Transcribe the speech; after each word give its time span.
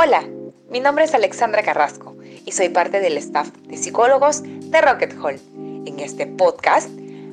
Hola, 0.00 0.22
mi 0.68 0.78
nombre 0.78 1.02
es 1.02 1.14
Alexandra 1.16 1.64
Carrasco 1.64 2.14
y 2.46 2.52
soy 2.52 2.68
parte 2.68 3.00
del 3.00 3.16
staff 3.16 3.48
de 3.48 3.76
psicólogos 3.76 4.44
de 4.44 4.80
Rocket 4.80 5.12
Hall. 5.20 5.40
En 5.56 5.98
este 5.98 6.24
podcast 6.24 6.88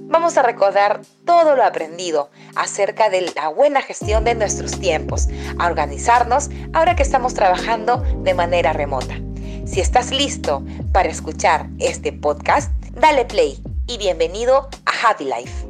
vamos 0.08 0.36
a 0.36 0.42
recordar 0.42 1.02
todo 1.28 1.56
lo 1.56 1.64
aprendido 1.64 2.32
acerca 2.56 3.12
de 3.12 3.32
la 3.36 3.50
buena 3.50 3.84
gestión 3.84 4.24
de 4.24 4.34
nuestros 4.34 4.80
tiempos, 4.80 5.28
a 5.60 5.68
organizarnos 5.68 6.50
ahora 6.74 6.96
que 6.96 7.04
estamos 7.04 7.36
trabajando 7.36 7.98
de 8.24 8.34
manera 8.34 8.74
remota. 8.74 9.14
Si 9.68 9.80
estás 9.80 10.10
listo 10.10 10.64
para 10.92 11.10
escuchar 11.10 11.68
este 11.78 12.14
podcast, 12.14 12.72
dale 12.94 13.26
play 13.26 13.62
y 13.86 14.00
bienvenido 14.00 14.70
a 14.88 15.10
Happy 15.10 15.26
Life. 15.26 15.68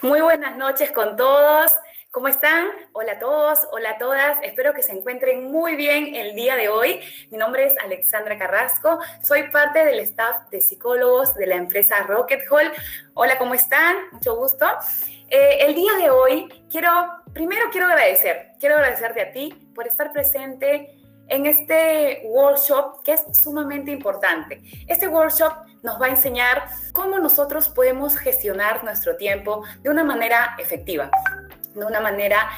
Muy 0.00 0.20
buenas 0.20 0.56
noches 0.56 0.92
con 0.92 1.16
todos. 1.16 1.72
¿Cómo 2.16 2.28
están? 2.28 2.68
Hola 2.94 3.12
a 3.12 3.18
todos, 3.18 3.68
hola 3.72 3.90
a 3.90 3.98
todas. 3.98 4.38
Espero 4.42 4.72
que 4.72 4.82
se 4.82 4.92
encuentren 4.92 5.52
muy 5.52 5.76
bien 5.76 6.14
el 6.14 6.34
día 6.34 6.56
de 6.56 6.70
hoy. 6.70 6.98
Mi 7.30 7.36
nombre 7.36 7.66
es 7.66 7.74
Alexandra 7.84 8.38
Carrasco. 8.38 8.98
Soy 9.22 9.50
parte 9.50 9.84
del 9.84 9.98
staff 9.98 10.48
de 10.48 10.62
psicólogos 10.62 11.34
de 11.34 11.46
la 11.46 11.56
empresa 11.56 12.04
Rocket 12.04 12.40
Hall. 12.50 12.72
Hola, 13.12 13.36
¿cómo 13.36 13.52
están? 13.52 13.96
Mucho 14.12 14.34
gusto. 14.34 14.64
Eh, 15.28 15.58
el 15.60 15.74
día 15.74 15.92
de 15.98 16.08
hoy 16.08 16.48
quiero, 16.70 16.88
primero 17.34 17.66
quiero 17.70 17.86
agradecer, 17.86 18.52
quiero 18.60 18.76
agradecerte 18.76 19.20
a 19.20 19.30
ti 19.30 19.52
por 19.74 19.86
estar 19.86 20.10
presente 20.10 20.98
en 21.28 21.44
este 21.44 22.22
workshop 22.24 23.02
que 23.04 23.12
es 23.12 23.26
sumamente 23.38 23.90
importante. 23.90 24.62
Este 24.88 25.06
workshop 25.06 25.52
nos 25.82 26.00
va 26.00 26.06
a 26.06 26.08
enseñar 26.08 26.66
cómo 26.94 27.18
nosotros 27.18 27.68
podemos 27.68 28.16
gestionar 28.16 28.84
nuestro 28.84 29.18
tiempo 29.18 29.64
de 29.82 29.90
una 29.90 30.02
manera 30.02 30.56
efectiva 30.58 31.10
de 31.80 31.86
una 31.86 32.00
manera 32.00 32.50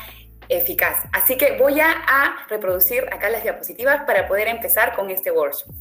eficaz. 0.48 1.04
Así 1.12 1.36
que 1.36 1.58
voy 1.58 1.80
a, 1.80 2.36
reproducir 2.48 3.04
acá 3.12 3.28
las 3.28 3.42
diapositivas 3.42 4.04
para 4.04 4.26
poder 4.26 4.48
empezar 4.48 4.94
con 4.94 5.10
este 5.10 5.30
workshop. 5.30 5.74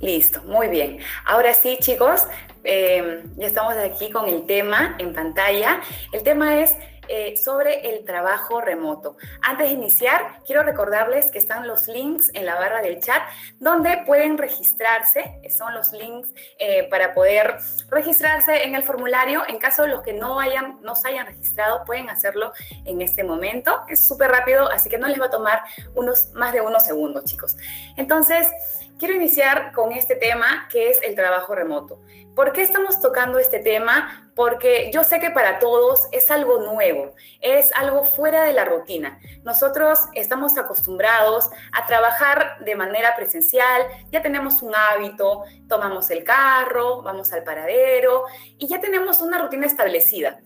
Listo, 0.00 0.42
muy 0.42 0.68
bien. 0.68 0.98
Ahora 1.24 1.54
sí, 1.54 1.78
chicos, 1.80 2.26
eh, 2.64 3.22
ya 3.36 3.46
estamos 3.46 3.74
aquí 3.76 4.10
con 4.10 4.28
el 4.28 4.44
tema 4.44 4.96
en 4.98 5.14
pantalla. 5.14 5.80
El 6.12 6.22
tema 6.22 6.60
es 6.60 6.76
eh, 7.08 7.36
sobre 7.36 7.90
el 7.90 8.04
trabajo 8.04 8.60
remoto. 8.60 9.16
Antes 9.42 9.68
de 9.68 9.74
iniciar, 9.74 10.40
quiero 10.44 10.62
recordarles 10.62 11.30
que 11.30 11.38
están 11.38 11.66
los 11.66 11.88
links 11.88 12.30
en 12.34 12.46
la 12.46 12.54
barra 12.54 12.82
del 12.82 13.00
chat 13.00 13.22
donde 13.58 14.02
pueden 14.06 14.38
registrarse. 14.38 15.40
Son 15.56 15.74
los 15.74 15.92
links 15.92 16.28
eh, 16.58 16.88
para 16.90 17.14
poder 17.14 17.58
registrarse 17.88 18.64
en 18.64 18.74
el 18.74 18.82
formulario. 18.82 19.42
En 19.48 19.58
caso 19.58 19.86
los 19.86 20.02
que 20.02 20.12
no, 20.12 20.40
hayan, 20.40 20.80
no 20.82 20.94
se 20.94 21.08
hayan 21.08 21.26
registrado, 21.26 21.84
pueden 21.84 22.10
hacerlo 22.10 22.52
en 22.84 23.00
este 23.02 23.24
momento. 23.24 23.82
Es 23.88 24.00
súper 24.00 24.30
rápido, 24.30 24.70
así 24.70 24.88
que 24.88 24.98
no 24.98 25.08
les 25.08 25.20
va 25.20 25.26
a 25.26 25.30
tomar 25.30 25.62
unos, 25.94 26.32
más 26.32 26.52
de 26.52 26.60
unos 26.60 26.84
segundos, 26.84 27.24
chicos. 27.24 27.56
Entonces, 27.96 28.48
quiero 28.98 29.14
iniciar 29.14 29.72
con 29.72 29.92
este 29.92 30.16
tema 30.16 30.68
que 30.70 30.90
es 30.90 31.00
el 31.02 31.14
trabajo 31.14 31.54
remoto. 31.54 32.00
¿Por 32.34 32.52
qué 32.52 32.62
estamos 32.62 33.00
tocando 33.00 33.38
este 33.38 33.60
tema? 33.60 34.30
Porque 34.34 34.90
yo 34.92 35.04
sé 35.04 35.20
que 35.20 35.30
para 35.30 35.58
todos 35.58 36.06
es 36.12 36.30
algo 36.30 36.58
nuevo, 36.58 37.14
es 37.40 37.72
algo 37.74 38.04
fuera 38.04 38.44
de 38.44 38.52
la 38.52 38.64
rutina. 38.64 39.18
Nosotros 39.42 40.00
estamos 40.12 40.58
acostumbrados 40.58 41.50
a 41.72 41.86
trabajar 41.86 42.58
de 42.64 42.76
manera 42.76 43.16
presencial, 43.16 43.82
ya 44.10 44.20
tenemos 44.20 44.60
un 44.62 44.74
hábito, 44.74 45.44
tomamos 45.68 46.10
el 46.10 46.24
carro, 46.24 47.02
vamos 47.02 47.32
al 47.32 47.42
paradero 47.42 48.24
y 48.58 48.66
ya 48.66 48.80
tenemos 48.80 49.22
una 49.22 49.38
rutina 49.38 49.66
establecida. 49.66 50.40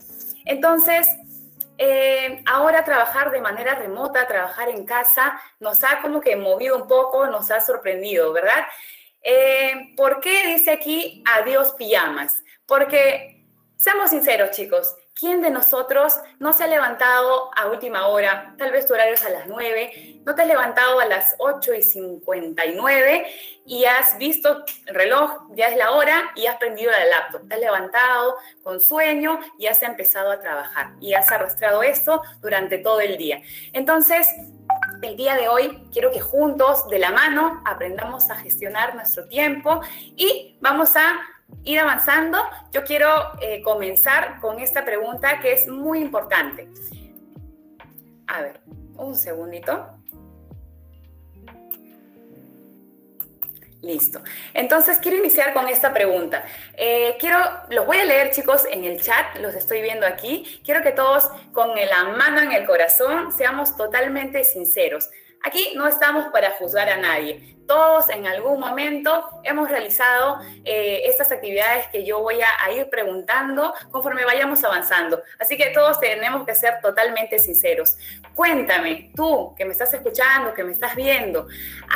Entonces, 0.44 1.08
eh, 1.82 2.42
ahora 2.44 2.84
trabajar 2.84 3.30
de 3.30 3.40
manera 3.40 3.74
remota, 3.74 4.28
trabajar 4.28 4.68
en 4.68 4.84
casa, 4.84 5.40
nos 5.60 5.82
ha 5.82 6.02
como 6.02 6.20
que 6.20 6.36
movido 6.36 6.76
un 6.76 6.86
poco, 6.86 7.26
nos 7.26 7.50
ha 7.50 7.58
sorprendido, 7.58 8.34
¿verdad? 8.34 8.66
Eh, 9.22 9.94
¿Por 9.96 10.20
qué 10.20 10.46
dice 10.48 10.72
aquí 10.72 11.24
adiós 11.26 11.72
pijamas? 11.78 12.44
Porque, 12.66 13.46
seamos 13.78 14.10
sinceros 14.10 14.50
chicos, 14.50 14.94
¿quién 15.20 15.42
de 15.42 15.50
nosotros 15.50 16.14
no 16.38 16.54
se 16.54 16.64
ha 16.64 16.66
levantado 16.66 17.50
a 17.54 17.66
última 17.66 18.06
hora? 18.06 18.54
Tal 18.56 18.72
vez 18.72 18.86
tu 18.86 18.94
horario 18.94 19.14
es 19.14 19.25
a 19.25 19.28
las 19.28 19.47
9, 19.47 20.22
no 20.25 20.34
te 20.34 20.42
has 20.42 20.48
levantado 20.48 20.98
a 20.98 21.04
las 21.04 21.34
8 21.38 21.75
y 21.75 21.82
59 21.82 23.26
y 23.66 23.84
has 23.84 24.16
visto 24.16 24.64
el 24.86 24.94
reloj, 24.94 25.48
ya 25.54 25.66
es 25.66 25.76
la 25.76 25.91
hora 25.92 26.32
y 26.34 26.47
has 26.47 26.56
prendido 26.56 26.91
la 26.91 27.04
laptop. 27.04 27.47
Te 27.47 27.54
has 27.54 27.60
levantado 27.60 28.36
con 28.62 28.81
sueño 28.81 29.38
y 29.58 29.66
has 29.66 29.82
empezado 29.82 30.32
a 30.32 30.41
trabajar 30.41 30.92
y 31.00 31.12
has 31.12 31.31
arrastrado 31.31 31.82
esto 31.82 32.22
durante 32.41 32.78
todo 32.78 33.00
el 33.00 33.19
día. 33.19 33.42
Entonces, 33.75 34.26
el 35.02 35.16
día 35.16 35.34
de 35.34 35.48
hoy 35.48 35.87
quiero 35.92 36.10
que 36.10 36.20
juntos, 36.20 36.88
de 36.88 36.98
la 36.98 37.10
mano, 37.10 37.62
aprendamos 37.66 38.31
a 38.31 38.37
gestionar 38.37 38.94
nuestro 38.94 39.28
tiempo 39.28 39.82
y 40.16 40.56
vamos 40.60 40.97
a 40.97 41.20
ir 41.65 41.78
avanzando. 41.78 42.38
Yo 42.72 42.84
quiero 42.84 43.09
eh, 43.41 43.62
comenzar 43.62 44.41
con 44.41 44.59
esta 44.61 44.84
pregunta 44.84 45.41
que 45.41 45.53
es 45.53 45.69
muy 45.69 46.00
importante. 46.00 46.69
A 48.27 48.43
ver, 48.43 48.61
un 48.97 49.15
segundito. 49.15 50.00
Listo. 53.83 54.21
Entonces 54.53 54.99
quiero 54.99 55.16
iniciar 55.16 55.55
con 55.55 55.66
esta 55.69 55.93
pregunta. 55.93 56.44
Eh, 56.77 57.16
quiero, 57.19 57.38
los 57.71 57.87
voy 57.87 57.97
a 57.97 58.05
leer 58.05 58.31
chicos 58.31 58.67
en 58.71 58.84
el 58.84 59.00
chat, 59.00 59.38
los 59.41 59.55
estoy 59.55 59.81
viendo 59.81 60.06
aquí. 60.06 60.61
Quiero 60.65 60.82
que 60.82 60.93
todos 60.93 61.31
con 61.53 61.71
la 61.75 62.05
mano 62.05 62.41
en 62.43 62.53
el 62.53 62.67
corazón 62.67 63.32
seamos 63.32 63.77
totalmente 63.77 64.44
sinceros. 64.44 65.09
Aquí 65.42 65.72
no 65.74 65.88
estamos 65.88 66.26
para 66.32 66.50
juzgar 66.52 66.88
a 66.90 66.98
nadie. 66.98 67.56
Todos 67.66 68.10
en 68.10 68.26
algún 68.26 68.60
momento 68.60 69.40
hemos 69.42 69.70
realizado 69.70 70.40
eh, 70.64 71.02
estas 71.04 71.32
actividades 71.32 71.86
que 71.88 72.04
yo 72.04 72.20
voy 72.20 72.40
a, 72.42 72.72
ir 72.72 72.90
preguntando 72.90 73.72
conforme 73.90 74.24
vayamos 74.24 74.62
avanzando. 74.64 75.22
Así 75.38 75.56
que 75.56 75.70
todos 75.70 75.98
tenemos 75.98 76.44
que 76.44 76.54
ser 76.54 76.80
totalmente 76.82 77.38
sinceros. 77.38 77.96
Cuéntame, 78.34 79.12
tú 79.14 79.54
que 79.56 79.64
me 79.64 79.72
estás 79.72 79.94
escuchando, 79.94 80.52
que 80.52 80.64
me 80.64 80.72
estás 80.72 80.94
viendo, 80.94 81.46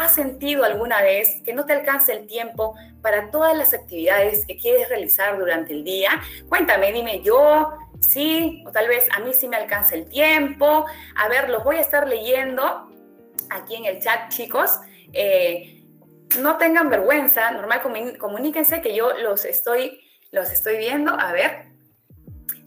¿has 0.00 0.14
sentido 0.14 0.64
alguna 0.64 1.02
vez 1.02 1.42
que 1.44 1.52
no 1.52 1.66
te 1.66 1.74
alcanza 1.74 2.12
el 2.12 2.26
tiempo 2.26 2.76
para 3.02 3.30
todas 3.30 3.56
las 3.56 3.74
actividades 3.74 4.46
que 4.46 4.56
quieres 4.56 4.88
realizar 4.88 5.36
durante 5.38 5.72
el 5.72 5.84
día? 5.84 6.22
Cuéntame, 6.48 6.92
dime 6.92 7.20
yo, 7.20 7.76
sí, 8.00 8.62
o 8.66 8.70
tal 8.70 8.88
vez 8.88 9.08
a 9.14 9.20
mí 9.20 9.34
sí 9.34 9.48
me 9.48 9.56
alcanza 9.56 9.96
el 9.96 10.08
tiempo. 10.08 10.86
A 11.16 11.28
ver, 11.28 11.50
los 11.50 11.64
voy 11.64 11.76
a 11.76 11.80
estar 11.80 12.06
leyendo 12.08 12.93
aquí 13.50 13.76
en 13.76 13.84
el 13.86 14.00
chat, 14.00 14.30
chicos. 14.30 14.80
Eh, 15.12 15.82
no 16.38 16.56
tengan 16.56 16.90
vergüenza, 16.90 17.50
normal 17.52 17.80
comuníquense 18.18 18.80
que 18.80 18.94
yo 18.94 19.12
los 19.18 19.44
estoy, 19.44 20.00
los 20.32 20.50
estoy 20.50 20.78
viendo. 20.78 21.12
A 21.18 21.32
ver. 21.32 21.72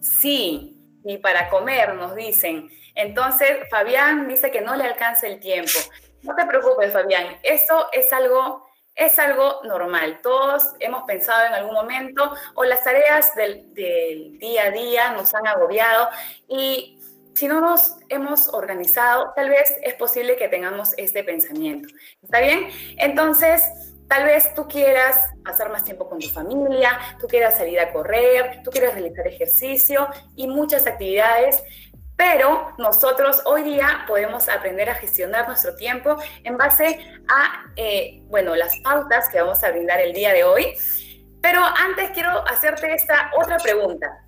Sí, 0.01 0.77
ni 1.03 1.17
para 1.17 1.49
comer, 1.49 1.95
nos 1.95 2.15
dicen. 2.15 2.69
Entonces, 2.95 3.49
Fabián 3.69 4.27
dice 4.27 4.51
que 4.51 4.61
no 4.61 4.75
le 4.75 4.85
alcanza 4.85 5.27
el 5.27 5.39
tiempo. 5.39 5.79
No 6.23 6.35
te 6.35 6.45
preocupes, 6.45 6.91
Fabián. 6.91 7.37
Eso 7.43 7.87
es 7.91 8.11
algo, 8.11 8.67
es 8.95 9.19
algo 9.19 9.61
normal. 9.63 10.19
Todos 10.23 10.73
hemos 10.79 11.03
pensado 11.03 11.45
en 11.45 11.53
algún 11.53 11.73
momento 11.73 12.33
o 12.55 12.63
las 12.63 12.83
tareas 12.83 13.35
del, 13.35 13.73
del 13.73 14.39
día 14.39 14.63
a 14.63 14.71
día 14.71 15.11
nos 15.11 15.33
han 15.35 15.45
agobiado 15.47 16.09
y 16.47 16.96
si 17.37 17.47
no 17.47 17.61
nos 17.61 17.97
hemos 18.09 18.51
organizado, 18.51 19.31
tal 19.35 19.49
vez 19.49 19.71
es 19.83 19.93
posible 19.93 20.37
que 20.37 20.49
tengamos 20.49 20.95
este 20.97 21.23
pensamiento. 21.23 21.87
¿Está 22.23 22.39
bien? 22.39 22.67
Entonces, 22.97 23.63
tal 24.07 24.23
vez 24.23 24.55
tú 24.55 24.67
quieras 24.67 25.15
pasar 25.45 25.71
más 25.71 25.83
tiempo 25.83 26.09
con 26.09 26.17
tu 26.17 26.29
familia, 26.29 26.97
tú 27.19 27.27
quieras 27.27 27.55
salir 27.55 27.79
a 27.79 27.93
correr, 27.93 28.61
tú 28.63 28.71
quieras 28.71 28.95
realizar 28.95 29.27
ejercicio 29.27 30.07
y 30.35 30.47
muchas 30.47 30.87
actividades, 30.87 31.61
pero 32.15 32.73
nosotros 32.79 33.43
hoy 33.45 33.61
día 33.61 34.05
podemos 34.07 34.49
aprender 34.49 34.89
a 34.89 34.95
gestionar 34.95 35.47
nuestro 35.47 35.75
tiempo 35.75 36.17
en 36.43 36.57
base 36.57 36.99
a, 37.29 37.65
eh, 37.75 38.23
bueno, 38.23 38.55
las 38.55 38.79
pautas 38.79 39.29
que 39.29 39.39
vamos 39.39 39.63
a 39.63 39.69
brindar 39.69 39.99
el 39.99 40.11
día 40.11 40.33
de 40.33 40.43
hoy. 40.43 40.73
Pero 41.39 41.61
antes 41.63 42.09
quiero 42.15 42.43
hacerte 42.47 42.95
esta 42.95 43.29
otra 43.37 43.57
pregunta. 43.57 44.26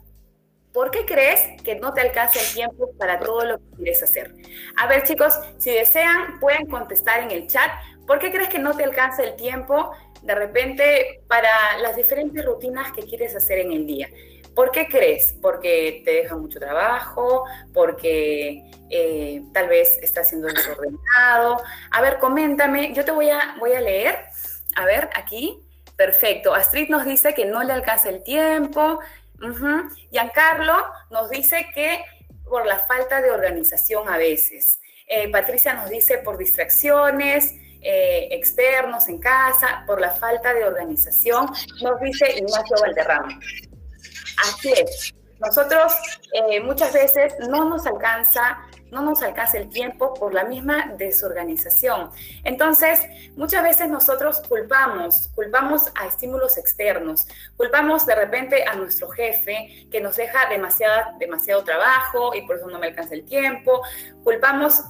¿Por 0.74 0.92
qué 0.92 1.06
crees 1.06 1.62
que 1.64 1.76
no 1.76 1.94
te 1.94 2.02
alcanza 2.02 2.40
el 2.40 2.54
tiempo 2.54 2.92
para 2.98 3.20
todo 3.20 3.44
lo 3.44 3.58
que 3.58 3.76
quieres 3.78 4.04
hacer? 4.04 4.34
A 4.78 4.88
ver, 4.88 5.04
chicos, 5.04 5.34
si 5.58 5.72
desean, 5.72 6.40
pueden 6.40 6.68
contestar 6.68 7.24
en 7.24 7.32
el 7.32 7.48
chat. 7.48 7.72
¿Por 8.06 8.20
qué 8.20 8.32
crees 8.32 8.50
que 8.50 8.60
no 8.60 8.76
te 8.76 8.84
alcanza 8.84 9.24
el 9.24 9.36
tiempo 9.36 9.92
de 10.22 10.36
repente 10.36 11.22
para 11.28 11.78
las 11.82 11.96
diferentes 11.96 12.46
rutinas 12.46 12.92
que 12.92 13.02
quieres 13.02 13.36
hacer 13.36 13.60
en 13.60 13.72
el 13.72 13.86
día? 13.86 14.10
¿Por 14.56 14.72
qué 14.72 14.88
crees? 14.88 15.36
¿Porque 15.42 16.02
te 16.06 16.12
deja 16.12 16.36
mucho 16.36 16.60
trabajo? 16.60 17.46
¿Porque 17.74 18.70
eh, 18.90 19.42
tal 19.54 19.70
vez 19.70 19.98
estás 20.02 20.30
siendo 20.30 20.48
desordenado? 20.48 21.62
A 21.92 22.02
ver, 22.02 22.20
coméntame. 22.20 22.94
Yo 22.94 23.06
te 23.06 23.12
voy 23.12 23.30
a, 23.30 23.56
voy 23.60 23.74
a 23.74 23.82
leer. 23.82 24.20
A 24.76 24.86
ver, 24.86 25.10
aquí. 25.16 25.66
Perfecto. 25.96 26.54
Astrid 26.54 26.90
nos 26.90 27.06
dice 27.06 27.34
que 27.34 27.46
no 27.46 27.62
le 27.64 27.74
alcanza 27.74 28.10
el 28.10 28.24
tiempo. 28.24 29.00
Giancarlo 30.12 30.76
nos 31.10 31.30
dice 31.30 31.68
que 31.74 32.04
por 32.44 32.66
la 32.66 32.80
falta 32.80 33.22
de 33.22 33.32
organización 33.32 34.10
a 34.10 34.18
veces. 34.18 34.82
Eh, 35.08 35.30
Patricia 35.32 35.74
nos 35.74 35.90
dice 35.90 36.18
por 36.20 36.38
distracciones. 36.38 37.56
Eh, 37.82 38.28
externos 38.32 39.08
en 39.08 39.20
casa, 39.20 39.86
por 39.88 40.02
la 40.02 40.12
falta 40.12 40.54
de 40.54 40.66
organización, 40.66 41.46
nos 41.82 42.02
dice 42.02 42.30
Ignacio 42.38 42.76
Valderrama. 42.82 43.40
Así 44.38 44.74
es, 44.74 45.16
nosotros 45.40 45.94
eh, 46.34 46.60
muchas 46.60 46.92
veces 46.92 47.34
no 47.48 47.70
nos 47.70 47.86
alcanza 47.86 48.60
no 48.92 49.02
nos 49.02 49.22
alcanza 49.22 49.58
el 49.58 49.70
tiempo 49.70 50.14
por 50.14 50.34
la 50.34 50.44
misma 50.44 50.94
desorganización. 50.98 52.10
Entonces, 52.44 53.02
muchas 53.36 53.64
veces 53.64 53.90
nosotros 53.90 54.42
culpamos, 54.48 55.30
culpamos 55.36 55.92
a 55.96 56.08
estímulos 56.08 56.58
externos, 56.58 57.28
culpamos 57.58 58.06
de 58.06 58.16
repente 58.16 58.66
a 58.66 58.76
nuestro 58.76 59.10
jefe 59.10 59.88
que 59.92 60.02
nos 60.02 60.16
deja 60.16 60.50
demasiado 61.20 61.64
trabajo 61.64 62.34
y 62.36 62.42
por 62.46 62.58
eso 62.58 62.68
no 62.68 62.80
me 62.80 62.88
alcanza 62.88 63.16
el 63.16 63.26
tiempo, 63.26 63.82
culpamos 64.24 64.84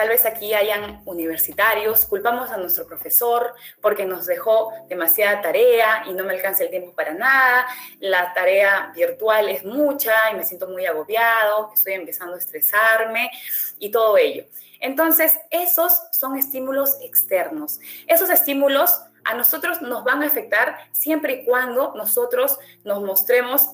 Tal 0.00 0.08
vez 0.08 0.24
aquí 0.24 0.54
hayan 0.54 1.02
universitarios, 1.04 2.06
culpamos 2.06 2.48
a 2.48 2.56
nuestro 2.56 2.86
profesor 2.86 3.54
porque 3.82 4.06
nos 4.06 4.24
dejó 4.24 4.72
demasiada 4.88 5.42
tarea 5.42 6.04
y 6.06 6.14
no 6.14 6.24
me 6.24 6.32
alcanza 6.32 6.64
el 6.64 6.70
tiempo 6.70 6.94
para 6.94 7.12
nada, 7.12 7.66
la 7.98 8.32
tarea 8.32 8.92
virtual 8.94 9.50
es 9.50 9.62
mucha 9.62 10.14
y 10.32 10.36
me 10.36 10.44
siento 10.44 10.68
muy 10.68 10.86
agobiado, 10.86 11.70
estoy 11.74 11.92
empezando 11.92 12.36
a 12.36 12.38
estresarme 12.38 13.30
y 13.78 13.90
todo 13.90 14.16
ello. 14.16 14.46
Entonces, 14.80 15.38
esos 15.50 16.00
son 16.12 16.38
estímulos 16.38 16.96
externos. 17.02 17.78
Esos 18.06 18.30
estímulos 18.30 19.02
a 19.24 19.34
nosotros 19.34 19.82
nos 19.82 20.02
van 20.02 20.22
a 20.22 20.28
afectar 20.28 20.78
siempre 20.92 21.34
y 21.34 21.44
cuando 21.44 21.92
nosotros 21.94 22.58
nos 22.84 23.02
mostremos 23.02 23.72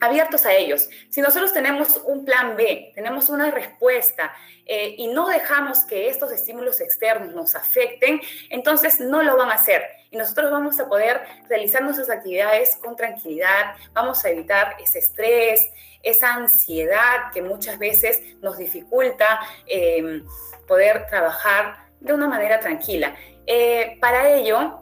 abiertos 0.00 0.46
a 0.46 0.54
ellos. 0.54 0.88
Si 1.08 1.20
nosotros 1.20 1.52
tenemos 1.52 2.00
un 2.04 2.24
plan 2.24 2.56
B, 2.56 2.92
tenemos 2.94 3.28
una 3.28 3.50
respuesta 3.50 4.32
eh, 4.66 4.94
y 4.96 5.08
no 5.08 5.28
dejamos 5.28 5.84
que 5.84 6.08
estos 6.08 6.32
estímulos 6.32 6.80
externos 6.80 7.34
nos 7.34 7.54
afecten, 7.54 8.20
entonces 8.50 9.00
no 9.00 9.22
lo 9.22 9.36
van 9.36 9.50
a 9.50 9.54
hacer. 9.54 9.82
Y 10.10 10.16
nosotros 10.16 10.50
vamos 10.50 10.78
a 10.80 10.88
poder 10.88 11.20
realizar 11.48 11.82
nuestras 11.82 12.10
actividades 12.10 12.76
con 12.76 12.96
tranquilidad, 12.96 13.74
vamos 13.92 14.24
a 14.24 14.30
evitar 14.30 14.76
ese 14.80 15.00
estrés, 15.00 15.68
esa 16.02 16.34
ansiedad 16.34 17.32
que 17.32 17.42
muchas 17.42 17.78
veces 17.78 18.20
nos 18.40 18.58
dificulta 18.58 19.40
em, 19.66 20.24
poder 20.68 21.06
trabajar 21.08 21.86
de 22.00 22.12
una 22.12 22.28
manera 22.28 22.60
tranquila. 22.60 23.14
Eh, 23.46 23.96
para 24.00 24.28
ello, 24.30 24.80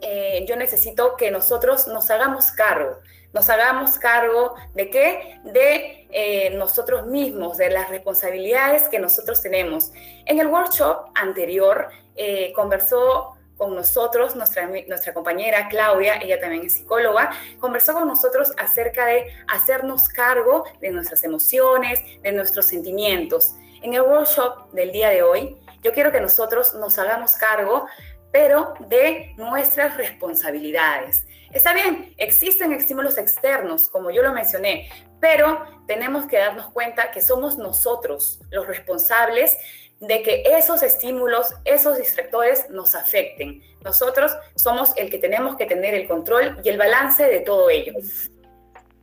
eh, 0.00 0.44
yo 0.48 0.56
necesito 0.56 1.16
que 1.16 1.30
nosotros 1.30 1.86
nos 1.86 2.10
hagamos 2.10 2.50
cargo 2.50 2.98
nos 3.32 3.48
hagamos 3.48 3.98
cargo 3.98 4.54
de 4.74 4.90
qué? 4.90 5.40
De 5.44 6.06
eh, 6.10 6.50
nosotros 6.50 7.06
mismos, 7.06 7.56
de 7.56 7.70
las 7.70 7.88
responsabilidades 7.88 8.88
que 8.88 8.98
nosotros 8.98 9.40
tenemos. 9.40 9.92
En 10.26 10.38
el 10.38 10.46
workshop 10.48 11.10
anterior 11.14 11.88
eh, 12.16 12.52
conversó 12.54 13.36
con 13.56 13.74
nosotros, 13.74 14.34
nuestra, 14.34 14.68
nuestra 14.88 15.14
compañera 15.14 15.68
Claudia, 15.68 16.16
ella 16.16 16.40
también 16.40 16.66
es 16.66 16.74
psicóloga, 16.74 17.30
conversó 17.60 17.94
con 17.94 18.08
nosotros 18.08 18.52
acerca 18.58 19.06
de 19.06 19.26
hacernos 19.46 20.08
cargo 20.08 20.64
de 20.80 20.90
nuestras 20.90 21.22
emociones, 21.24 22.00
de 22.22 22.32
nuestros 22.32 22.66
sentimientos. 22.66 23.54
En 23.82 23.94
el 23.94 24.02
workshop 24.02 24.72
del 24.72 24.92
día 24.92 25.10
de 25.10 25.22
hoy, 25.22 25.56
yo 25.82 25.92
quiero 25.92 26.12
que 26.12 26.20
nosotros 26.20 26.74
nos 26.74 26.98
hagamos 26.98 27.34
cargo, 27.34 27.86
pero 28.32 28.74
de 28.88 29.34
nuestras 29.36 29.96
responsabilidades. 29.96 31.26
Está 31.52 31.74
bien, 31.74 32.14
existen 32.16 32.72
estímulos 32.72 33.18
externos, 33.18 33.88
como 33.88 34.10
yo 34.10 34.22
lo 34.22 34.32
mencioné, 34.32 34.90
pero 35.20 35.66
tenemos 35.86 36.26
que 36.26 36.38
darnos 36.38 36.72
cuenta 36.72 37.10
que 37.10 37.20
somos 37.20 37.58
nosotros 37.58 38.40
los 38.50 38.66
responsables 38.66 39.58
de 40.00 40.22
que 40.22 40.42
esos 40.46 40.82
estímulos, 40.82 41.54
esos 41.64 41.98
distractores 41.98 42.70
nos 42.70 42.94
afecten. 42.94 43.62
Nosotros 43.84 44.32
somos 44.56 44.92
el 44.96 45.10
que 45.10 45.18
tenemos 45.18 45.56
que 45.56 45.66
tener 45.66 45.94
el 45.94 46.08
control 46.08 46.58
y 46.64 46.70
el 46.70 46.78
balance 46.78 47.24
de 47.24 47.40
todo 47.40 47.68
ello. 47.68 47.92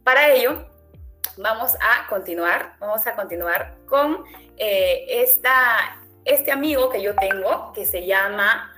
Para 0.04 0.32
ello, 0.32 0.68
vamos 1.38 1.76
a 1.76 2.08
continuar, 2.10 2.76
vamos 2.80 3.06
a 3.06 3.16
continuar 3.16 3.76
con 3.86 4.26
eh, 4.58 5.06
esta, 5.08 6.02
este 6.26 6.52
amigo 6.52 6.90
que 6.90 7.02
yo 7.02 7.16
tengo 7.16 7.72
que 7.74 7.86
se 7.86 8.06
llama 8.06 8.76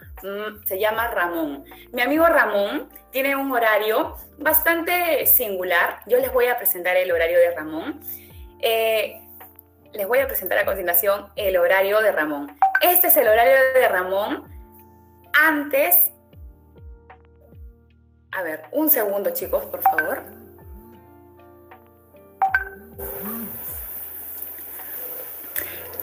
se 0.65 0.79
llama 0.79 1.07
Ramón. 1.07 1.65
Mi 1.91 2.01
amigo 2.01 2.25
Ramón 2.25 2.89
tiene 3.11 3.35
un 3.35 3.51
horario 3.51 4.15
bastante 4.37 5.25
singular. 5.25 5.99
Yo 6.07 6.17
les 6.17 6.31
voy 6.31 6.47
a 6.47 6.57
presentar 6.57 6.95
el 6.97 7.11
horario 7.11 7.39
de 7.39 7.51
Ramón. 7.51 8.01
Eh, 8.59 9.21
les 9.93 10.07
voy 10.07 10.19
a 10.19 10.27
presentar 10.27 10.57
a 10.57 10.65
continuación 10.65 11.27
el 11.35 11.57
horario 11.57 11.99
de 12.01 12.11
Ramón. 12.11 12.55
Este 12.81 13.07
es 13.07 13.17
el 13.17 13.27
horario 13.27 13.57
de 13.73 13.87
Ramón 13.87 14.43
antes... 15.33 16.11
A 18.33 18.43
ver, 18.43 18.63
un 18.71 18.89
segundo 18.89 19.31
chicos, 19.31 19.65
por 19.65 19.81
favor. 19.81 20.23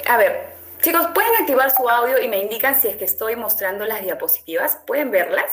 A 0.07 0.17
ver, 0.19 0.58
Chicos, 0.81 1.09
¿pueden 1.13 1.35
activar 1.41 1.71
su 1.71 1.89
audio 1.89 2.21
y 2.23 2.29
me 2.29 2.39
indican 2.39 2.81
si 2.81 2.89
es 2.89 2.97
que 2.97 3.05
estoy 3.05 3.37
mostrando 3.37 3.85
las 3.85 4.03
diapositivas? 4.03 4.81
¿Pueden 4.87 5.11
verlas? 5.11 5.51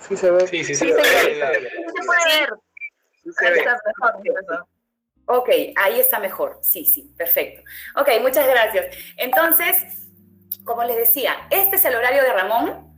Sí 0.00 0.16
se 0.16 0.30
ve. 0.30 0.46
Sí, 0.46 0.64
sí, 0.64 0.74
sí, 0.74 0.88
se, 0.88 0.94
ve. 0.94 1.04
se 1.04 2.06
puede 2.06 2.40
ver. 2.40 2.50
Sí 3.22 3.30
se 3.32 3.50
ve. 3.50 3.64
Ok, 5.26 5.50
ahí 5.76 6.00
está 6.00 6.18
mejor. 6.18 6.58
Sí, 6.62 6.86
sí, 6.86 7.12
perfecto. 7.16 7.62
Ok, 7.96 8.08
muchas 8.22 8.46
gracias. 8.46 8.96
Entonces, 9.18 9.76
como 10.64 10.84
les 10.84 10.96
decía, 10.96 11.34
este 11.50 11.76
es 11.76 11.84
el 11.84 11.94
horario 11.94 12.22
de 12.22 12.32
Ramón 12.32 12.94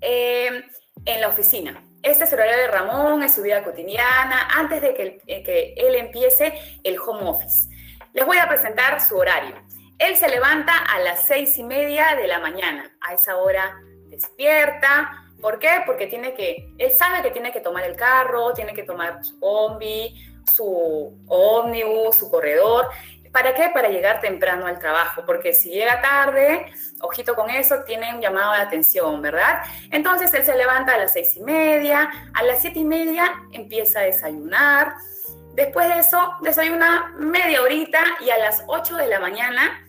eh, 0.00 0.64
en 1.04 1.20
la 1.20 1.28
oficina. 1.28 1.82
Este 2.02 2.24
es 2.24 2.32
el 2.32 2.38
horario 2.38 2.62
de 2.62 2.68
Ramón 2.68 3.22
en 3.22 3.30
su 3.30 3.42
vida 3.42 3.62
cotidiana, 3.62 4.48
antes 4.54 4.80
de 4.80 4.94
que, 4.94 5.20
eh, 5.26 5.42
que 5.42 5.74
él 5.76 5.96
empiece 5.96 6.80
el 6.82 6.98
home 6.98 7.28
office. 7.28 7.68
Les 8.14 8.24
voy 8.24 8.38
a 8.38 8.48
presentar 8.48 8.98
su 9.02 9.14
horario. 9.18 9.65
Él 9.98 10.16
se 10.16 10.28
levanta 10.28 10.76
a 10.76 10.98
las 10.98 11.26
seis 11.26 11.56
y 11.58 11.62
media 11.62 12.16
de 12.16 12.26
la 12.26 12.38
mañana. 12.38 12.90
A 13.00 13.14
esa 13.14 13.36
hora 13.36 13.80
despierta. 14.08 15.24
¿Por 15.40 15.58
qué? 15.58 15.82
Porque 15.86 16.06
tiene 16.06 16.34
que, 16.34 16.70
él 16.78 16.90
sabe 16.90 17.22
que 17.22 17.30
tiene 17.30 17.52
que 17.52 17.60
tomar 17.60 17.84
el 17.84 17.96
carro, 17.96 18.52
tiene 18.52 18.74
que 18.74 18.82
tomar 18.82 19.24
su 19.24 19.38
combi, 19.40 20.14
su 20.50 21.18
ómnibus, 21.26 22.16
su 22.16 22.30
corredor. 22.30 22.88
¿Para 23.32 23.54
qué? 23.54 23.70
Para 23.72 23.88
llegar 23.88 24.20
temprano 24.20 24.66
al 24.66 24.78
trabajo, 24.78 25.24
porque 25.26 25.52
si 25.52 25.70
llega 25.70 26.00
tarde, 26.00 26.72
ojito 27.00 27.34
con 27.34 27.50
eso, 27.50 27.82
tiene 27.84 28.14
un 28.14 28.20
llamado 28.20 28.52
de 28.52 28.60
atención, 28.60 29.20
¿verdad? 29.20 29.62
Entonces 29.90 30.32
él 30.32 30.44
se 30.44 30.56
levanta 30.56 30.94
a 30.94 30.98
las 30.98 31.12
seis 31.12 31.36
y 31.36 31.40
media, 31.40 32.10
a 32.32 32.42
las 32.42 32.62
siete 32.62 32.78
y 32.78 32.84
media 32.84 33.30
empieza 33.52 34.00
a 34.00 34.04
desayunar, 34.04 34.94
después 35.52 35.88
de 35.88 36.00
eso 36.00 36.34
desayuna 36.40 37.14
media 37.18 37.60
horita 37.62 38.02
y 38.20 38.30
a 38.30 38.38
las 38.38 38.62
8 38.66 38.96
de 38.96 39.06
la 39.08 39.20
mañana 39.20 39.85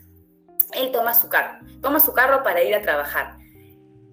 él 0.74 0.92
toma 0.92 1.14
su 1.14 1.30
carro, 1.30 1.60
toma 1.82 2.00
su 2.00 2.14
carro 2.14 2.44
para 2.44 2.62
ir 2.64 2.76
a 2.76 2.82
trabajar. 2.82 3.38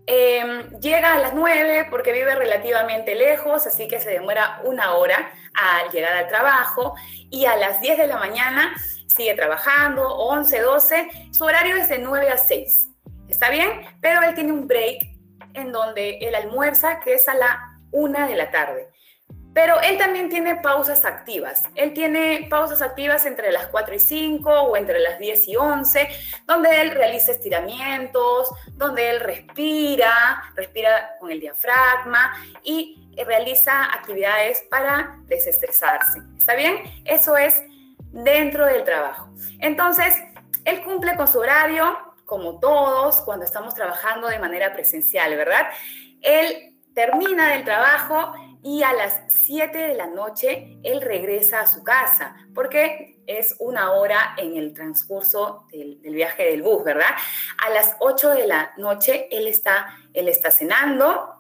Em, 0.07 0.69
llega 0.81 1.15
a 1.15 1.19
las 1.19 1.33
9 1.33 1.87
porque 1.91 2.13
vive 2.13 2.35
relativamente 2.35 3.15
lejos, 3.15 3.67
así 3.67 3.89
que 3.89 4.01
se 4.01 4.11
demora 4.11 4.61
una 4.65 4.93
hora 4.95 5.33
al 5.55 5.91
llegar 5.91 6.13
al 6.13 6.29
trabajo 6.29 6.95
y 7.31 7.47
a 7.47 7.57
las 7.57 7.81
10 7.81 7.97
de 7.97 8.07
la 8.07 8.19
mañana 8.19 8.75
sigue 9.07 9.35
trabajando, 9.35 10.07
11, 10.07 10.61
12, 10.61 11.11
su 11.31 11.45
horario 11.45 11.77
es 11.77 11.89
de 11.89 11.99
9 11.99 12.29
a 12.29 12.37
6. 12.37 12.89
¿Está 13.29 13.49
bien? 13.49 13.87
Pero 14.01 14.23
él 14.23 14.35
tiene 14.35 14.53
un 14.53 14.67
break 14.67 15.07
en 15.55 15.73
donde 15.73 16.19
él 16.19 16.35
almuerza, 16.35 17.01
que 17.01 17.15
es 17.15 17.27
a 17.29 17.35
la 17.35 17.81
1 17.93 18.29
de 18.29 18.35
la 18.35 18.51
tarde. 18.51 18.89
Pero 19.55 19.81
él 19.81 19.97
también 19.97 20.29
tiene 20.29 20.57
pausas 20.57 21.05
activas. 21.05 21.63
Él 21.77 21.95
tiene 21.95 22.49
pausas 22.51 22.83
activas 22.83 23.25
entre 23.25 23.53
las 23.53 23.69
4 23.69 23.95
y 23.95 24.01
5 24.01 24.51
o 24.51 24.77
entre 24.77 24.99
las 24.99 25.19
10 25.21 25.49
y 25.49 25.57
11, 25.57 26.09
donde 26.45 26.81
él 26.81 26.91
realiza 26.91 27.31
estiramientos, 27.31 28.51
donde 28.73 29.11
él 29.11 29.21
respira, 29.21 30.43
respira 30.57 31.17
con 31.21 31.31
el 31.31 31.41
diafragma 31.41 32.35
y 32.65 33.01
realiza 33.25 33.85
actividades 33.95 34.65
para 34.69 35.19
desestresarse. 35.27 36.21
¿Está 36.37 36.55
bien? 36.57 36.83
Eso 37.05 37.37
es 37.37 37.63
dentro 38.11 38.67
del 38.67 38.85
trabajo. 38.85 39.29
Entonces, 39.61 40.17
él 40.65 40.83
cumple 40.83 41.15
con 41.17 41.29
su 41.29 41.39
horario, 41.39 41.97
como 42.25 42.59
todos, 42.59 43.21
cuando 43.21 43.45
estamos 43.45 43.75
trabajando 43.75 44.29
de 44.29 44.39
manera 44.39 44.73
presencial, 44.73 45.37
¿verdad? 45.37 45.69
Él 46.23 46.75
termina 46.95 47.51
del 47.51 47.65
trabajo 47.65 48.35
y 48.65 48.83
a 48.83 48.95
las 48.95 49.21
7 49.29 49.77
de 49.77 49.95
la 49.95 50.07
noche 50.07 50.79
él 50.83 51.03
regresa 51.03 51.61
a 51.61 51.67
su 51.67 51.85
casa, 51.85 52.35
porque 52.55 53.23
es 53.27 53.57
una 53.59 53.93
hora 53.93 54.35
en 54.39 54.57
el 54.57 54.73
transcurso 54.73 55.67
del, 55.71 55.99
viaje 56.03 56.45
del 56.45 56.63
bus, 56.63 56.83
¿verdad? 56.83 57.11
A 57.63 57.69
las 57.69 57.95
8 58.01 58.31
de 58.31 58.47
la 58.47 58.73
noche 58.79 59.29
él 59.31 59.49
está, 59.49 59.95
él 60.15 60.29
está 60.29 60.51
cenando, 60.51 61.35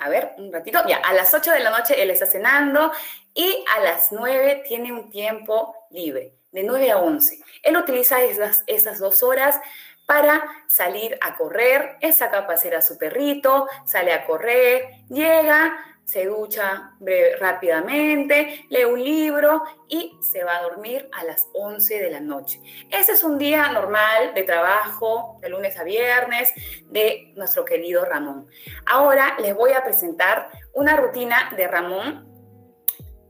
a 0.00 0.08
ver, 0.08 0.32
un 0.38 0.52
ratito, 0.52 0.80
ya, 0.88 0.96
a 0.96 1.14
las 1.14 1.32
8 1.32 1.52
de 1.52 1.60
la 1.60 1.70
noche 1.70 2.02
él 2.02 2.10
está 2.10 2.26
cenando 2.26 2.90
y 3.32 3.64
a 3.76 3.80
las 3.82 4.10
9 4.10 4.64
tiene 4.66 4.92
un 4.92 5.08
tiempo 5.08 5.76
libre. 5.90 6.34
de 6.50 6.64
9 6.64 6.90
a 6.90 6.98
11. 6.98 7.44
Él 7.62 7.76
utiliza 7.76 8.22
esas, 8.22 8.64
esas 8.66 8.98
dos 8.98 9.22
horas 9.22 9.60
para 10.04 10.42
salir 10.66 11.16
a 11.20 11.36
correr, 11.36 11.96
él 12.00 12.12
saca 12.12 12.38
a 12.38 12.46
pasear 12.48 12.74
a 12.74 12.82
su 12.82 12.98
perrito, 12.98 13.68
sale 13.84 14.12
a 14.12 14.26
correr, 14.26 15.04
llega, 15.08 15.78
se 16.10 16.24
ducha 16.24 16.90
rápidamente, 17.38 18.64
lee 18.68 18.82
un 18.82 19.00
libro 19.00 19.62
y 19.86 20.18
se 20.20 20.42
va 20.42 20.56
a 20.56 20.62
dormir 20.62 21.08
a 21.12 21.22
las 21.22 21.46
11 21.54 22.02
de 22.02 22.10
la 22.10 22.18
noche. 22.18 22.60
Ese 22.90 23.12
es 23.12 23.22
un 23.22 23.38
día 23.38 23.70
normal 23.70 24.34
de 24.34 24.42
trabajo, 24.42 25.38
de 25.40 25.50
lunes 25.50 25.78
a 25.78 25.84
viernes, 25.84 26.52
de 26.86 27.32
nuestro 27.36 27.64
querido 27.64 28.04
Ramón. 28.04 28.48
Ahora 28.86 29.36
les 29.40 29.54
voy 29.54 29.72
a 29.72 29.84
presentar 29.84 30.50
una 30.72 30.96
rutina 30.96 31.52
de 31.56 31.68
Ramón, 31.68 32.28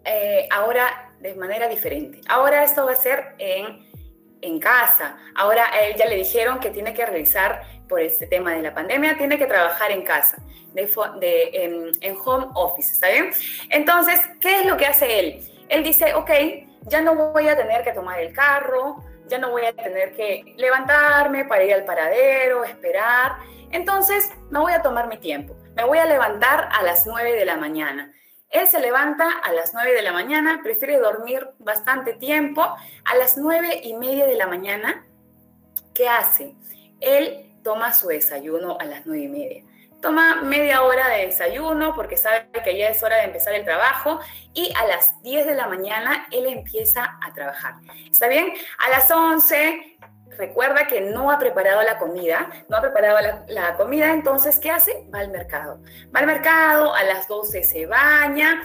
eh, 0.07 0.49
ahora 0.51 1.13
de 1.21 1.35
manera 1.35 1.69
diferente. 1.69 2.23
Ahora 2.31 2.65
esto 2.65 2.87
va 2.87 2.93
a 2.93 2.97
ser 2.97 3.35
en 3.37 3.91
en 4.43 4.59
casa. 4.59 5.19
Ahora 5.35 5.71
a 5.73 5.81
él 5.81 5.97
ya 5.97 6.07
le 6.07 6.17
dijeron 6.17 6.61
que 6.61 6.71
tiene 6.71 6.95
que 6.95 7.05
realizar, 7.05 7.63
por 7.91 8.01
este 8.01 8.27
tema 8.27 8.55
de 8.55 8.63
la 8.63 8.73
pandemia, 8.73 9.19
tiene 9.19 9.37
que 9.37 9.47
trabajar 9.47 9.91
en 9.91 10.03
casa, 10.03 10.39
de, 10.73 11.93
en, 12.01 12.17
home 12.25 12.47
office, 12.55 12.93
¿está 12.93 13.11
bien? 13.11 13.33
Entonces, 13.69 14.21
¿qué 14.41 14.61
es 14.61 14.67
lo 14.67 14.77
que 14.77 14.87
hace 14.87 15.19
él? 15.19 15.41
Él 15.69 15.83
dice, 15.83 16.15
ok, 16.15 16.31
ya 16.83 17.03
no 17.03 17.33
voy 17.33 17.49
a 17.49 17.57
tener 17.57 17.83
que 17.83 17.93
tomar 17.93 18.21
el 18.21 18.33
carro, 18.33 19.05
ya 19.27 19.39
no 19.39 19.51
voy 19.51 19.65
a 19.67 19.73
tener 19.75 20.15
que 20.15 20.55
levantarme 20.57 21.45
para 21.45 21.65
ir 21.65 21.75
al 21.75 21.85
paradero, 21.85 22.65
esperar. 22.65 23.37
Entonces, 23.73 24.31
me 24.51 24.61
voy 24.61 24.73
a 24.73 24.83
tomar 24.83 25.09
mi 25.09 25.19
tiempo. 25.19 25.57
Me 25.75 25.85
voy 25.85 25.99
a 25.99 26.07
levantar 26.07 26.69
a 26.73 26.83
las 26.83 27.07
9 27.07 27.33
de 27.33 27.45
la 27.45 27.57
mañana. 27.57 28.13
Él 28.51 28.67
se 28.67 28.81
levanta 28.81 29.29
a 29.45 29.53
las 29.53 29.75
9 29.75 29.93
de 29.93 30.03
la 30.03 30.13
mañana, 30.13 30.61
prefiere 30.63 30.99
dormir 30.99 31.49
bastante 31.59 32.15
tiempo. 32.15 32.63
A 33.05 33.17
las 33.17 33.37
9 33.37 33.81
y 33.85 33.95
media 33.95 34.27
de 34.27 34.37
la 34.37 34.47
mañana, 34.47 35.07
¿qué 35.95 36.09
hace? 36.09 36.55
Él 37.01 37.50
toma 37.63 37.93
su 37.93 38.09
desayuno 38.09 38.77
a 38.81 38.85
las 38.85 39.07
9 39.07 39.23
y 39.23 39.29
media. 39.29 39.65
Toma 40.01 40.41
media 40.43 40.83
hora 40.83 41.09
de 41.09 41.27
desayuno 41.27 41.95
porque 41.95 42.17
sabe 42.17 42.49
que 42.65 42.77
ya 42.77 42.89
es 42.89 43.03
hora 43.03 43.17
de 43.17 43.25
empezar 43.25 43.53
el 43.53 43.65
trabajo 43.65 44.19
y 44.55 44.73
a 44.75 44.87
las 44.87 45.21
10 45.23 45.47
de 45.47 45.55
la 45.55 45.67
mañana 45.67 46.27
él 46.31 46.47
empieza 46.47 47.19
a 47.21 47.33
trabajar. 47.35 47.75
¿Está 48.11 48.27
bien? 48.29 48.53
A 48.79 48.91
las 48.91 49.11
11 49.11 49.99
recuerda 50.39 50.87
que 50.87 51.03
no 51.03 51.31
ha 51.31 51.39
preparado 51.39 51.83
la 51.83 51.99
comida, 51.99 52.49
no 52.69 52.79
ha 52.79 52.81
preparado 52.81 53.19
la, 53.49 53.77
comida, 53.77 54.11
entonces, 54.13 54.59
¿qué 54.59 54.71
hace? 54.71 55.07
Va 55.15 55.19
al 55.19 55.31
mercado. 55.31 55.83
Va 56.15 56.21
al 56.21 56.27
mercado, 56.27 56.95
a 56.95 57.05
las 57.05 57.29
12 57.29 57.63
se 57.63 57.85
baña. 57.85 58.63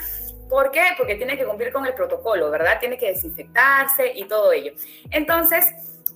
¿Por 0.49 0.71
qué? 0.71 0.83
Porque 0.97 1.15
tiene 1.15 1.37
que 1.37 1.45
cumplir 1.45 1.73
con 1.73 1.85
el 1.85 1.93
protocolo, 1.93 2.49
¿verdad? 2.49 2.79
Tiene 2.79 2.97
que 2.97 3.07
desinfectarse 3.07 4.13
y 4.15 4.25
todo 4.25 4.53
ello. 4.53 4.71
Entonces, 5.11 5.65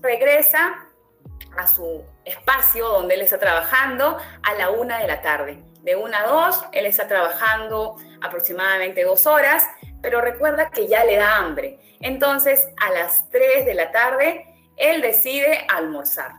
regresa 0.01 0.88
a 1.57 1.67
su 1.67 2.03
espacio 2.25 2.87
donde 2.87 3.15
él 3.15 3.21
está 3.21 3.39
trabajando 3.39 4.17
a 4.43 4.53
la 4.55 4.71
una 4.71 4.99
de 4.99 5.07
la 5.07 5.21
tarde. 5.21 5.63
De 5.81 5.95
una 5.95 6.21
a 6.21 6.27
dos, 6.27 6.65
él 6.73 6.85
está 6.85 7.07
trabajando 7.07 7.95
aproximadamente 8.21 9.03
dos 9.03 9.25
horas, 9.25 9.65
pero 10.01 10.21
recuerda 10.21 10.69
que 10.69 10.87
ya 10.87 11.03
le 11.03 11.17
da 11.17 11.37
hambre. 11.37 11.79
Entonces, 12.01 12.67
a 12.79 12.91
las 12.91 13.29
tres 13.29 13.65
de 13.65 13.73
la 13.73 13.91
tarde, 13.91 14.45
él 14.77 15.01
decide 15.01 15.65
almorzar. 15.69 16.33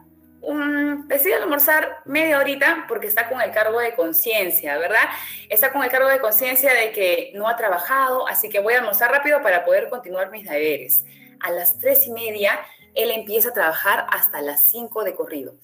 decide 1.06 1.34
almorzar 1.34 1.98
media 2.06 2.38
horita 2.38 2.86
porque 2.88 3.06
está 3.06 3.28
con 3.28 3.40
el 3.40 3.50
cargo 3.50 3.78
de 3.80 3.94
conciencia, 3.94 4.78
¿verdad? 4.78 5.08
Está 5.48 5.72
con 5.72 5.82
el 5.82 5.90
cargo 5.90 6.08
de 6.08 6.18
conciencia 6.18 6.72
de 6.72 6.92
que 6.92 7.32
no 7.34 7.48
ha 7.48 7.56
trabajado, 7.56 8.26
así 8.26 8.48
que 8.48 8.60
voy 8.60 8.74
a 8.74 8.78
almorzar 8.78 9.10
rápido 9.10 9.42
para 9.42 9.64
poder 9.64 9.90
continuar 9.90 10.30
mis 10.30 10.48
deberes. 10.48 11.04
A 11.40 11.50
las 11.50 11.78
tres 11.78 12.06
y 12.06 12.12
media, 12.12 12.60
él 12.94 13.11
empieza 13.11 13.50
a 13.50 13.54
trabajar 13.54 14.06
hasta 14.11 14.42
las 14.42 14.62
cinco 14.62 15.04
de 15.04 15.14
corrido. 15.14 15.54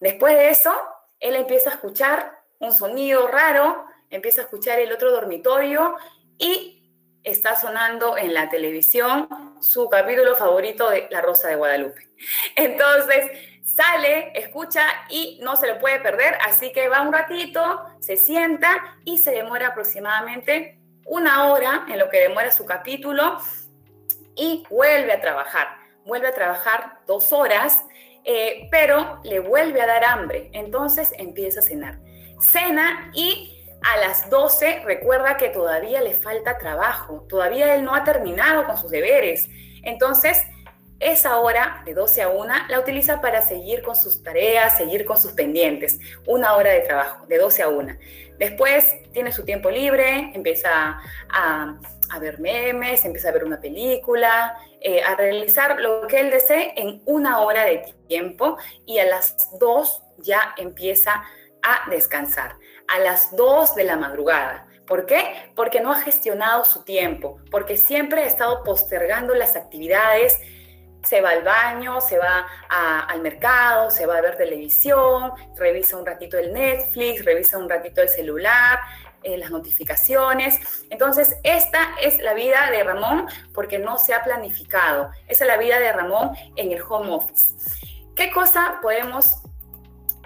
Después 0.00 0.34
de 0.34 0.50
eso, 0.50 0.72
él 1.20 1.36
empieza 1.36 1.70
a 1.70 1.74
escuchar 1.74 2.42
un 2.58 2.72
sonido 2.72 3.28
raro, 3.28 3.86
empieza 4.10 4.42
a 4.42 4.44
escuchar 4.44 4.78
el 4.78 4.92
otro 4.92 5.12
dormitorio 5.12 5.96
y 6.38 6.82
está 7.24 7.56
sonando 7.56 8.16
en 8.16 8.34
la 8.34 8.48
televisión 8.48 9.28
su 9.60 9.88
capítulo 9.88 10.36
favorito 10.36 10.90
de 10.90 11.08
La 11.10 11.20
Rosa 11.20 11.48
de 11.48 11.56
Guadalupe. 11.56 12.08
Entonces, 12.56 13.30
sale, 13.64 14.32
escucha 14.34 14.86
y 15.08 15.38
no 15.42 15.56
se 15.56 15.68
lo 15.68 15.78
puede 15.78 16.00
perder, 16.00 16.36
así 16.44 16.72
que 16.72 16.88
va 16.88 17.02
un 17.02 17.12
ratito, 17.12 17.84
se 18.00 18.16
sienta 18.16 18.98
y 19.04 19.18
se 19.18 19.30
demora 19.30 19.68
aproximadamente 19.68 20.78
una 21.06 21.52
hora 21.52 21.86
en 21.88 21.98
lo 21.98 22.08
que 22.08 22.20
demora 22.20 22.50
su 22.50 22.64
capítulo 22.64 23.38
y 24.34 24.64
vuelve 24.70 25.12
a 25.12 25.20
trabajar. 25.20 25.81
Vuelve 26.04 26.28
a 26.28 26.34
trabajar 26.34 27.00
dos 27.06 27.32
horas, 27.32 27.84
eh, 28.24 28.68
pero 28.70 29.20
le 29.24 29.40
vuelve 29.40 29.80
a 29.80 29.86
dar 29.86 30.04
hambre, 30.04 30.50
entonces 30.52 31.12
empieza 31.18 31.60
a 31.60 31.62
cenar. 31.62 31.98
Cena 32.40 33.10
y 33.14 33.58
a 33.82 33.98
las 33.98 34.30
12 34.30 34.82
recuerda 34.84 35.36
que 35.36 35.48
todavía 35.48 36.00
le 36.00 36.14
falta 36.14 36.58
trabajo, 36.58 37.26
todavía 37.28 37.74
él 37.74 37.84
no 37.84 37.94
ha 37.94 38.04
terminado 38.04 38.64
con 38.64 38.76
sus 38.76 38.90
deberes. 38.90 39.48
Entonces, 39.82 40.42
esa 41.02 41.38
hora 41.38 41.82
de 41.84 41.94
12 41.94 42.22
a 42.22 42.28
1 42.28 42.54
la 42.68 42.78
utiliza 42.78 43.20
para 43.20 43.42
seguir 43.42 43.82
con 43.82 43.96
sus 43.96 44.22
tareas, 44.22 44.76
seguir 44.76 45.04
con 45.04 45.18
sus 45.18 45.32
pendientes. 45.32 45.98
Una 46.26 46.54
hora 46.54 46.70
de 46.70 46.80
trabajo, 46.80 47.26
de 47.26 47.38
12 47.38 47.62
a 47.62 47.68
1. 47.68 47.96
Después 48.38 48.96
tiene 49.12 49.32
su 49.32 49.44
tiempo 49.44 49.68
libre, 49.70 50.30
empieza 50.32 51.00
a, 51.28 51.76
ver 52.20 52.38
memes, 52.38 53.04
empieza 53.04 53.30
a 53.30 53.32
ver 53.32 53.42
una 53.42 53.60
película, 53.60 54.56
eh, 54.84 55.02
a 55.02 55.14
realizar 55.14 55.80
lo 55.80 56.06
que 56.06 56.20
él 56.20 56.30
desee 56.30 56.74
en 56.76 57.02
una 57.06 57.40
hora 57.40 57.64
de 57.64 57.94
tiempo 58.08 58.56
y 58.86 58.98
a 58.98 59.06
las 59.06 59.58
2 59.58 60.02
ya 60.18 60.54
empieza 60.56 61.24
a 61.62 61.88
descansar 61.90 62.56
a 62.88 62.98
las 62.98 63.34
2 63.36 63.74
de 63.74 63.84
la 63.84 63.96
madrugada. 63.96 64.66
¿Por 64.86 65.06
qué? 65.06 65.50
Porque 65.54 65.80
no 65.80 65.92
ha 65.92 66.00
gestionado 66.00 66.64
su 66.64 66.84
tiempo, 66.84 67.40
porque 67.50 67.76
siempre 67.76 68.24
ha 68.24 68.26
estado 68.26 68.62
postergando 68.64 69.34
las 69.34 69.56
actividades. 69.56 70.38
Se 71.04 71.20
va 71.20 71.30
al 71.30 71.42
baño, 71.42 72.00
se 72.00 72.18
va 72.18 72.46
al 72.68 73.20
mercado, 73.22 73.90
se 73.90 74.06
va 74.06 74.18
a 74.18 74.20
ver 74.20 74.36
televisión, 74.36 75.32
revisa 75.56 75.96
un 75.96 76.06
ratito 76.06 76.38
el 76.38 76.52
Netflix, 76.52 77.24
revisa 77.24 77.58
un 77.58 77.68
ratito 77.68 78.02
el 78.02 78.08
celular, 78.08 78.80
eh, 79.22 79.38
las 79.38 79.50
notificaciones. 79.50 80.58
Entonces, 80.90 81.36
esta 81.42 81.96
es 82.00 82.18
la 82.18 82.34
vida 82.34 82.70
de 82.70 82.82
Ramón 82.82 83.26
porque 83.54 83.78
no 83.78 83.98
se 83.98 84.14
ha 84.14 84.22
planificado. 84.22 85.10
Esa 85.28 85.44
es 85.44 85.48
la 85.48 85.56
vida 85.56 85.78
de 85.78 85.92
Ramón 85.92 86.32
en 86.56 86.72
el 86.72 86.82
home 86.82 87.12
office. 87.12 87.56
¿Qué 88.14 88.30
cosa 88.30 88.78
podemos 88.82 89.42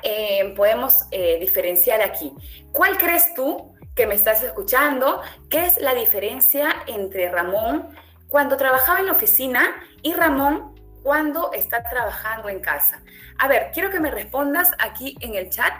eh, 0.02 0.52
podemos 0.54 1.06
eh, 1.10 1.38
diferenciar 1.40 2.00
aquí? 2.00 2.32
¿Cuál 2.72 2.96
crees 2.96 3.34
tú 3.34 3.74
que 3.94 4.06
me 4.06 4.14
estás 4.14 4.42
escuchando? 4.42 5.20
¿Qué 5.50 5.66
es 5.66 5.78
la 5.78 5.94
diferencia 5.94 6.74
entre 6.86 7.30
Ramón 7.30 7.88
cuando 8.28 8.56
trabajaba 8.56 9.00
en 9.00 9.06
la 9.06 9.12
oficina 9.12 9.74
y 10.02 10.12
Ramón 10.12 10.74
cuando 11.02 11.50
está 11.52 11.82
trabajando 11.82 12.48
en 12.48 12.60
casa? 12.60 13.02
A 13.38 13.48
ver, 13.48 13.70
quiero 13.72 13.90
que 13.90 13.98
me 13.98 14.10
respondas 14.10 14.70
aquí 14.78 15.16
en 15.20 15.34
el 15.34 15.50
chat. 15.50 15.72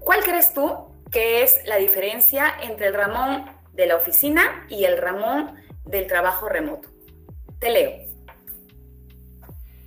¿Cuál 0.00 0.22
crees 0.22 0.52
tú 0.52 0.95
que 1.16 1.42
es 1.42 1.62
la 1.64 1.76
diferencia 1.76 2.54
entre 2.60 2.88
el 2.88 2.92
Ramón 2.92 3.46
de 3.72 3.86
la 3.86 3.96
oficina 3.96 4.66
y 4.68 4.84
el 4.84 4.98
Ramón 4.98 5.54
del 5.86 6.06
trabajo 6.06 6.46
remoto? 6.46 6.90
Te 7.58 7.70
leo. 7.70 7.92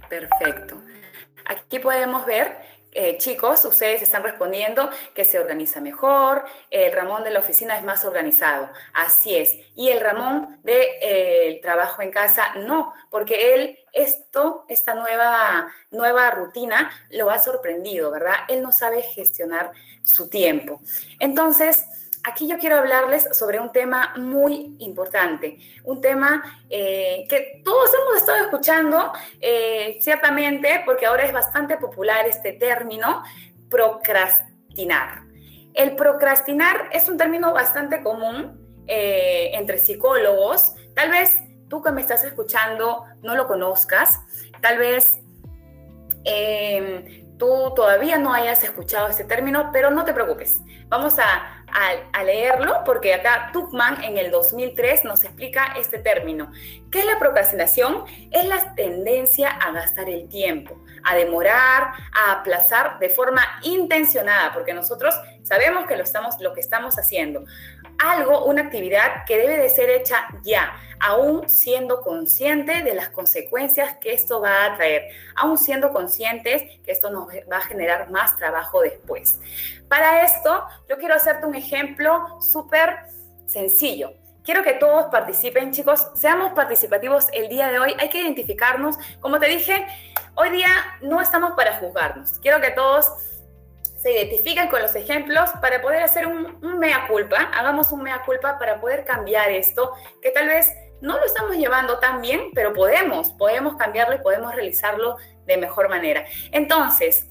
Perfecto. 0.10 0.82
Aquí 1.46 1.78
podemos 1.78 2.26
ver 2.26 2.58
eh, 2.92 3.18
chicos, 3.18 3.64
ustedes 3.66 4.02
están 4.02 4.24
respondiendo 4.24 4.90
que 5.14 5.24
se 5.24 5.40
organiza 5.40 5.80
mejor, 5.80 6.44
el 6.72 6.92
Ramón 6.92 7.24
de 7.24 7.30
la 7.30 7.40
oficina 7.40 7.78
es 7.78 7.84
más 7.84 8.04
organizado, 8.04 8.70
así 8.94 9.36
es. 9.36 9.58
Y 9.76 9.90
el 9.90 10.00
Ramón 10.00 10.60
del 10.64 10.76
de, 10.76 10.98
eh, 11.02 11.60
trabajo 11.62 12.02
en 12.02 12.12
casa, 12.12 12.56
no, 12.56 12.94
porque 13.12 13.54
él 13.54 13.80
esto, 13.94 14.66
esta 14.70 14.96
nueva, 14.96 15.72
nueva 15.92 16.32
rutina 16.32 16.92
lo 17.12 17.30
ha 17.30 17.40
sorprendido, 17.40 18.12
¿verdad? 18.12 18.36
Él 18.48 18.62
no 18.62 18.72
sabe 18.72 19.02
gestionar 19.02 19.72
su 20.04 20.30
tiempo. 20.30 20.82
Entonces, 21.20 21.86
aquí 22.24 22.48
yo 22.48 22.58
quiero 22.58 22.78
hablarles 22.78 23.28
sobre 23.38 23.60
un 23.60 23.72
tema 23.72 24.14
muy 24.18 24.76
importante, 24.80 25.58
un 25.84 26.02
tema 26.02 26.44
eh, 26.70 27.26
que 27.30 27.62
todos 27.64 27.90
hemos 27.94 28.18
estado 28.18 28.44
escuchando, 28.44 29.12
eh, 29.40 29.98
ciertamente, 30.02 30.82
porque 30.86 31.06
ahora 31.06 31.24
es 31.24 31.34
bastante 31.34 31.78
popular 31.78 32.28
este 32.28 32.54
término, 32.54 33.24
procrastinar. 33.70 35.24
El 35.74 35.96
procrastinar 35.96 36.90
es 36.92 37.08
un 37.08 37.18
término 37.18 37.54
bastante 37.54 38.02
común 38.04 38.84
eh, 38.88 39.52
entre 39.54 39.78
psicólogos. 39.78 40.74
Tal 40.96 41.12
vez 41.12 41.40
tú 41.70 41.82
que 41.82 41.92
me 41.92 42.02
estás 42.02 42.24
escuchando 42.24 43.06
no 43.22 43.36
lo 43.36 43.48
conozcas, 43.48 44.20
tal 44.62 44.78
vez 44.78 45.20
tú 47.40 47.74
todavía 47.76 48.20
no 48.20 48.34
hayas 48.34 48.64
escuchado 48.64 49.08
este 49.08 49.24
término, 49.24 49.72
pero 49.72 49.90
no 49.90 50.06
te 50.06 50.14
preocupes. 50.14 50.62
Vamos 50.90 51.18
a, 51.18 51.59
a, 51.74 52.24
leerlo 52.24 52.84
porque 52.86 53.14
acá 53.14 53.50
Tuckman 53.54 54.04
en 54.04 54.18
el 54.18 54.30
2003 54.30 55.06
nos 55.06 55.24
explica 55.24 55.74
este 55.78 55.98
término. 55.98 56.52
¿Qué 56.92 57.00
es 57.00 57.06
la 57.06 57.18
procrastinación? 57.18 58.04
Es 58.32 58.46
la 58.46 58.76
tendencia 58.76 59.50
a 59.50 59.72
gastar 59.72 60.10
el 60.10 60.28
tiempo, 60.28 60.84
a 61.04 61.16
demorar, 61.16 61.94
a 62.14 62.32
aplazar 62.34 63.00
de 63.00 63.10
forma 63.10 63.42
intencionada, 63.64 64.54
porque 64.54 64.74
nosotros 64.74 65.16
sabemos 65.44 65.86
que 65.88 65.96
lo, 65.96 66.04
estamos, 66.04 66.40
lo 66.40 66.54
que 66.54 66.62
estamos 66.62 66.98
haciendo. 67.00 67.46
Algo, 67.98 68.46
una 68.46 68.64
actividad 68.64 69.26
que 69.26 69.38
debe 69.38 69.58
de 69.58 69.70
ser 69.70 69.90
hecha 69.90 70.28
ya, 70.44 70.74
aún 71.00 71.48
siendo 71.50 72.02
consciente 72.02 72.84
de 72.84 72.94
las 72.94 73.10
consecuencias 73.10 73.98
que 73.98 74.14
esto 74.14 74.42
va 74.42 74.66
a 74.66 74.76
traer, 74.76 75.10
aún 75.36 75.58
siendo 75.58 75.92
conscientes 75.92 76.64
que 76.84 76.92
esto 76.92 77.10
nos 77.10 77.28
va 77.28 77.58
a 77.58 77.62
generar 77.62 78.10
más 78.10 78.38
trabajo 78.38 78.82
después. 78.82 79.40
Para 79.90 80.24
esto, 80.24 80.66
yo 80.88 80.98
quiero 80.98 81.16
hacerte 81.16 81.48
un 81.48 81.56
ejemplo 81.56 82.40
súper 82.42 83.00
sencillo. 83.48 84.14
Quiero 84.44 84.64
que 84.64 84.74
todos 84.74 85.06
participen, 85.08 85.74
chicos, 85.74 86.08
seamos 86.16 86.54
participativos 86.54 87.28
el 87.34 87.50
día 87.50 87.68
de 87.70 87.80
hoy. 87.80 87.96
Hay 88.00 88.10
que 88.10 88.22
identificarnos. 88.22 88.98
Como 89.20 89.40
te 89.40 89.48
dije, 89.48 89.86
hoy 90.36 90.52
día 90.52 90.70
no 91.02 91.20
estamos 91.22 91.54
para 91.54 91.78
juzgarnos. 91.78 92.40
Quiero 92.40 92.62
que 92.62 92.72
todos 92.72 93.12
se 94.00 94.14
identifiquen 94.14 94.70
con 94.70 94.82
los 94.82 94.96
ejemplos 94.96 95.50
para 95.62 95.82
poder 95.82 96.04
hacer 96.04 96.28
un, 96.28 96.58
mea 96.80 97.08
culpa. 97.08 97.50
Hagamos 97.54 97.92
un 97.92 98.04
mea 98.04 98.22
culpa 98.26 98.58
para 98.58 98.80
poder 98.80 99.04
cambiar 99.06 99.50
esto, 99.52 99.92
que 100.22 100.32
tal 100.32 100.48
vez 100.48 100.72
no 101.02 101.18
lo 101.18 101.26
estamos 101.26 101.58
llevando 101.58 102.00
tan 102.00 102.22
bien, 102.22 102.52
pero 102.54 102.74
podemos, 102.74 103.32
podemos 103.32 103.76
cambiarlo 103.76 104.16
y 104.16 104.20
podemos 104.20 104.54
realizarlo 104.54 105.18
de 105.46 105.58
mejor 105.58 105.90
manera. 105.90 106.26
Entonces, 106.52 107.28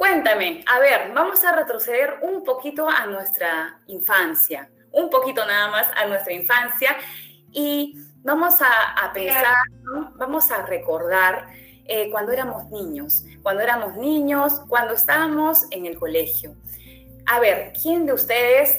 Cuéntame, 0.00 0.64
a 0.66 0.78
ver, 0.78 1.12
vamos 1.12 1.44
a 1.44 1.54
retroceder 1.54 2.20
un 2.22 2.42
poquito 2.42 2.88
a 2.88 3.04
nuestra 3.04 3.82
infancia, 3.86 4.70
un 4.92 5.10
poquito 5.10 5.44
nada 5.44 5.68
más 5.70 5.88
a 5.94 6.06
nuestra 6.06 6.32
infancia 6.32 6.96
y 7.52 7.98
vamos 8.22 8.62
a, 8.62 9.12
pensar, 9.12 9.56
vamos 10.14 10.50
a 10.50 10.64
recordar 10.64 11.48
eh, 11.84 12.08
cuando 12.10 12.32
éramos 12.32 12.70
niños, 12.70 13.24
cuando 13.42 13.62
éramos 13.62 13.94
niños, 13.96 14.62
cuando 14.68 14.94
estábamos 14.94 15.66
en 15.70 15.84
el 15.84 15.98
colegio. 15.98 16.56
A 17.26 17.38
ver, 17.38 17.74
¿quién 17.74 18.06
de 18.06 18.14
ustedes 18.14 18.78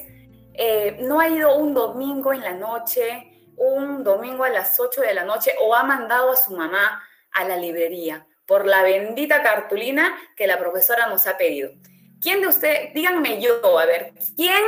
eh, 0.56 0.98
no 1.02 1.20
ha 1.20 1.30
ido 1.30 1.56
un 1.56 1.76
domingo 1.76 2.34
en 2.34 2.42
la 2.42 2.54
noche, 2.54 3.32
un 3.58 4.04
domingo 4.04 4.44
a 4.44 4.50
las 4.50 4.80
8 4.80 5.02
de 5.02 5.14
la 5.14 5.24
noche 5.24 5.54
o 5.62 5.76
ha 5.76 5.84
mandado 5.84 6.32
a 6.32 6.36
su 6.36 6.52
mamá 6.58 7.04
a 7.32 7.44
la 7.44 7.58
librería? 7.58 8.26
Por 8.52 8.68
la 8.68 8.84
bendita 8.84 9.42
cartulina 9.42 10.14
que 10.36 10.46
la 10.46 10.60
profesora 10.60 11.08
nos 11.08 11.26
ha 11.26 11.38
pedido. 11.38 11.72
¿Quién 12.20 12.42
de 12.42 12.48
ustedes, 12.48 12.94
díganme 12.94 13.42
yo, 13.42 13.80
a 13.80 13.86
ver, 13.86 14.12
quién, 14.36 14.62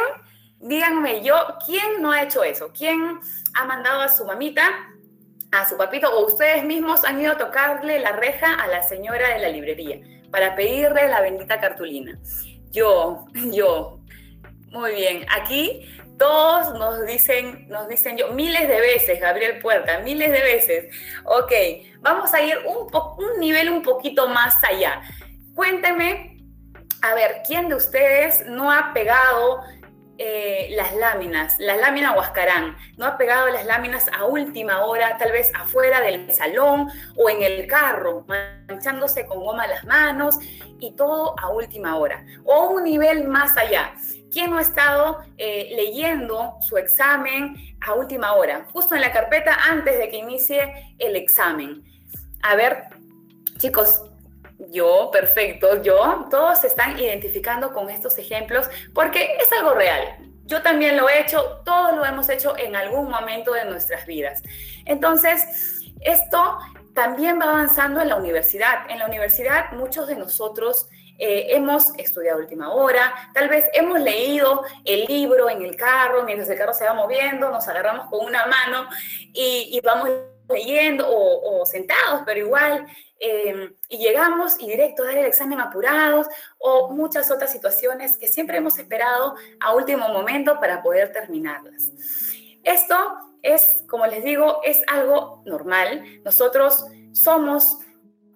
díganme 0.61 1.21
yo, 1.21 1.35
quién 1.65 2.01
no 2.01 2.13
ha 2.13 2.23
hecho 2.23 2.45
eso? 2.45 2.71
¿Quién 2.71 3.19
ha 3.53 3.65
mandado 3.65 3.99
a 3.99 4.07
su 4.07 4.23
mamita, 4.23 4.63
a 5.51 5.67
su 5.67 5.75
papito, 5.75 6.09
o 6.09 6.25
ustedes 6.25 6.63
mismos 6.63 7.03
han 7.03 7.19
ido 7.19 7.33
a 7.33 7.37
tocarle 7.37 7.99
la 7.99 8.13
reja 8.13 8.53
a 8.53 8.67
la 8.67 8.83
señora 8.83 9.33
de 9.33 9.39
la 9.39 9.49
librería 9.49 9.99
para 10.31 10.55
pedirle 10.55 11.09
la 11.09 11.19
bendita 11.19 11.59
cartulina? 11.59 12.17
Yo, 12.71 13.25
yo. 13.51 13.99
Muy 14.69 14.93
bien, 14.95 15.25
aquí 15.29 15.85
todos 16.17 16.73
nos 16.77 17.05
dicen, 17.05 17.67
nos 17.69 17.87
dicen 17.87 18.17
yo, 18.17 18.29
miles 18.29 18.67
de 18.67 18.79
veces, 18.79 19.19
Gabriel 19.19 19.59
Puerta, 19.59 19.99
miles 19.99 20.31
de 20.31 20.41
veces. 20.41 20.95
Ok, 21.25 21.51
vamos 21.99 22.33
a 22.33 22.41
ir 22.41 22.57
un, 22.65 23.39
nivel 23.39 23.69
un 23.69 23.81
poquito 23.81 24.27
más 24.27 24.55
allá. 24.63 25.01
Cuéntenme, 25.55 26.37
a 27.01 27.13
ver, 27.15 27.41
¿quién 27.45 27.69
de 27.69 27.75
ustedes 27.75 28.45
no 28.45 28.71
ha 28.71 28.93
pegado 28.93 29.61
eh, 30.19 30.67
las 30.75 30.95
láminas, 30.95 31.55
la 31.57 31.75
lámina 31.75 32.13
Huascarán, 32.13 32.77
no 32.97 33.05
ha 33.07 33.17
pegado 33.17 33.49
las 33.49 33.65
láminas 33.65 34.05
a 34.15 34.25
última 34.25 34.85
hora, 34.85 35.17
tal 35.17 35.31
vez 35.31 35.51
afuera 35.55 36.01
del 36.01 36.31
salón 36.31 36.87
o 37.17 37.29
en 37.29 37.41
el 37.41 37.65
carro, 37.65 38.23
manchándose 38.27 39.25
con 39.25 39.39
goma 39.39 39.65
las 39.65 39.83
manos 39.85 40.37
y 40.79 40.95
todo 40.95 41.35
a 41.39 41.49
última 41.49 41.97
hora. 41.97 42.23
O 42.45 42.69
un 42.69 42.83
nivel 42.83 43.27
más 43.27 43.57
allá. 43.57 43.95
¿Quién 44.33 44.49
no 44.49 44.57
ha 44.57 44.61
estado 44.61 45.19
eh, 45.37 45.69
leyendo 45.75 46.57
su 46.59 46.77
examen 46.77 47.55
a 47.81 47.93
última 47.93 48.33
hora, 48.33 48.65
justo 48.73 48.95
en 48.95 49.01
la 49.01 49.11
carpeta 49.11 49.55
antes 49.69 49.99
de 49.99 50.09
que 50.09 50.17
inicie 50.17 50.95
el 50.97 51.15
examen? 51.15 51.83
A 52.41 52.55
ver, 52.55 52.85
chicos, 53.59 54.01
yo, 54.71 55.11
perfecto, 55.11 55.83
yo, 55.83 56.27
todos 56.31 56.61
se 56.61 56.67
están 56.67 56.99
identificando 56.99 57.73
con 57.73 57.91
estos 57.91 58.17
ejemplos 58.17 58.67
porque 58.95 59.37
es 59.39 59.51
algo 59.51 59.75
real. 59.75 60.17
Yo 60.45 60.63
también 60.63 60.97
lo 60.97 61.07
he 61.07 61.21
hecho, 61.21 61.61
todos 61.63 61.95
lo 61.95 62.03
hemos 62.03 62.27
hecho 62.27 62.57
en 62.57 62.75
algún 62.75 63.09
momento 63.09 63.53
de 63.53 63.65
nuestras 63.65 64.07
vidas. 64.07 64.41
Entonces, 64.85 65.91
esto 66.01 66.57
también 66.95 67.39
va 67.39 67.45
avanzando 67.45 68.01
en 68.01 68.09
la 68.09 68.15
universidad. 68.15 68.89
En 68.89 68.97
la 68.97 69.05
universidad 69.05 69.71
muchos 69.73 70.07
de 70.07 70.15
nosotros 70.15 70.89
eh, 71.17 71.47
hemos 71.49 71.97
estudiado 71.97 72.39
última 72.39 72.73
hora, 72.73 73.13
tal 73.33 73.47
vez 73.47 73.65
hemos 73.73 73.99
leído 73.99 74.63
el 74.83 75.05
libro 75.05 75.49
en 75.49 75.61
el 75.61 75.75
carro, 75.75 76.23
mientras 76.23 76.49
el 76.49 76.57
carro 76.57 76.73
se 76.73 76.85
va 76.85 76.93
moviendo, 76.93 77.49
nos 77.49 77.67
agarramos 77.67 78.07
con 78.09 78.25
una 78.25 78.45
mano 78.47 78.87
y, 79.31 79.79
vamos 79.83 80.09
leyendo 80.49 81.05
o, 81.07 81.65
sentados, 81.65 82.21
pero 82.25 82.39
igual, 82.39 82.85
em, 83.19 83.73
y 83.87 83.97
llegamos 83.97 84.59
y 84.59 84.67
directo 84.67 85.03
a 85.03 85.07
dar 85.07 85.17
el 85.17 85.25
examen 85.25 85.59
apurados 85.59 86.27
o 86.57 86.89
muchas 86.91 87.31
otras 87.31 87.51
situaciones 87.51 88.17
que 88.17 88.27
siempre 88.27 88.57
hemos 88.57 88.77
esperado 88.77 89.35
a 89.59 89.73
último 89.73 90.09
momento 90.09 90.59
para 90.59 90.81
poder 90.81 91.11
terminarlas. 91.13 91.91
Esto 92.63 92.95
es, 93.41 93.83
como 93.89 94.07
les 94.07 94.23
digo, 94.23 94.61
es 94.63 94.81
algo 94.87 95.41
normal. 95.45 96.03
Nosotros 96.23 96.85
somos 97.11 97.77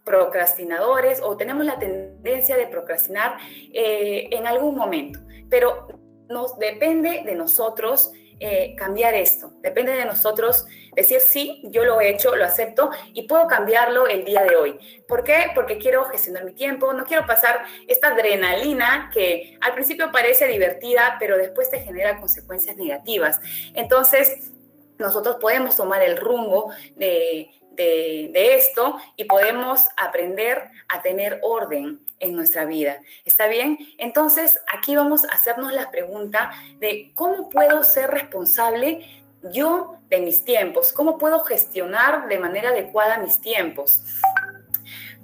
procrastinadores 0.03 1.21
o 1.21 1.35
tenemos 1.35 1.65
la 1.65 1.77
tendencia 1.77 2.16
de 2.27 2.67
procrastinar 2.67 3.37
eh, 3.73 4.27
en 4.31 4.47
algún 4.47 4.75
momento, 4.75 5.19
pero 5.49 5.87
nos 6.29 6.57
depende 6.59 7.23
de 7.25 7.35
nosotros 7.35 8.11
eh, 8.39 8.75
cambiar 8.77 9.15
esto, 9.15 9.53
depende 9.61 9.93
de 9.93 10.05
nosotros 10.05 10.67
decir 10.95 11.21
sí, 11.21 11.61
yo 11.63 11.83
lo 11.85 11.99
he 11.99 12.09
hecho, 12.09 12.35
lo 12.35 12.45
acepto 12.45 12.91
y 13.13 13.27
puedo 13.27 13.47
cambiarlo 13.47 14.07
el 14.07 14.25
día 14.25 14.43
de 14.43 14.55
hoy. 14.55 14.77
¿Por 15.07 15.23
qué? 15.23 15.51
Porque 15.55 15.79
quiero 15.79 16.05
gestionar 16.05 16.43
mi 16.45 16.53
tiempo, 16.53 16.93
no 16.93 17.05
quiero 17.05 17.25
pasar 17.25 17.61
esta 17.87 18.09
adrenalina 18.09 19.09
que 19.11 19.57
al 19.61 19.73
principio 19.73 20.11
parece 20.11 20.47
divertida, 20.47 21.15
pero 21.19 21.37
después 21.37 21.71
te 21.71 21.79
genera 21.79 22.19
consecuencias 22.19 22.77
negativas. 22.77 23.39
Entonces, 23.73 24.51
nosotros 24.99 25.37
podemos 25.39 25.75
tomar 25.75 26.01
el 26.03 26.17
rumbo 26.17 26.71
de, 26.95 27.51
de, 27.71 28.55
esto 28.55 28.97
y 29.15 29.25
podemos 29.25 29.85
aprender 29.95 30.69
a 30.89 31.01
tener 31.01 31.39
orden 31.43 31.99
en 32.19 32.35
nuestra 32.35 32.65
vida. 32.65 32.99
¿Está 33.25 33.47
bien? 33.47 33.77
Entonces, 33.97 34.59
aquí 34.73 34.95
vamos 34.95 35.25
a 35.25 35.29
hacernos 35.29 35.71
la 35.71 35.91
pregunta 35.91 36.51
de 36.79 37.11
cómo 37.13 37.49
puedo 37.49 37.83
ser 37.83 38.09
responsable 38.09 39.23
yo 39.53 39.97
de 40.09 40.19
mis 40.19 40.43
tiempos, 40.43 40.91
cómo 40.91 41.17
puedo 41.17 41.41
gestionar 41.41 42.27
de 42.27 42.39
manera 42.39 42.69
adecuada 42.69 43.19
mis 43.19 43.39
tiempos. 43.39 44.01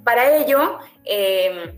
Para 0.04 0.36
ello, 0.36 0.78
eh, 1.04 1.74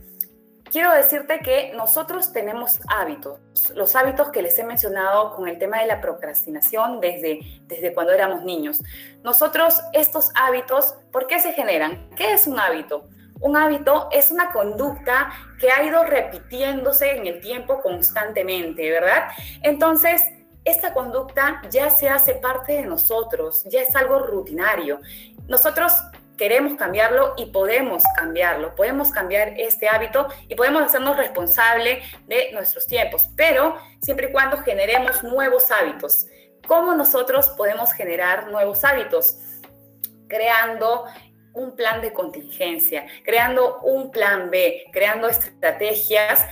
quiero 0.70 0.92
decirte 0.92 1.40
que 1.40 1.72
nosotros 1.74 2.32
tenemos 2.32 2.80
hábitos, 2.88 3.40
los 3.74 3.94
hábitos 3.96 4.30
que 4.30 4.42
les 4.42 4.58
he 4.58 4.64
mencionado 4.64 5.34
con 5.34 5.48
el 5.48 5.58
tema 5.58 5.80
de 5.80 5.86
la 5.86 6.00
procrastinación 6.00 7.00
desde, 7.00 7.40
desde 7.62 7.94
cuando 7.94 8.12
éramos 8.12 8.44
niños. 8.44 8.82
Nosotros, 9.22 9.80
estos 9.92 10.30
hábitos, 10.34 10.94
¿por 11.12 11.26
qué 11.26 11.40
se 11.40 11.52
generan? 11.52 12.10
¿Qué 12.16 12.32
es 12.32 12.46
un 12.46 12.58
hábito? 12.58 13.08
Un 13.40 13.56
hábito 13.56 14.08
es 14.12 14.30
una 14.30 14.50
conducta 14.50 15.30
que 15.60 15.70
ha 15.70 15.82
ido 15.84 16.04
repitiéndose 16.04 17.16
en 17.16 17.26
el 17.26 17.40
tiempo 17.40 17.82
constantemente, 17.82 18.90
¿verdad? 18.90 19.28
Entonces, 19.62 20.22
esta 20.64 20.92
conducta 20.94 21.62
ya 21.70 21.90
se 21.90 22.08
hace 22.08 22.34
parte 22.34 22.72
de 22.72 22.86
nosotros, 22.86 23.62
ya 23.64 23.82
es 23.82 23.94
algo 23.94 24.18
rutinario. 24.18 25.00
Nosotros 25.46 25.92
queremos 26.36 26.74
cambiarlo 26.74 27.34
y 27.36 27.46
podemos 27.46 28.02
cambiarlo, 28.16 28.74
podemos 28.74 29.10
cambiar 29.10 29.54
este 29.58 29.88
hábito 29.88 30.28
y 30.48 30.54
podemos 30.54 30.82
hacernos 30.82 31.16
responsable 31.16 32.02
de 32.26 32.52
nuestros 32.52 32.86
tiempos, 32.86 33.28
pero 33.36 33.76
siempre 34.00 34.28
y 34.28 34.32
cuando 34.32 34.58
generemos 34.58 35.22
nuevos 35.22 35.70
hábitos. 35.70 36.26
¿Cómo 36.66 36.94
nosotros 36.94 37.48
podemos 37.50 37.92
generar 37.92 38.50
nuevos 38.50 38.84
hábitos? 38.84 39.38
Creando 40.28 41.04
un 41.54 41.74
plan 41.74 42.02
de 42.02 42.12
contingencia, 42.12 43.06
creando 43.24 43.80
un 43.80 44.10
plan 44.10 44.50
B, 44.50 44.84
creando 44.92 45.28
estrategias 45.28 46.44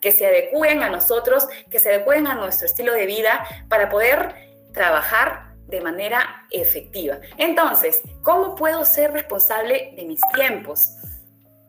que 0.00 0.12
se 0.12 0.26
adecúen 0.26 0.82
a 0.82 0.90
nosotros, 0.90 1.48
que 1.70 1.78
se 1.78 1.88
adecúen 1.88 2.26
a 2.26 2.34
nuestro 2.34 2.66
estilo 2.66 2.92
de 2.92 3.06
vida 3.06 3.44
para 3.68 3.88
poder 3.88 4.34
trabajar 4.72 5.51
de 5.72 5.80
manera 5.80 6.46
efectiva. 6.50 7.18
Entonces, 7.38 8.02
¿cómo 8.22 8.54
puedo 8.54 8.84
ser 8.84 9.10
responsable 9.12 9.94
de 9.96 10.04
mis 10.04 10.20
tiempos? 10.34 10.98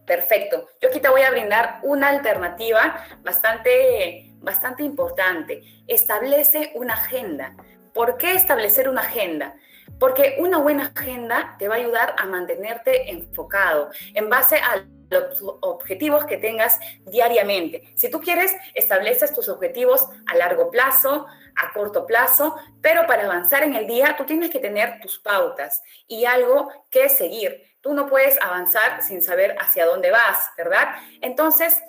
Perfecto. 0.06 0.68
Yo 0.82 0.89
aquí 0.89 1.00
te 1.00 1.08
voy 1.08 1.22
a 1.22 1.32
brindar 1.32 1.80
una 1.84 2.10
alternativa 2.10 3.06
bastante, 3.24 4.34
bastante 4.39 4.84
importante, 4.84 5.63
establece 5.88 6.74
una 6.76 6.96
agenda. 6.96 7.56
¿Por 7.94 8.18
qué 8.18 8.34
establecer 8.34 8.89
una 8.89 9.02
agenda? 9.02 9.56
Porque 10.00 10.36
una 10.39 10.58
buena 10.58 10.92
agenda 10.94 11.56
te 11.58 11.70
va 11.70 11.76
a 11.76 11.78
ayudar 11.78 12.13
a 12.18 12.26
mantenerte 12.26 13.10
enfocado 13.10 13.89
en 14.13 14.30
base 14.30 14.58
a 14.58 14.86
los 15.13 15.41
objetivos 15.62 16.26
que 16.26 16.38
tengas 16.38 16.80
diariamente. 17.06 17.93
Si 17.95 18.10
tú 18.10 18.19
quieres, 18.19 18.54
estableces 18.73 19.34
tus 19.34 19.47
objetivos 19.47 20.10
a 20.28 20.36
largo 20.36 20.69
plazo, 20.69 21.28
a 21.56 21.71
corto 21.73 22.06
plazo, 22.06 22.56
pero 22.82 23.08
para 23.08 23.23
avanzar 23.23 23.63
en 23.63 23.76
el 23.76 23.88
día 23.88 24.15
tú 24.17 24.26
tienes 24.26 24.49
que 24.49 24.60
tener 24.60 24.99
tus 24.99 25.19
pautas 25.19 25.82
y 26.08 26.26
algo 26.26 26.69
que 26.89 27.10
seguir. 27.10 27.63
Tú 27.82 27.93
no 27.93 28.08
puedes 28.08 28.41
avanzar 28.41 29.02
sin 29.04 29.21
saber 29.21 29.56
hacia 29.60 29.86
dónde 29.86 30.12
vas, 30.12 30.49
¿verdad? 30.58 30.95
Entonces, 31.21 31.82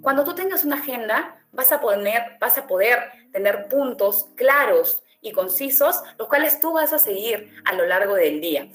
cuando 0.00 0.24
tú 0.24 0.34
tengas 0.34 0.64
una 0.64 0.76
agenda, 0.76 1.36
vas 1.52 1.72
a, 1.72 1.80
poner, 1.80 2.36
vas 2.40 2.58
a 2.58 2.66
poder 2.66 2.98
tener 3.32 3.68
puntos 3.68 4.28
claros 4.36 5.02
y 5.20 5.32
concisos, 5.32 6.02
los 6.18 6.28
cuales 6.28 6.60
tú 6.60 6.72
vas 6.72 6.92
a 6.92 6.98
seguir 6.98 7.52
a 7.64 7.74
lo 7.74 7.86
largo 7.86 8.14
del 8.14 8.40
día. 8.40 8.68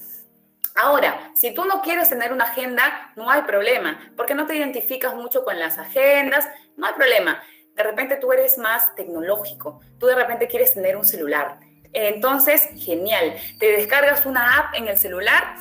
Ahora, 0.82 1.32
si 1.36 1.54
tú 1.54 1.65
no 1.65 1.84
quieres 1.84 2.10
tener 2.10 2.34
una 2.34 2.46
agenda, 2.46 3.12
no 3.15 3.30
hay 3.30 3.44
problema, 3.44 4.00
porque 4.17 4.34
no 4.34 4.48
te 4.48 4.56
identificas 4.56 5.13
mucho 5.13 5.44
con 5.44 5.60
las 5.60 5.78
agendas, 5.78 6.48
no 6.76 6.88
hay 6.88 6.94
problema. 6.94 7.39
De 7.76 7.84
repente 7.84 8.15
tú 8.15 8.34
eres 8.34 8.58
más 8.58 8.96
tecnológico, 8.96 9.80
tú 10.00 10.08
de 10.08 10.15
repente 10.15 10.48
quieres 10.48 10.74
tener 10.74 10.98
un 10.98 11.06
celular. 11.06 11.60
Entonces, 11.94 12.67
genial, 12.78 13.36
te 13.60 13.67
descargas 13.67 14.26
una 14.26 14.58
app 14.58 14.74
en 14.74 14.88
el 14.88 14.98
celular 14.98 15.56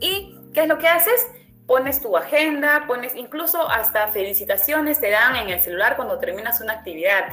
y 0.00 0.38
¿qué 0.54 0.60
es 0.62 0.68
lo 0.68 0.78
que 0.78 0.86
haces? 0.86 1.26
Pones 1.66 2.00
tu 2.00 2.16
agenda, 2.16 2.84
pones 2.86 3.16
incluso 3.16 3.68
hasta 3.68 4.08
felicitaciones 4.08 5.00
te 5.00 5.10
dan 5.10 5.34
en 5.34 5.48
el 5.48 5.60
celular 5.60 5.96
cuando 5.96 6.20
terminas 6.20 6.60
una 6.60 6.74
actividad. 6.74 7.24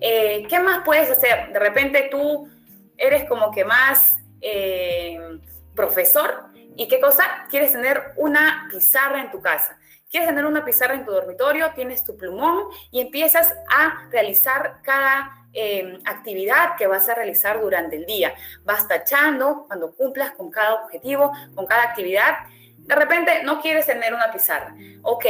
Eh, 0.00 0.46
¿Qué 0.48 0.60
más 0.60 0.82
puedes 0.84 1.10
hacer? 1.10 1.52
De 1.52 1.58
repente 1.58 2.08
tú 2.12 2.48
eres 2.96 3.24
como 3.28 3.50
que 3.50 3.64
más 3.64 4.12
eh, 4.40 5.40
profesor 5.74 6.55
¿Y 6.76 6.88
qué 6.88 7.00
cosa? 7.00 7.24
Quieres 7.48 7.72
tener 7.72 8.12
una 8.16 8.68
pizarra 8.70 9.22
en 9.22 9.30
tu 9.30 9.40
casa. 9.40 9.78
Quieres 10.10 10.28
tener 10.28 10.44
una 10.44 10.64
pizarra 10.64 10.94
en 10.94 11.04
tu 11.04 11.10
dormitorio, 11.10 11.72
tienes 11.74 12.04
tu 12.04 12.16
plumón 12.16 12.64
y 12.90 13.00
empiezas 13.00 13.52
a 13.68 14.08
realizar 14.10 14.80
cada 14.82 15.46
em, 15.52 16.00
actividad 16.04 16.76
que 16.76 16.86
vas 16.86 17.08
a 17.08 17.14
realizar 17.14 17.60
durante 17.60 17.96
el 17.96 18.04
día. 18.04 18.34
Vas 18.64 18.86
tachando 18.86 19.64
cuando 19.66 19.94
cumplas 19.94 20.32
con 20.32 20.50
cada 20.50 20.74
objetivo, 20.74 21.32
con 21.54 21.66
cada 21.66 21.82
actividad. 21.82 22.36
De 22.76 22.94
repente 22.94 23.42
no 23.42 23.60
quieres 23.62 23.86
tener 23.86 24.12
una 24.12 24.30
pizarra. 24.30 24.74
Ok, 25.02 25.24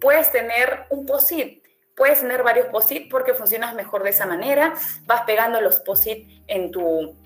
puedes 0.00 0.30
tener 0.30 0.86
un 0.90 1.06
POSIT. 1.06 1.62
Puedes 1.96 2.20
tener 2.20 2.42
varios 2.42 2.66
POSIT 2.66 3.10
porque 3.10 3.34
funcionas 3.34 3.74
mejor 3.74 4.02
de 4.02 4.10
esa 4.10 4.26
manera. 4.26 4.74
Vas 5.04 5.22
pegando 5.22 5.60
los 5.60 5.80
POSIT 5.80 6.44
en 6.46 6.70
tu 6.70 7.16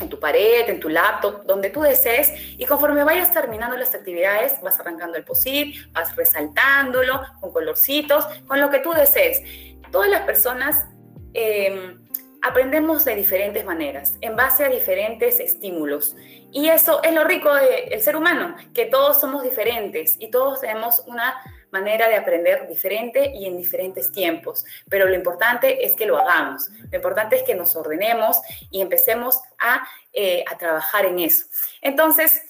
en 0.00 0.08
tu 0.08 0.18
pared, 0.20 0.68
en 0.68 0.80
tu 0.80 0.88
laptop, 0.88 1.44
donde 1.44 1.70
tú 1.70 1.80
desees, 1.80 2.32
y 2.56 2.64
conforme 2.66 3.04
vayas 3.04 3.32
terminando 3.32 3.76
las 3.76 3.94
actividades, 3.94 4.60
vas 4.62 4.78
arrancando 4.80 5.16
el 5.16 5.24
POSIT, 5.24 5.92
vas 5.92 6.14
resaltándolo 6.14 7.22
con 7.40 7.52
colorcitos, 7.52 8.24
con 8.46 8.60
lo 8.60 8.70
que 8.70 8.80
tú 8.80 8.92
desees. 8.92 9.42
Todas 9.90 10.10
las 10.10 10.22
personas 10.22 10.86
em, 11.34 11.98
aprendemos 12.42 13.04
de 13.04 13.16
diferentes 13.16 13.64
maneras, 13.64 14.16
en 14.20 14.36
base 14.36 14.64
a 14.64 14.68
diferentes 14.68 15.40
estímulos. 15.40 16.14
Y 16.52 16.68
eso 16.68 17.02
es 17.02 17.12
lo 17.12 17.24
rico 17.24 17.52
del 17.54 18.00
ser 18.00 18.16
humano, 18.16 18.56
que 18.74 18.86
todos 18.86 19.20
somos 19.20 19.42
diferentes 19.42 20.16
y 20.18 20.30
todos 20.30 20.60
tenemos 20.60 21.02
una 21.06 21.34
manera 21.70 22.08
de 22.08 22.16
aprender 22.16 22.68
diferente 22.68 23.32
y 23.34 23.46
en 23.46 23.56
diferentes 23.56 24.10
tiempos, 24.12 24.64
pero 24.88 25.06
lo 25.06 25.14
importante 25.14 25.84
es 25.84 25.94
que 25.94 26.06
lo 26.06 26.18
hagamos, 26.18 26.68
lo 26.90 26.96
importante 26.96 27.36
es 27.36 27.42
que 27.42 27.54
nos 27.54 27.76
ordenemos 27.76 28.40
y 28.70 28.80
empecemos 28.80 29.40
a, 29.58 29.86
eh, 30.12 30.44
a 30.50 30.56
trabajar 30.56 31.06
en 31.06 31.18
eso. 31.18 31.46
Entonces, 31.82 32.42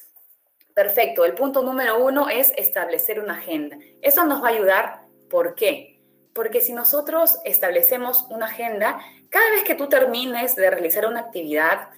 perfecto, 0.75 1.25
el 1.25 1.35
punto 1.35 1.63
número 1.63 2.05
uno 2.05 2.29
es 2.29 2.53
establecer 2.57 3.21
una 3.21 3.35
agenda. 3.35 3.77
Eso 4.03 4.25
nos 4.25 4.43
va 4.43 4.49
a 4.49 4.53
ayudar, 4.53 5.01
¿por 5.29 5.55
qué? 5.55 6.01
Porque 6.33 6.61
si 6.61 6.73
nosotros 6.73 7.39
establecemos 7.45 8.27
una 8.31 8.47
agenda, 8.47 9.01
cada 9.29 9.51
vez 9.51 9.65
que 9.65 9.75
tú 9.75 9.89
termines 9.89 10.55
de 10.55 10.71
realizar 10.71 11.07
una 11.07 11.21
actividad, 11.21 11.89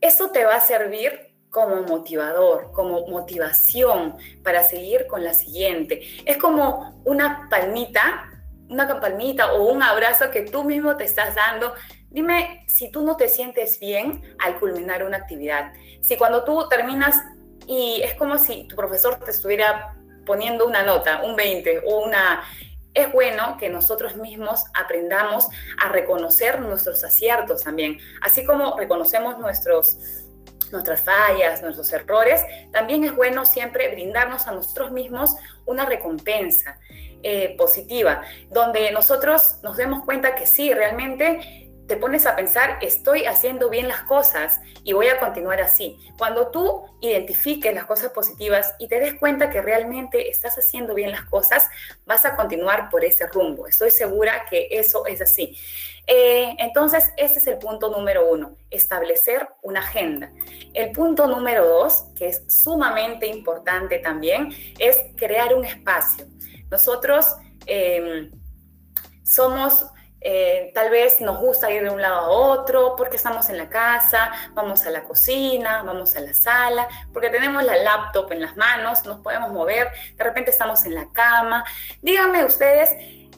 eso 0.00 0.30
te 0.30 0.44
va 0.44 0.56
a 0.56 0.60
servir 0.60 1.25
como 1.56 1.84
motivador, 1.84 2.70
como 2.70 3.06
motivación 3.06 4.18
para 4.44 4.62
seguir 4.62 5.06
con 5.06 5.24
la 5.24 5.32
siguiente. 5.32 6.02
Es 6.26 6.36
como 6.36 7.00
una 7.06 7.48
palmita, 7.48 8.30
una 8.68 9.00
palmita 9.00 9.54
o 9.54 9.72
un 9.72 9.82
abrazo 9.82 10.30
que 10.30 10.42
tú 10.42 10.64
mismo 10.64 10.98
te 10.98 11.04
estás 11.04 11.34
dando. 11.34 11.72
Dime 12.10 12.62
si 12.68 12.90
tú 12.90 13.06
no 13.06 13.16
te 13.16 13.30
sientes 13.30 13.80
bien 13.80 14.20
al 14.38 14.58
culminar 14.58 15.02
una 15.02 15.16
actividad. 15.16 15.72
Si 16.02 16.18
cuando 16.18 16.44
tú 16.44 16.68
terminas 16.68 17.16
y 17.66 18.02
es 18.04 18.12
como 18.16 18.36
si 18.36 18.68
tu 18.68 18.76
profesor 18.76 19.18
te 19.24 19.30
estuviera 19.30 19.96
poniendo 20.26 20.66
una 20.66 20.82
nota, 20.82 21.22
un 21.24 21.36
20 21.36 21.84
o 21.86 22.04
una... 22.04 22.42
Es 22.92 23.12
bueno 23.12 23.58
que 23.58 23.68
nosotros 23.68 24.16
mismos 24.16 24.64
aprendamos 24.72 25.48
a 25.78 25.90
reconocer 25.90 26.60
nuestros 26.60 27.04
aciertos 27.04 27.62
también, 27.62 27.98
así 28.22 28.44
como 28.46 28.74
reconocemos 28.78 29.38
nuestros 29.38 30.25
nuestras 30.72 31.00
fallas, 31.00 31.62
nuestros 31.62 31.92
errores, 31.92 32.42
también 32.72 33.04
es 33.04 33.14
bueno 33.14 33.46
siempre 33.46 33.88
brindarnos 33.92 34.46
a 34.46 34.52
nosotros 34.52 34.90
mismos 34.90 35.36
una 35.64 35.86
recompensa 35.86 36.78
eh, 37.22 37.54
positiva, 37.56 38.22
donde 38.50 38.90
nosotros 38.92 39.58
nos 39.62 39.76
demos 39.76 40.04
cuenta 40.04 40.34
que 40.34 40.46
sí, 40.46 40.72
realmente 40.72 41.66
te 41.86 41.96
pones 41.96 42.26
a 42.26 42.34
pensar, 42.34 42.78
estoy 42.82 43.26
haciendo 43.26 43.70
bien 43.70 43.86
las 43.86 44.02
cosas 44.02 44.60
y 44.82 44.92
voy 44.92 45.06
a 45.06 45.20
continuar 45.20 45.60
así. 45.60 45.98
Cuando 46.18 46.48
tú 46.48 46.84
identifiques 47.00 47.72
las 47.72 47.86
cosas 47.86 48.10
positivas 48.10 48.74
y 48.78 48.88
te 48.88 48.98
des 48.98 49.14
cuenta 49.14 49.50
que 49.50 49.62
realmente 49.62 50.28
estás 50.28 50.58
haciendo 50.58 50.94
bien 50.94 51.12
las 51.12 51.24
cosas, 51.26 51.68
vas 52.04 52.24
a 52.24 52.34
continuar 52.34 52.90
por 52.90 53.04
ese 53.04 53.26
rumbo. 53.28 53.68
Estoy 53.68 53.90
segura 53.90 54.46
que 54.50 54.68
eso 54.72 55.06
es 55.06 55.20
así. 55.20 55.56
Eh, 56.06 56.54
entonces, 56.58 57.12
este 57.16 57.38
es 57.38 57.46
el 57.48 57.58
punto 57.58 57.90
número 57.90 58.30
uno, 58.30 58.56
establecer 58.70 59.48
una 59.62 59.80
agenda. 59.80 60.30
El 60.72 60.92
punto 60.92 61.26
número 61.26 61.66
dos, 61.66 62.04
que 62.16 62.28
es 62.28 62.44
sumamente 62.48 63.26
importante 63.26 63.98
también, 63.98 64.52
es 64.78 64.96
crear 65.16 65.54
un 65.54 65.64
espacio. 65.64 66.26
Nosotros 66.70 67.26
em, 67.66 68.30
somos 69.24 69.86
eh, 70.28 70.72
tal 70.74 70.90
vez 70.90 71.20
nos 71.20 71.38
gusta 71.38 71.70
ir 71.70 71.84
de 71.84 71.90
un 71.90 72.02
lado 72.02 72.16
a 72.16 72.28
otro 72.28 72.96
porque 72.96 73.16
estamos 73.16 73.48
en 73.48 73.58
la 73.58 73.68
casa, 73.68 74.32
vamos 74.54 74.84
a 74.84 74.90
la 74.90 75.04
cocina, 75.04 75.82
vamos 75.84 76.16
a 76.16 76.20
la 76.20 76.34
sala, 76.34 76.88
porque 77.12 77.30
tenemos 77.30 77.62
la 77.62 77.76
laptop 77.76 78.32
en 78.32 78.40
las 78.40 78.56
manos, 78.56 79.04
nos 79.04 79.20
podemos 79.20 79.52
mover, 79.52 79.88
de 80.16 80.24
repente 80.24 80.50
estamos 80.50 80.84
en 80.84 80.96
la 80.96 81.12
cama. 81.12 81.64
Díganme 82.02 82.44
ustedes 82.44 82.90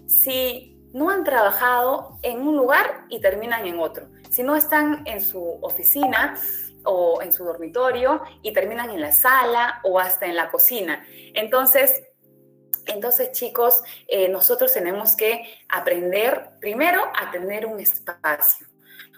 si 0.06 0.77
no 0.98 1.10
han 1.10 1.22
trabajado 1.22 2.18
en 2.22 2.42
un 2.42 2.56
lugar 2.56 3.04
y 3.08 3.20
terminan 3.20 3.64
en 3.66 3.78
otro. 3.78 4.08
Si 4.30 4.42
no 4.42 4.56
están 4.56 5.02
en 5.06 5.22
su 5.22 5.58
oficina 5.62 6.36
o 6.84 7.22
en 7.22 7.32
su 7.32 7.44
dormitorio 7.44 8.20
y 8.42 8.52
terminan 8.52 8.90
en 8.90 9.00
la 9.00 9.12
sala 9.12 9.80
o 9.84 10.00
hasta 10.00 10.26
en 10.26 10.34
la 10.34 10.50
cocina. 10.50 11.06
Entonces, 11.34 12.02
entonces, 12.86 13.32
chicos, 13.32 13.82
eh, 14.08 14.28
nosotros 14.28 14.72
tenemos 14.72 15.14
que 15.14 15.44
aprender 15.68 16.50
primero 16.58 17.02
a 17.14 17.30
tener 17.30 17.66
un 17.66 17.78
espacio. 17.78 18.66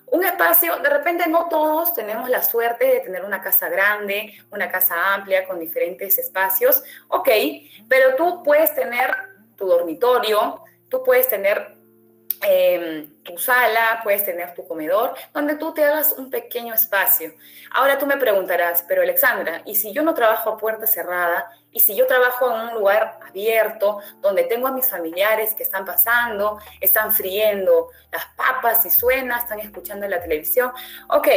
Un 0.07 0.25
espacio, 0.25 0.77
de 0.79 0.91
repente 0.91 1.29
no 1.29 1.49
todos 1.49 1.95
tenemos 1.95 2.29
la 2.29 2.43
suerte 2.43 2.85
de 2.85 3.01
tener 3.01 3.25
una 3.25 3.41
casa 3.41 3.69
grande, 3.69 4.35
una 4.51 4.69
casa 4.69 5.15
amplia 5.15 5.47
con 5.47 5.61
diferentes 5.61 6.19
espacios, 6.19 6.83
ok, 7.09 7.29
pero 7.89 8.17
tú 8.17 8.43
puedes 8.43 8.75
tener 8.75 9.15
tu 9.57 9.69
dormitorio, 9.69 10.65
tú 10.91 11.03
puedes 11.05 11.29
tener 11.29 11.77
em, 12.43 13.23
tu 13.23 13.39
sala, 13.39 14.01
puedes 14.03 14.25
tener 14.25 14.55
tu 14.55 14.67
comedor, 14.67 15.15
donde 15.33 15.57
tú 15.57 15.73
te 15.73 15.85
hagas 15.85 16.13
un 16.13 16.31
pequeño 16.31 16.75
espacio. 16.75 17.35
Ahora 17.71 17.99
tú 17.99 18.07
me 18.07 18.17
preguntarás, 18.17 18.85
pero 18.89 19.03
Alexandra, 19.03 19.63
¿y 19.65 19.75
si 19.75 19.93
yo 19.93 20.03
no 20.03 20.15
trabajo 20.15 20.51
a 20.51 20.59
puerta 20.59 20.87
cerrada? 20.87 21.51
¿Y 21.71 21.81
si 21.81 21.95
yo 21.95 22.07
trabajo 22.07 22.51
en 22.51 22.61
un 22.69 22.75
lugar 22.75 23.21
abierto, 23.29 24.01
donde 24.21 24.45
tengo 24.45 24.67
a 24.67 24.73
mis 24.73 24.91
familiares 24.91 25.55
que 25.55 25.63
están 25.63 25.85
pasando, 25.85 26.59
están 26.81 27.13
friendo 27.13 27.91
las 28.11 28.25
papas 28.37 28.85
y 28.87 28.91
suena, 28.91 29.39
están 29.39 29.61
escuchando 29.61 30.09
la 30.09 30.21
televisión? 30.21 30.73
Ok, 31.11 31.29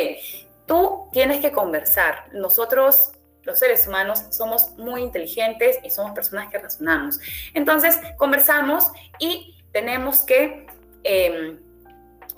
tú 0.66 1.10
tienes 1.12 1.40
que 1.40 1.52
conversar. 1.52 2.26
Nosotros 2.32 3.12
los 3.44 3.60
seres 3.60 3.88
humanos 3.88 4.24
somos 4.30 4.72
muy 4.78 5.02
inteligentes 5.02 5.78
y 5.84 5.90
somos 5.90 6.14
personas 6.14 6.50
que 6.50 6.58
razonamos. 6.58 7.20
Entonces, 7.54 8.00
conversamos 8.18 8.92
y 9.20 9.64
tenemos 9.72 10.24
que 10.24 10.68
em, 11.04 11.60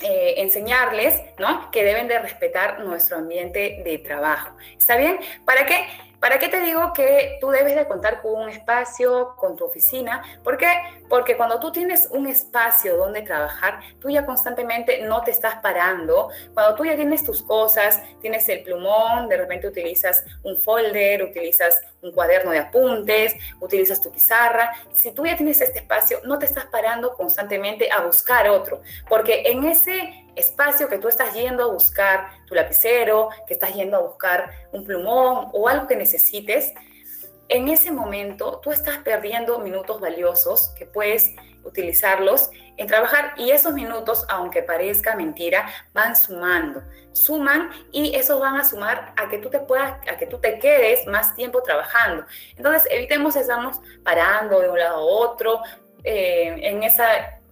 eh, 0.02 0.34
enseñarles 0.38 1.22
¿no? 1.38 1.72
que 1.72 1.84
deben 1.84 2.08
de 2.08 2.20
respetar 2.20 2.80
nuestro 2.80 3.18
ambiente 3.18 3.82
de 3.86 3.98
trabajo. 4.00 4.56
¿Está 4.78 4.98
bien? 4.98 5.20
¿Para 5.46 5.65
qué? 5.65 5.88
¿Para 6.20 6.39
qué 6.39 6.48
te 6.48 6.60
digo 6.62 6.91
que 6.94 7.38
tú 7.39 7.50
debes 7.50 7.76
de 7.76 7.86
contar 7.88 8.22
con 8.22 8.41
un 8.41 8.50
espacio, 8.50 9.36
con 9.38 9.56
tu 9.56 9.63
oficina? 9.63 10.24
¿Por 10.44 10.58
qué? 10.58 10.68
Porque 11.10 11.38
cuando 11.38 11.60
tú 11.60 11.72
tienes 11.72 12.08
un 12.12 12.28
espacio 12.28 12.98
donde 12.98 13.22
trabajar, 13.22 13.80
tú 14.00 14.10
ya 14.10 14.26
constantemente 14.26 15.02
no 15.02 15.24
te 15.24 15.32
estás 15.32 15.56
parando. 15.56 16.30
Cuando 16.54 16.76
tú 16.76 16.86
ya 16.86 16.96
tienes 16.96 17.24
tus 17.24 17.44
cosas, 17.44 18.02
tienes 18.22 18.48
el 18.50 18.63
plumón, 18.63 19.30
de 19.30 19.38
repente 19.38 19.68
utilizas 19.68 20.24
un 20.44 20.58
folder, 20.58 21.24
utilizas 21.24 21.82
un 22.02 22.12
cuaderno 22.12 22.52
de 22.52 22.60
apuntes, 22.60 23.36
utilizas 23.60 24.02
tu 24.02 24.12
pizarra. 24.12 24.72
Si 24.94 25.12
tú 25.12 25.26
ya 25.26 25.36
tienes 25.36 25.62
este 25.62 25.80
espacio, 25.80 26.20
no 26.24 26.39
te 26.39 26.46
estás 26.46 26.65
parando 26.65 27.13
constantemente 27.13 27.91
a 27.91 28.02
buscar 28.02 28.50
otro, 28.50 28.82
porque 29.08 29.44
en 29.46 29.63
ese 29.65 30.26
espacio 30.36 30.89
que 30.89 30.98
tú 30.98 31.08
estás 31.08 31.34
yendo 31.34 31.63
a 31.63 31.74
buscar 31.74 32.28
tu 32.46 32.56
lapicero, 32.56 33.30
que 33.48 33.54
estás 33.54 33.74
yendo 33.74 33.98
a 33.98 34.02
buscar 34.02 34.52
un 34.72 34.84
plumón 34.84 35.50
o 35.54 35.68
algo 35.68 35.88
que 35.88 35.96
necesites, 35.96 36.74
en 37.49 37.67
ese 37.69 37.91
momento 37.91 38.60
tú 38.63 38.71
estás 38.71 38.97
perdiendo 38.99 39.60
minutos 39.60 39.99
valiosos 39.99 40.69
que 40.77 40.86
puedes 40.86 41.34
utilizarlos 41.63 42.49
en 42.77 42.88
trabajar 42.88 43.34
y 43.38 43.51
esos 43.51 43.73
minutos, 43.73 44.25
aunque 44.29 44.62
parezca 44.62 45.15
mentira, 45.15 45.67
van 45.93 46.15
sumando, 46.15 46.84
suman 47.12 47.71
y 47.91 48.15
esos 48.15 48.39
van 48.39 48.58
a 48.58 48.65
sumar 48.65 49.13
a 49.17 49.29
que 49.29 49.39
tú 49.39 49.49
te 49.49 49.60
puedas, 49.60 49.97
a 50.08 50.17
que 50.17 50.27
tú 50.27 50.38
te 50.38 50.60
quedes 50.60 51.08
más 51.08 51.36
tiempo 51.36 51.63
trabajando. 51.63 52.25
Entonces, 52.55 52.88
evitemos 52.91 53.36
estarnos 53.36 53.79
parando 54.03 54.60
de 54.60 54.69
un 54.69 54.77
lado 54.77 54.97
a 54.97 54.99
otro, 54.99 55.62
eh, 56.03 56.55
en 56.62 56.84
ese 56.84 57.03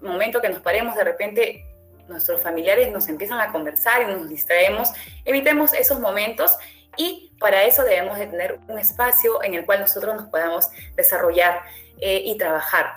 momento 0.02 0.42
que 0.42 0.50
nos 0.50 0.62
paremos 0.62 0.96
de 0.96 1.04
repente 1.04 1.66
nuestros 2.08 2.42
familiares 2.42 2.92
nos 2.92 3.08
empiezan 3.08 3.40
a 3.40 3.52
conversar 3.52 4.04
y 4.04 4.14
nos 4.14 4.30
distraemos, 4.30 4.90
evitemos 5.26 5.74
esos 5.74 6.00
momentos 6.00 6.58
y 6.98 7.34
para 7.40 7.64
eso 7.64 7.84
debemos 7.84 8.18
de 8.18 8.28
tener 8.28 8.60
un 8.68 8.80
espacio 8.80 9.44
en 9.44 9.54
el 9.54 9.66
cual 9.66 9.82
nosotros 9.82 10.16
nos 10.16 10.30
podamos 10.30 10.70
desarrollar 10.96 11.62
eh, 12.00 12.22
y 12.26 12.38
trabajar. 12.38 12.96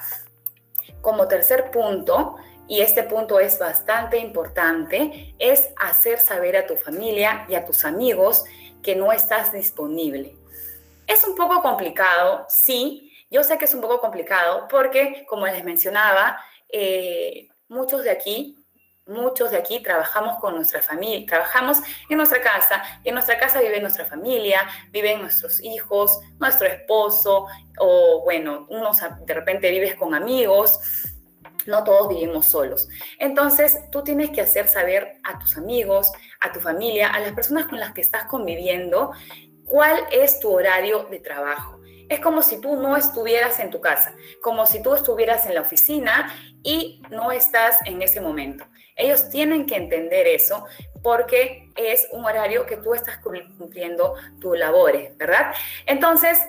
Como 1.00 1.28
tercer 1.28 1.70
punto, 1.70 2.36
y 2.68 2.80
este 2.80 3.04
punto 3.04 3.38
es 3.38 3.58
bastante 3.58 4.18
importante, 4.18 5.34
es 5.38 5.70
hacer 5.76 6.18
saber 6.18 6.56
a 6.56 6.66
tu 6.66 6.76
familia 6.76 7.46
y 7.48 7.54
a 7.54 7.64
tus 7.64 7.84
amigos 7.84 8.44
que 8.82 8.96
no 8.96 9.12
estás 9.12 9.52
disponible. 9.52 10.36
Es 11.06 11.24
un 11.24 11.36
poco 11.36 11.62
complicado, 11.62 12.44
sí, 12.48 13.12
yo 13.30 13.44
sé 13.44 13.58
que 13.58 13.64
es 13.64 13.74
un 13.74 13.80
poco 13.80 14.00
complicado 14.00 14.66
porque, 14.68 15.24
como 15.28 15.46
les 15.46 15.64
mencionaba, 15.64 16.40
eh, 16.68 17.48
muchos 17.68 18.02
de 18.02 18.10
aquí 18.10 18.65
Muchos 19.06 19.52
de 19.52 19.56
aquí 19.56 19.80
trabajamos 19.80 20.38
con 20.40 20.56
nuestra 20.56 20.82
familia, 20.82 21.24
trabajamos 21.28 21.78
en 22.10 22.16
nuestra 22.16 22.42
casa, 22.42 22.82
y 23.04 23.08
en 23.10 23.14
nuestra 23.14 23.38
casa 23.38 23.60
vive 23.60 23.80
nuestra 23.80 24.04
familia, 24.04 24.62
viven 24.90 25.20
nuestros 25.20 25.62
hijos, 25.62 26.18
nuestro 26.40 26.66
esposo, 26.66 27.46
o 27.78 28.22
bueno, 28.24 28.66
unos 28.68 28.98
de 29.24 29.34
repente 29.34 29.70
vives 29.70 29.94
con 29.94 30.12
amigos, 30.12 30.80
no 31.66 31.84
todos 31.84 32.08
vivimos 32.08 32.46
solos. 32.46 32.88
Entonces, 33.20 33.78
tú 33.92 34.02
tienes 34.02 34.30
que 34.30 34.40
hacer 34.40 34.66
saber 34.66 35.18
a 35.22 35.38
tus 35.38 35.56
amigos, 35.56 36.10
a 36.40 36.52
tu 36.52 36.58
familia, 36.58 37.08
a 37.08 37.20
las 37.20 37.32
personas 37.32 37.66
con 37.66 37.78
las 37.78 37.92
que 37.92 38.00
estás 38.00 38.24
conviviendo, 38.24 39.12
cuál 39.66 40.04
es 40.10 40.40
tu 40.40 40.52
horario 40.52 41.04
de 41.04 41.20
trabajo. 41.20 41.75
Es 42.08 42.20
como 42.20 42.42
si 42.42 42.60
tú 42.60 42.76
no 42.76 42.96
estuvieras 42.96 43.58
en 43.60 43.70
tu 43.70 43.80
casa, 43.80 44.14
como 44.42 44.66
si 44.66 44.82
tú 44.82 44.94
estuvieras 44.94 45.46
en 45.46 45.54
la 45.54 45.62
oficina 45.62 46.32
y 46.62 47.02
no 47.10 47.32
estás 47.32 47.78
en 47.84 48.02
ese 48.02 48.20
momento. 48.20 48.64
Ellos 48.96 49.28
tienen 49.28 49.66
que 49.66 49.76
entender 49.76 50.26
eso 50.26 50.64
porque 51.02 51.70
es 51.76 52.08
un 52.12 52.24
horario 52.24 52.64
que 52.66 52.76
tú 52.76 52.94
estás 52.94 53.18
cumpliendo 53.18 54.14
tus 54.40 54.58
labores, 54.58 55.16
¿verdad? 55.16 55.52
Entonces, 55.84 56.40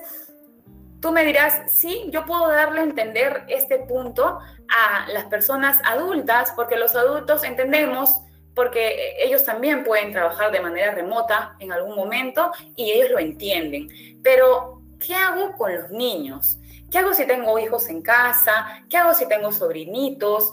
tú 1.00 1.12
me 1.12 1.24
dirás, 1.24 1.70
sí, 1.70 2.08
yo 2.10 2.24
puedo 2.24 2.48
darle 2.48 2.80
a 2.80 2.84
entender 2.84 3.44
este 3.48 3.78
punto 3.78 4.38
a 4.68 5.08
las 5.12 5.24
personas 5.24 5.78
adultas 5.84 6.52
porque 6.56 6.76
los 6.76 6.94
adultos 6.94 7.44
entendemos 7.44 8.22
porque 8.58 9.14
ellos 9.22 9.44
también 9.44 9.84
pueden 9.84 10.10
trabajar 10.10 10.50
de 10.50 10.58
manera 10.58 10.92
remota 10.92 11.54
en 11.60 11.70
algún 11.70 11.94
momento 11.94 12.50
y 12.74 12.90
ellos 12.90 13.10
lo 13.12 13.20
entienden. 13.20 13.86
Pero, 14.24 14.77
¿qué 15.04 15.14
hago 15.14 15.56
con 15.56 15.74
los 15.74 15.90
niños? 15.90 16.58
¿Qué 16.90 16.98
hago 16.98 17.14
si 17.14 17.26
tengo 17.26 17.58
hijos 17.58 17.88
en 17.88 18.02
casa? 18.02 18.82
¿Qué 18.88 18.96
hago 18.96 19.14
si 19.14 19.26
tengo 19.28 19.52
sobrinitos? 19.52 20.52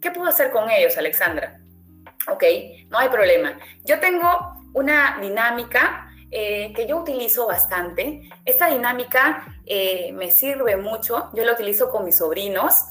¿Qué 0.00 0.10
puedo 0.10 0.28
hacer 0.28 0.50
con 0.50 0.70
ellos, 0.70 0.96
Alexandra? 0.96 1.60
Ok, 2.28 2.44
no 2.88 2.98
hay 2.98 3.08
problema. 3.08 3.58
Yo 3.84 3.98
tengo 4.00 4.28
una 4.74 5.18
dinámica 5.20 6.10
eh, 6.30 6.72
que 6.74 6.86
yo 6.86 6.98
utilizo 6.98 7.46
bastante. 7.46 8.28
Esta 8.44 8.68
dinámica 8.68 9.60
eh, 9.64 10.12
me 10.12 10.30
sirve 10.30 10.76
mucho. 10.76 11.30
Yo 11.34 11.44
la 11.44 11.52
utilizo 11.52 11.90
con 11.90 12.04
mis 12.04 12.18
sobrinos. 12.18 12.84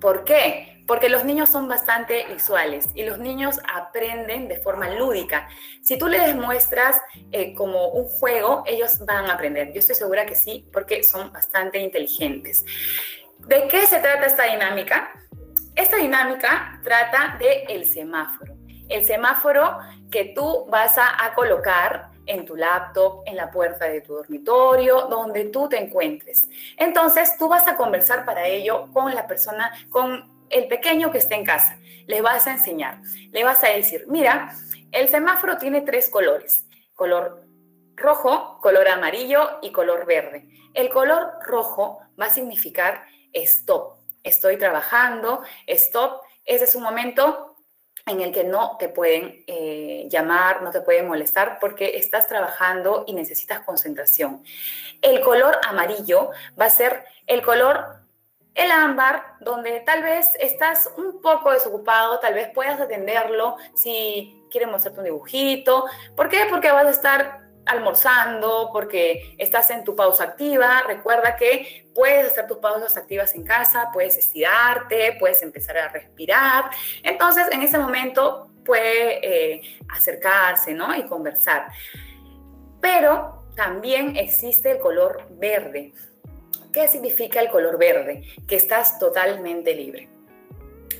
¿Por 0.00 0.24
qué? 0.24 0.73
Porque 0.86 1.08
los 1.08 1.24
niños 1.24 1.48
son 1.48 1.68
bastante 1.68 2.26
visuales 2.26 2.88
y 2.94 3.04
los 3.04 3.18
niños 3.18 3.58
aprenden 3.72 4.48
de 4.48 4.58
forma 4.58 4.90
lúdica. 4.90 5.48
Si 5.82 5.96
tú 5.98 6.08
les 6.08 6.34
muestras 6.36 7.00
eh, 7.32 7.54
como 7.54 7.88
un 7.88 8.06
juego, 8.06 8.64
ellos 8.66 9.04
van 9.06 9.26
a 9.26 9.34
aprender. 9.34 9.72
Yo 9.72 9.80
estoy 9.80 9.94
segura 9.94 10.26
que 10.26 10.36
sí, 10.36 10.68
porque 10.72 11.02
son 11.02 11.32
bastante 11.32 11.78
inteligentes. 11.78 12.64
¿De 13.38 13.68
qué 13.68 13.86
se 13.86 13.98
trata 13.98 14.26
esta 14.26 14.44
dinámica? 14.44 15.12
Esta 15.74 15.96
dinámica 15.96 16.80
trata 16.84 17.36
del 17.38 17.64
el 17.68 17.86
semáforo. 17.86 18.54
El 18.88 19.04
semáforo 19.04 19.78
que 20.10 20.32
tú 20.34 20.66
vas 20.68 20.98
a, 20.98 21.24
a 21.24 21.34
colocar 21.34 22.10
en 22.26 22.44
tu 22.44 22.56
laptop, 22.56 23.22
en 23.26 23.36
la 23.36 23.50
puerta 23.50 23.86
de 23.86 24.00
tu 24.00 24.14
dormitorio, 24.14 25.08
donde 25.08 25.46
tú 25.46 25.68
te 25.68 25.78
encuentres. 25.78 26.48
Entonces, 26.76 27.36
tú 27.38 27.48
vas 27.48 27.66
a 27.68 27.76
conversar 27.76 28.24
para 28.24 28.46
ello 28.46 28.88
con 28.92 29.14
la 29.14 29.26
persona, 29.26 29.72
con 29.90 30.33
el 30.50 30.68
pequeño 30.68 31.10
que 31.10 31.18
esté 31.18 31.34
en 31.34 31.44
casa. 31.44 31.78
Le 32.06 32.20
vas 32.20 32.46
a 32.46 32.52
enseñar, 32.52 33.00
le 33.30 33.44
vas 33.44 33.62
a 33.64 33.68
decir, 33.68 34.04
mira, 34.08 34.54
el 34.92 35.08
semáforo 35.08 35.58
tiene 35.58 35.80
tres 35.80 36.08
colores, 36.10 36.66
color 36.94 37.44
rojo, 37.96 38.58
color 38.60 38.88
amarillo 38.88 39.58
y 39.62 39.72
color 39.72 40.06
verde. 40.06 40.48
El 40.74 40.90
color 40.90 41.34
rojo 41.46 42.00
va 42.20 42.26
a 42.26 42.30
significar 42.30 43.04
stop, 43.32 43.96
estoy 44.22 44.56
trabajando, 44.56 45.42
stop, 45.66 46.22
ese 46.44 46.64
es 46.64 46.74
un 46.74 46.82
momento 46.82 47.54
en 48.06 48.20
el 48.20 48.32
que 48.32 48.44
no 48.44 48.76
te 48.78 48.88
pueden 48.88 49.44
eh, 49.46 50.06
llamar, 50.10 50.62
no 50.62 50.70
te 50.70 50.82
pueden 50.82 51.08
molestar 51.08 51.58
porque 51.58 51.96
estás 51.96 52.28
trabajando 52.28 53.04
y 53.06 53.14
necesitas 53.14 53.60
concentración. 53.60 54.42
El 55.00 55.20
color 55.22 55.58
amarillo 55.66 56.30
va 56.60 56.66
a 56.66 56.70
ser 56.70 57.04
el 57.26 57.42
color, 57.42 58.03
el 58.54 58.70
ámbar, 58.70 59.36
donde 59.40 59.80
tal 59.80 60.02
vez 60.02 60.30
estás 60.40 60.90
un 60.96 61.20
poco 61.20 61.50
desocupado, 61.50 62.20
tal 62.20 62.34
vez 62.34 62.50
puedas 62.54 62.80
atenderlo 62.80 63.56
si 63.74 64.42
quieren 64.50 64.70
mostrarte 64.70 65.00
un 65.00 65.04
dibujito. 65.06 65.86
¿Por 66.16 66.28
qué? 66.28 66.46
Porque 66.48 66.70
vas 66.70 66.86
a 66.86 66.90
estar 66.90 67.44
almorzando, 67.66 68.70
porque 68.72 69.34
estás 69.38 69.70
en 69.70 69.84
tu 69.84 69.96
pausa 69.96 70.24
activa. 70.24 70.82
Recuerda 70.86 71.36
que 71.36 71.90
puedes 71.94 72.30
hacer 72.30 72.46
tus 72.46 72.58
pausas 72.58 72.96
activas 72.96 73.34
en 73.34 73.44
casa, 73.44 73.90
puedes 73.92 74.16
estirarte, 74.16 75.16
puedes 75.18 75.42
empezar 75.42 75.78
a 75.78 75.88
respirar. 75.88 76.70
Entonces, 77.02 77.48
en 77.50 77.62
ese 77.62 77.78
momento 77.78 78.50
puede 78.64 79.54
eh, 79.54 79.78
acercarse 79.88 80.74
¿no? 80.74 80.94
y 80.94 81.04
conversar. 81.06 81.68
Pero 82.80 83.46
también 83.56 84.16
existe 84.16 84.72
el 84.72 84.78
color 84.78 85.26
verde. 85.30 85.92
¿Qué 86.74 86.88
significa 86.88 87.40
el 87.40 87.48
color 87.48 87.78
verde? 87.78 88.24
Que 88.48 88.56
estás 88.56 88.98
totalmente 88.98 89.74
libre 89.74 90.08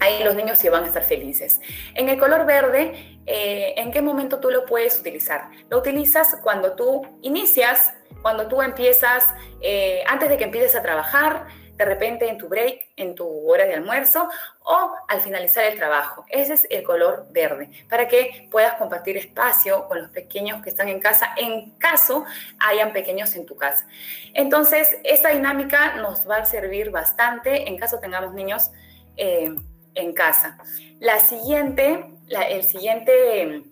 ahí 0.01 0.23
los 0.23 0.35
niños 0.35 0.59
sí 0.59 0.69
van 0.69 0.85
a 0.85 0.87
estar 0.87 1.05
felices. 1.05 1.61
En 1.95 2.09
el 2.09 2.19
color 2.19 2.47
verde, 2.47 3.19
eh, 3.27 3.75
¿en 3.77 3.91
qué 3.91 4.03
momento 4.03 4.41
tú 4.41 4.51
lo 4.51 4.67
puedes 4.67 4.99
utilizar? 4.99 5.51
Lo 5.71 5.79
utilizas 5.79 6.37
cuando 6.43 6.75
tú 6.75 7.03
inicias, 7.23 7.93
cuando 8.23 8.49
tú 8.49 8.63
empiezas, 8.63 9.25
eh, 9.61 10.03
antes 10.07 10.29
de 10.29 10.37
que 10.37 10.45
empieces 10.45 10.75
a 10.75 10.83
trabajar, 10.83 11.47
de 11.77 11.85
repente 11.85 12.29
en 12.29 12.39
tu 12.39 12.49
break, 12.49 12.93
en 12.97 13.15
tu 13.15 13.27
hora 13.49 13.67
de 13.67 13.75
almuerzo 13.75 14.29
o 14.65 14.93
al 15.09 15.21
finalizar 15.21 15.65
el 15.65 15.77
trabajo. 15.77 16.25
Ese 16.29 16.55
es 16.55 16.67
el 16.71 16.83
color 16.83 17.27
verde, 17.31 17.71
para 17.89 18.09
que 18.09 18.49
puedas 18.51 18.75
compartir 18.75 19.17
espacio 19.17 19.87
con 19.87 20.01
los 20.01 20.11
pequeños 20.11 20.63
que 20.63 20.71
están 20.71 20.89
en 20.89 21.01
casa, 21.01 21.31
en 21.37 21.71
caso 21.79 22.25
hayan 22.61 22.93
pequeños 22.93 23.35
en 23.37 23.47
tu 23.47 23.57
casa. 23.57 23.87
Entonces, 24.35 24.97
esta 25.05 25.31
dinámica 25.31 25.97
nos 25.97 26.29
va 26.29 26.37
a 26.37 26.45
servir 26.45 26.91
bastante 26.91 27.69
en 27.69 27.77
caso 27.79 27.99
tengamos 27.99 28.35
niños. 28.35 28.71
Eh, 29.17 29.55
en 29.95 30.13
casa. 30.13 30.59
La 31.01 31.21
siguiente, 31.21 32.05
el 32.29 32.65
siguiente 32.65 33.65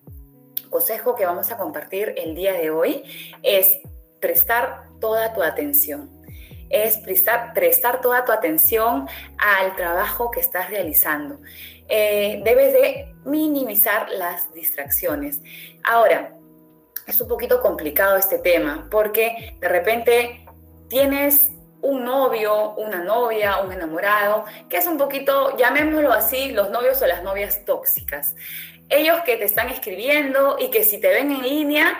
consejo 0.70 1.14
que 1.14 1.26
vamos 1.26 1.50
a 1.50 1.58
compartir 1.58 2.14
el 2.16 2.34
día 2.34 2.52
de 2.52 2.70
hoy 2.70 3.02
es 3.42 3.78
prestar 4.20 4.84
toda 5.00 5.34
tu 5.34 5.42
atención. 5.42 6.21
Es 6.72 6.98
prestar, 6.98 7.52
toda 8.00 8.24
tu 8.24 8.32
atención 8.32 9.06
al 9.38 9.76
trabajo 9.76 10.30
que 10.30 10.40
estás 10.40 10.68
realizando. 10.70 11.38
Eh, 11.88 12.40
debes 12.44 12.72
de 12.72 13.14
minimizar 13.24 14.08
las 14.10 14.52
distracciones. 14.52 15.40
Ahora, 15.84 16.34
es 17.06 17.20
un 17.20 17.28
poquito 17.28 17.60
complicado 17.60 18.16
este 18.16 18.38
tema, 18.38 18.88
porque 18.90 19.56
de 19.60 19.68
repente 19.68 20.46
tienes 20.88 21.52
un 21.82 22.04
novio, 22.04 22.74
una 22.74 23.04
novia, 23.04 23.58
un 23.58 23.72
enamorado, 23.72 24.44
que 24.68 24.78
es 24.78 24.86
un 24.86 24.98
poquito, 24.98 25.56
llamémoslo 25.56 26.12
así, 26.12 26.52
los 26.52 26.70
novios 26.70 27.00
o 27.02 27.06
las 27.06 27.22
novias 27.22 27.64
tóxicas. 27.64 28.34
Ellos 28.88 29.20
que 29.26 29.36
te 29.36 29.44
están 29.44 29.68
escribiendo 29.68 30.56
y 30.58 30.70
que 30.70 30.84
si 30.84 31.00
te 31.00 31.08
ven 31.08 31.30
en 31.32 31.42
línea, 31.42 31.98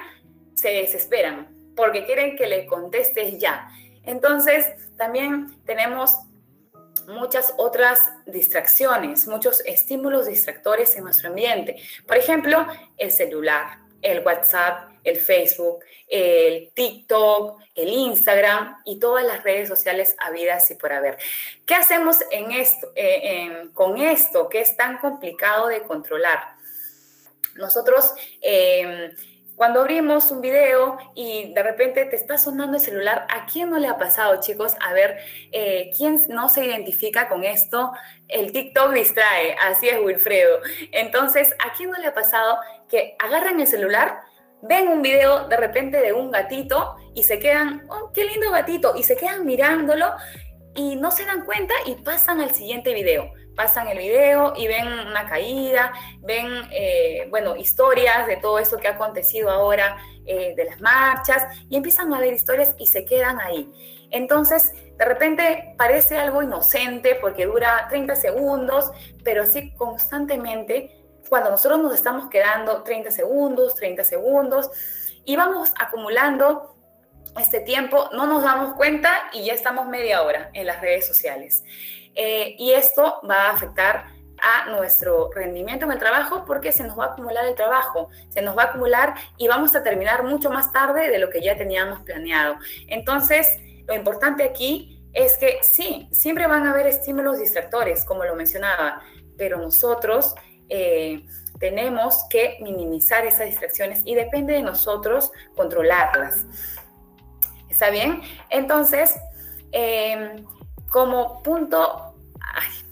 se 0.55 0.69
desesperan 0.69 1.53
porque 1.77 2.05
quieren 2.05 2.37
que 2.37 2.47
le 2.47 2.67
contestes 2.67 3.39
ya. 3.39 3.69
Entonces, 4.05 4.67
también 4.97 5.57
tenemos 5.65 6.19
muchas 7.07 7.55
otras 7.57 8.13
distracciones, 8.27 9.27
muchos 9.27 9.61
estímulos 9.67 10.27
distractores 10.27 10.97
en 10.97 11.05
nuestro 11.05 11.29
ambiente. 11.29 11.83
Por 12.07 12.17
ejemplo, 12.17 12.67
el 12.97 13.11
celular, 13.11 13.79
el 14.01 14.25
WhatsApp, 14.25 14.91
el 15.05 15.17
Facebook, 15.17 15.81
el 16.09 16.71
TikTok, 16.75 17.61
el 17.75 17.89
Instagram 17.89 18.77
y 18.85 18.99
todas 18.99 19.25
las 19.25 19.43
redes 19.43 19.69
sociales 19.69 20.15
habidas 20.19 20.71
y 20.71 20.75
por 20.75 20.93
haber. 20.93 21.19
¿Qué 21.67 21.75
hacemos 21.75 22.19
eh, 22.31 23.69
con 23.73 23.99
esto 23.99 24.49
que 24.49 24.61
es 24.61 24.77
tan 24.77 24.99
complicado 24.99 25.69
de 25.69 25.83
controlar? 25.83 26.55
Nosotros 27.57 28.13
eh, 28.41 29.15
cuando 29.63 29.79
abrimos 29.79 30.29
un 30.33 30.41
video 30.41 30.99
y 31.15 31.55
de 31.55 31.63
repente 31.63 32.05
te 32.07 32.17
está 32.17 32.37
sonando 32.37 32.79
el 32.79 32.83
celular, 32.83 33.29
¿a 33.31 33.47
quién 33.47 33.71
no 33.71 33.79
le 33.79 33.87
ha 33.87 33.97
pasado, 33.97 34.41
chicos? 34.41 34.75
A 34.81 34.93
ver, 34.93 35.19
eh, 35.53 35.93
¿quién 35.97 36.21
no 36.31 36.49
se 36.49 36.65
identifica 36.65 37.29
con 37.29 37.45
esto? 37.45 37.93
El 38.27 38.51
TikTok 38.51 38.93
distrae, 38.93 39.55
así 39.63 39.89
es 39.89 40.01
Wilfredo. 40.03 40.59
Entonces, 40.91 41.55
¿a 41.65 41.75
quién 41.75 41.93
no 41.93 41.99
le 42.01 42.09
ha 42.09 42.13
pasado 42.13 42.59
que 42.89 43.15
agarran 43.21 43.61
el 43.61 43.69
celular, 43.69 44.23
ven 44.63 44.89
un 44.89 45.01
video 45.01 45.47
de 45.47 45.57
repente 45.57 45.99
de 45.99 46.13
un 46.13 46.33
gatito 46.33 46.97
y 47.15 47.23
se 47.23 47.39
quedan, 47.39 47.87
oh, 47.89 48.11
qué 48.13 48.25
lindo 48.25 48.51
gatito, 48.51 48.95
y 48.97 49.05
se 49.05 49.15
quedan 49.15 49.47
mirándolo 49.47 50.13
y 50.75 50.97
no 50.97 51.13
se 51.13 51.25
dan 51.25 51.45
cuenta 51.45 51.75
y 51.87 51.95
pasan 52.03 52.41
al 52.41 52.51
siguiente 52.51 52.93
video? 52.95 53.33
Pasan 53.55 53.89
el 53.89 53.99
video 53.99 54.55
y 54.57 54.67
ven 54.67 54.87
una 54.87 55.27
caída, 55.29 55.93
ven, 56.21 56.47
eh, 56.71 57.27
bueno, 57.31 57.57
historias 57.57 58.27
de 58.27 58.37
todo 58.37 58.59
esto 58.59 58.79
que 58.79 58.89
ha 58.89 58.93
acontecido 58.93 59.51
ahora, 59.51 59.97
eh, 60.25 60.55
de 60.57 60.65
las 60.65 60.81
marchas, 60.81 61.45
y 61.69 61.77
empiezan 61.77 62.13
a 62.15 62.21
ver 62.21 62.33
historias 62.33 62.75
y 62.79 62.87
se 62.87 63.05
quedan 63.05 63.41
ahí. 63.41 63.71
Entonces, 64.11 64.73
de 64.97 65.05
repente 65.05 65.75
parece 65.77 66.19
algo 66.19 66.43
inocente 66.43 67.17
porque 67.21 67.47
dura 67.47 67.87
30 67.89 68.15
segundos, 68.17 68.93
pero 69.25 69.43
así 69.43 69.73
constantemente, 69.75 70.99
cuando 71.29 71.51
nosotros 71.51 71.81
nos 71.81 71.95
estamos 71.95 72.29
quedando 72.29 72.83
30 72.83 73.11
segundos, 73.11 73.75
30 73.75 74.05
segundos, 74.05 74.71
y 75.25 75.37
vamos 75.37 75.73
acumulando 75.79 76.77
este 77.41 77.61
tiempo, 77.61 78.11
no 78.13 78.27
nos 78.27 78.43
damos 78.43 78.75
cuenta 78.75 79.31
y 79.33 79.45
ya 79.47 79.55
estamos 79.55 79.87
media 79.89 80.23
hora 80.23 80.51
en 80.53 80.67
las 80.67 80.81
redes 80.81 81.07
sociales. 81.07 81.65
Eh, 82.15 82.55
y 82.59 82.73
esto 82.73 83.21
va 83.29 83.47
a 83.47 83.51
afectar 83.53 84.07
a 84.43 84.71
nuestro 84.71 85.31
rendimiento 85.33 85.85
en 85.85 85.93
el 85.93 85.99
trabajo 85.99 86.45
porque 86.45 86.73
se 86.73 86.83
nos 86.83 86.99
va 86.99 87.05
a 87.05 87.13
acumular 87.13 87.47
el 87.47 87.55
trabajo, 87.55 88.09
se 88.29 88.43
nos 88.43 88.57
va 88.59 88.65
a 88.65 88.67
acumular 88.67 89.15
y 89.39 89.47
vamos 89.47 89.75
a 89.77 89.83
terminar 89.83 90.25
mucho 90.25 90.51
más 90.51 90.73
tarde 90.73 91.09
de 91.09 91.19
lo 91.19 91.31
que 91.31 91.41
ya 91.41 91.57
teníamos 91.57 92.01
planeado. 92.01 92.57
Entonces, 92.89 93.59
lo 93.87 93.95
importante 93.95 94.43
aquí 94.43 95.01
es 95.13 95.39
que 95.39 95.59
sí, 95.63 96.09
siempre 96.11 96.47
van 96.47 96.67
a 96.67 96.71
haber 96.71 96.87
estímulos 96.87 97.39
distractores, 97.39 98.05
como 98.05 98.25
lo 98.25 98.35
mencionaba, 98.35 99.03
pero 99.37 99.59
nosotros 99.59 100.35
eh, 100.69 101.25
tenemos 101.61 102.25
que 102.29 102.59
minimizar 102.61 103.25
esas 103.25 103.47
distracciones 103.47 104.03
y 104.05 104.17
depende 104.17 104.55
de 104.55 104.63
nosotros 104.63 105.31
controlarlas. 105.55 106.47
¿Está 107.69 107.91
bien? 107.91 108.23
Entonces, 108.51 109.15
eh, 109.71 110.45
como 110.93 111.43
punto, 111.43 112.15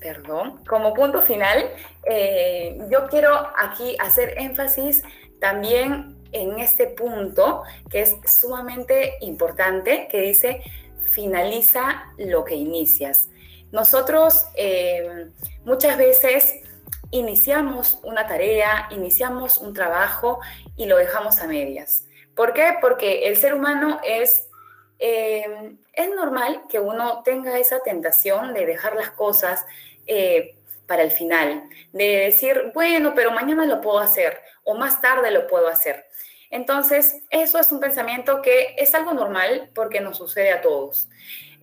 perdón, 0.01 0.65
como 0.67 0.95
punto 0.95 1.21
final, 1.21 1.71
eh, 2.07 2.79
yo 2.91 3.07
quiero 3.09 3.35
aquí 3.57 3.95
hacer 4.01 4.35
énfasis 4.39 5.03
también 5.39 6.17
en 6.33 6.59
este 6.59 6.87
punto 6.87 7.63
que 7.91 8.01
es 8.01 8.17
sumamente 8.27 9.15
importante, 9.21 10.09
que 10.11 10.23
dice, 10.23 10.63
finaliza 11.11 12.07
lo 12.17 12.45
que 12.45 12.55
inicias. 12.55 13.29
Nosotros 13.71 14.47
eh, 14.55 15.29
muchas 15.65 15.99
veces 15.99 16.55
iniciamos 17.11 17.99
una 18.03 18.27
tarea, 18.27 18.89
iniciamos 18.93 19.59
un 19.59 19.75
trabajo 19.75 20.41
y 20.77 20.87
lo 20.87 20.97
dejamos 20.97 21.39
a 21.41 21.47
medias. 21.47 22.07
¿Por 22.35 22.55
qué? 22.55 22.77
Porque 22.81 23.29
el 23.29 23.37
ser 23.37 23.53
humano 23.53 24.01
es 24.03 24.49
eh, 24.99 25.77
es 26.01 26.11
normal 26.15 26.63
que 26.69 26.81
uno 26.81 27.23
tenga 27.23 27.59
esa 27.59 27.81
tentación 27.81 28.55
de 28.55 28.67
dejar 28.67 28.95
las 28.95 29.11
cosas 29.11 29.65
eh, 30.07 30.57
para 30.87 31.03
el 31.03 31.11
final, 31.11 31.69
de 31.93 32.17
decir, 32.17 32.73
bueno, 32.75 33.13
pero 33.15 33.31
mañana 33.31 33.65
lo 33.67 33.81
puedo 33.81 33.99
hacer 33.99 34.41
o 34.65 34.75
más 34.75 35.01
tarde 35.01 35.31
lo 35.31 35.47
puedo 35.47 35.69
hacer. 35.69 36.07
Entonces, 36.51 37.23
eso 37.31 37.59
es 37.61 37.71
un 37.71 37.79
pensamiento 37.79 38.43
que 38.43 38.75
es 38.77 38.95
algo 38.95 39.15
normal 39.15 39.71
porque 39.75 40.01
nos 40.01 40.17
sucede 40.17 40.51
a 40.51 40.63
todos. 40.63 41.09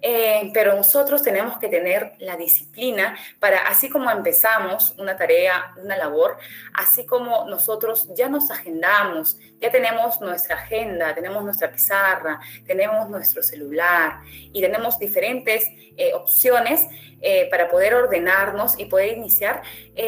Eh, 0.01 0.51
pero 0.53 0.75
nosotros 0.75 1.23
tenemos 1.23 1.57
que 1.57 1.69
tener 1.69 2.13
la 2.19 2.37
disciplina 2.37 3.17
para, 3.39 3.67
así 3.67 3.89
como 3.89 4.11
empezamos 4.11 4.93
una 4.99 5.17
tarea, 5.17 5.73
una 5.77 5.97
labor, 5.97 6.37
así 6.73 7.05
como 7.05 7.45
nosotros 7.45 8.07
ya 8.15 8.29
nos 8.29 8.51
agendamos, 8.51 9.37
ya 9.59 9.71
tenemos 9.71 10.21
nuestra 10.21 10.55
agenda, 10.57 11.15
tenemos 11.15 11.43
nuestra 11.43 11.71
pizarra, 11.71 12.39
tenemos 12.67 13.09
nuestro 13.09 13.41
celular 13.41 14.19
y 14.53 14.61
tenemos 14.61 14.99
diferentes 14.99 15.65
eh, 15.97 16.13
opciones 16.13 16.85
eh, 17.21 17.47
para 17.49 17.67
poder 17.67 17.95
ordenarnos 17.95 18.77
y 18.77 18.85
poder 18.85 19.17
iniciar, 19.17 19.63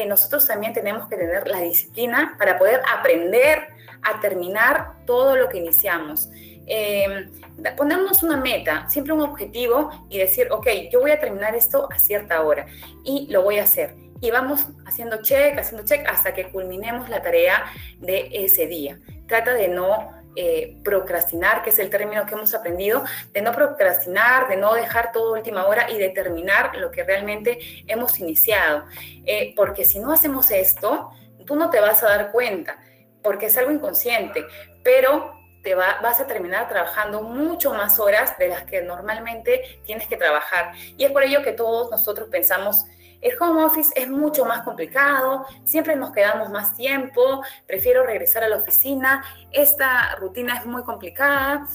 nosotros 0.06 0.46
también 0.46 0.72
tenemos 0.72 1.08
que 1.08 1.16
tener 1.16 1.48
la 1.48 1.60
disciplina 1.60 2.36
para 2.38 2.56
poder 2.58 2.80
aprender 2.94 3.79
a 4.02 4.20
terminar 4.20 5.04
todo 5.06 5.36
lo 5.36 5.48
que 5.48 5.58
iniciamos 5.58 6.30
eh, 6.72 7.28
ponernos 7.76 8.22
una 8.22 8.36
meta, 8.36 8.88
siempre 8.88 9.12
un 9.12 9.22
objetivo 9.22 9.90
y 10.08 10.18
decir, 10.18 10.46
ok, 10.52 10.68
yo 10.90 11.00
voy 11.00 11.10
a 11.10 11.18
terminar 11.18 11.56
esto 11.56 11.88
a 11.92 11.98
cierta 11.98 12.40
hora 12.42 12.66
y 13.04 13.26
lo 13.28 13.42
voy 13.42 13.58
a 13.58 13.64
hacer. 13.64 13.96
Y 14.20 14.30
vamos 14.30 14.66
haciendo 14.86 15.20
check, 15.20 15.58
haciendo 15.58 15.84
check 15.84 16.06
hasta 16.08 16.32
que 16.32 16.48
culminemos 16.50 17.08
la 17.08 17.22
tarea 17.22 17.64
de 17.98 18.28
ese 18.32 18.68
día. 18.68 19.00
Trata 19.26 19.52
de 19.52 19.66
no 19.66 20.12
eh, 20.36 20.76
procrastinar, 20.84 21.64
que 21.64 21.70
es 21.70 21.78
el 21.80 21.90
término 21.90 22.24
que 22.24 22.34
hemos 22.34 22.54
aprendido, 22.54 23.02
de 23.32 23.42
no 23.42 23.52
procrastinar, 23.52 24.46
de 24.46 24.56
no 24.56 24.74
dejar 24.74 25.10
todo 25.10 25.32
última 25.32 25.66
hora 25.66 25.90
y 25.90 25.98
de 25.98 26.10
terminar 26.10 26.76
lo 26.76 26.92
que 26.92 27.02
realmente 27.02 27.58
hemos 27.88 28.20
iniciado. 28.20 28.84
Eh, 29.26 29.54
porque 29.56 29.84
si 29.84 29.98
no 29.98 30.12
hacemos 30.12 30.52
esto, 30.52 31.10
tú 31.46 31.56
no 31.56 31.68
te 31.68 31.80
vas 31.80 32.02
a 32.04 32.08
dar 32.08 32.30
cuenta, 32.30 32.78
porque 33.22 33.46
es 33.46 33.56
algo 33.56 33.70
inconsciente, 33.70 34.44
pero 34.82 35.40
te 35.62 35.74
vas 35.74 36.20
a 36.20 36.26
terminar 36.26 36.68
trabajando 36.68 37.22
mucho 37.22 37.74
más 37.74 37.98
horas 38.00 38.36
de 38.38 38.48
las 38.48 38.64
que 38.64 38.82
normalmente 38.82 39.80
tienes 39.84 40.06
que 40.06 40.16
trabajar. 40.16 40.72
Y 40.96 41.04
es 41.04 41.10
por 41.10 41.22
ello 41.22 41.42
que 41.42 41.52
todos 41.52 41.90
nosotros 41.90 42.28
pensamos, 42.30 42.86
el 43.20 43.36
home 43.38 43.64
office 43.64 43.92
es 43.96 44.08
mucho 44.08 44.46
más 44.46 44.62
complicado, 44.62 45.44
siempre 45.64 45.94
nos 45.96 46.12
quedamos 46.12 46.48
más 46.48 46.74
tiempo, 46.74 47.42
prefiero 47.66 48.04
regresar 48.04 48.44
a 48.44 48.48
la 48.48 48.56
oficina, 48.56 49.22
esta 49.52 50.16
rutina 50.16 50.56
es 50.58 50.64
muy 50.64 50.82
complicada 50.84 51.66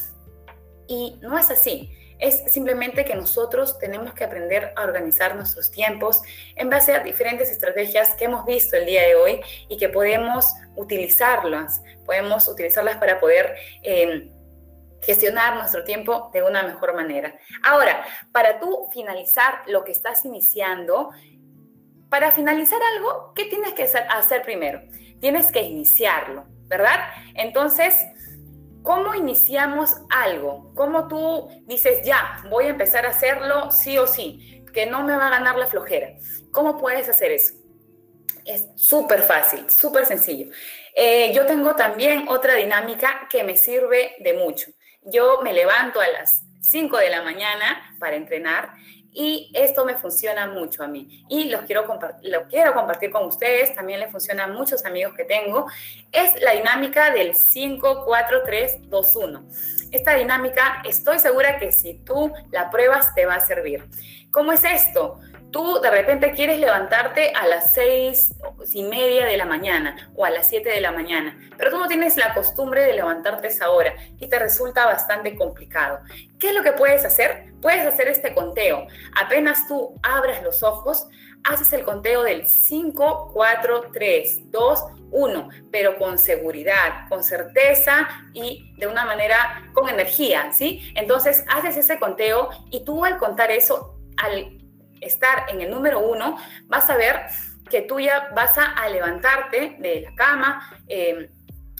y 0.88 1.20
no 1.22 1.38
es 1.38 1.52
así. 1.52 1.92
Es 2.20 2.52
simplemente 2.52 3.04
que 3.06 3.16
nosotros 3.16 3.78
tenemos 3.80 4.14
que 4.14 4.24
aprender 4.24 4.74
a 4.76 4.84
organizar 4.84 5.36
nuestros 5.36 5.72
tiempos 5.72 6.22
en 6.56 6.70
base 6.70 6.94
a 6.94 7.00
diferentes 7.00 7.50
estrategias 7.50 8.16
que 8.16 8.26
hemos 8.26 8.46
visto 8.46 8.76
el 8.78 8.86
día 8.86 9.04
de 9.04 9.16
hoy 9.16 9.42
y 9.70 9.78
que 9.78 9.90
podemos 9.90 10.54
utilizarlas, 10.76 11.82
podemos 12.06 12.48
utilizarlas 12.48 12.98
para 12.98 13.20
poder 13.20 13.56
em, 13.84 14.32
gestionar 15.02 15.58
nuestro 15.58 15.84
tiempo 15.84 16.32
de 16.34 16.44
una 16.44 16.64
mejor 16.64 16.96
manera. 16.96 17.36
Ahora, 17.64 18.04
para 18.32 18.60
tú 18.60 18.88
finalizar 18.92 19.62
lo 19.68 19.84
que 19.84 19.92
estás 19.92 20.26
iniciando, 20.26 21.12
para 22.10 22.32
finalizar 22.32 22.80
algo, 22.96 23.34
¿qué 23.36 23.46
tienes 23.46 23.74
que 23.74 23.84
hacer 23.84 24.42
primero? 24.44 24.82
Tienes 25.20 25.52
que 25.52 25.62
iniciarlo, 25.62 26.46
¿verdad? 26.68 27.00
Entonces, 27.36 28.06
¿Cómo 28.86 29.16
iniciamos 29.16 29.98
algo? 30.12 30.72
¿Cómo 30.76 31.08
tú 31.08 31.50
dices, 31.66 32.06
ya, 32.06 32.44
voy 32.52 32.66
a 32.66 32.70
empezar 32.70 33.08
a 33.08 33.10
hacerlo 33.10 33.72
sí 33.72 33.98
o 33.98 34.06
sí, 34.06 34.64
que 34.72 34.86
no 34.86 35.04
me 35.04 35.18
va 35.18 35.26
a 35.26 35.32
ganar 35.32 35.58
la 35.58 35.66
flojera? 35.66 36.10
¿Cómo 36.52 36.78
puedes 36.78 37.10
hacer 37.10 37.32
eso? 37.32 37.56
Es 38.46 38.68
súper 38.76 39.24
fácil, 39.24 39.68
súper 39.72 40.06
sencillo. 40.06 40.54
Eh, 40.94 41.34
yo 41.34 41.48
tengo 41.48 41.76
también 41.76 42.28
otra 42.28 42.54
dinámica 42.54 43.28
que 43.28 43.44
me 43.44 43.58
sirve 43.58 44.18
de 44.20 44.34
mucho. 44.34 44.70
Yo 45.02 45.42
me 45.42 45.52
levanto 45.52 46.00
a 46.00 46.08
las 46.08 46.44
5 46.62 46.96
de 46.98 47.10
la 47.10 47.24
mañana 47.24 47.96
para 48.00 48.16
entrenar 48.16 48.74
y 49.16 49.50
esto 49.54 49.86
me 49.86 49.96
funciona 49.96 50.46
mucho 50.48 50.84
a 50.84 50.88
mí 50.88 51.26
y 51.30 51.46
los 51.46 51.62
quiero 51.62 51.86
lo 52.22 52.48
quiero 52.48 52.74
compartir 52.74 53.12
con 53.12 53.26
ustedes, 53.26 53.74
también 53.74 54.02
le 54.02 54.10
funciona 54.10 54.44
a 54.44 54.48
muchos 54.48 54.86
amigos 54.86 55.14
que 55.16 55.24
tengo, 55.24 55.66
es 56.12 56.40
la 56.42 56.52
dinámica 56.52 57.12
del 57.12 57.34
5, 57.34 58.04
4, 58.06 58.44
3, 58.46 58.90
2, 58.90 59.16
1. 59.16 59.46
Esta 59.92 60.16
dinámica 60.16 60.82
estoy 60.86 61.20
segura 61.20 61.58
que 61.58 61.72
si 61.72 61.94
tú 61.94 62.34
la 62.52 62.70
pruebas 62.70 63.16
te 63.16 63.26
va 63.26 63.36
a 63.36 63.40
servir. 63.40 63.88
¿Cómo 64.32 64.52
es 64.52 64.66
esto? 64.66 65.22
tú 65.56 65.80
de 65.82 65.90
repente 65.90 66.34
quieres 66.34 66.60
levantarte 66.60 67.32
a 67.32 67.48
las 67.48 67.74
seis 67.74 68.35
y 68.74 68.84
media 68.84 69.26
de 69.26 69.38
la 69.38 69.46
mañana 69.46 70.12
o 70.16 70.26
a 70.26 70.30
las 70.30 70.50
siete 70.50 70.70
de 70.70 70.82
la 70.82 70.92
mañana, 70.92 71.38
pero 71.58 71.72
tú 71.72 71.80
no 71.80 71.88
tienes 71.88 72.18
la 72.18 72.34
costumbre 72.34 72.84
de 72.84 72.94
levantarte 72.94 73.48
esa 73.48 73.70
hora 73.70 73.94
y 74.20 74.28
te 74.28 74.40
resulta 74.40 74.86
bastante 74.86 75.36
complicado. 75.36 76.00
¿Qué 76.40 76.50
es 76.50 76.56
lo 76.56 76.64
que 76.64 76.74
puedes 76.74 77.06
hacer? 77.06 77.54
Puedes 77.62 77.86
hacer 77.86 78.08
este 78.08 78.34
conteo. 78.34 78.88
Apenas 79.16 79.68
tú 79.68 80.00
abras 80.04 80.44
los 80.44 80.64
ojos, 80.64 81.08
haces 81.44 81.72
el 81.74 81.84
conteo 81.84 82.24
del 82.24 82.48
5, 82.48 83.32
4, 83.34 83.92
3, 83.94 84.52
2, 84.52 84.84
1, 85.12 85.50
pero 85.72 85.98
con 85.98 86.18
seguridad, 86.18 87.08
con 87.08 87.24
certeza 87.24 88.08
y 88.34 88.74
de 88.78 88.88
una 88.88 89.06
manera 89.06 89.70
con 89.74 89.88
energía, 89.88 90.52
¿sí? 90.52 90.92
Entonces 90.96 91.46
haces 91.48 91.78
ese 91.78 92.00
conteo 92.00 92.50
y 92.72 92.84
tú 92.84 93.06
al 93.06 93.18
contar 93.18 93.52
eso, 93.52 93.96
al 94.18 94.58
estar 95.02 95.46
en 95.50 95.62
el 95.62 95.70
número 95.70 96.00
uno, 96.00 96.38
vas 96.66 96.90
a 96.90 96.98
ver 96.98 97.28
que 97.70 97.82
tú 97.82 98.00
ya 98.00 98.30
vas 98.36 98.58
a, 98.58 98.88
levantarte 98.90 99.78
de 99.80 100.02
la 100.02 100.16
cama, 100.16 100.80
em, 100.88 101.28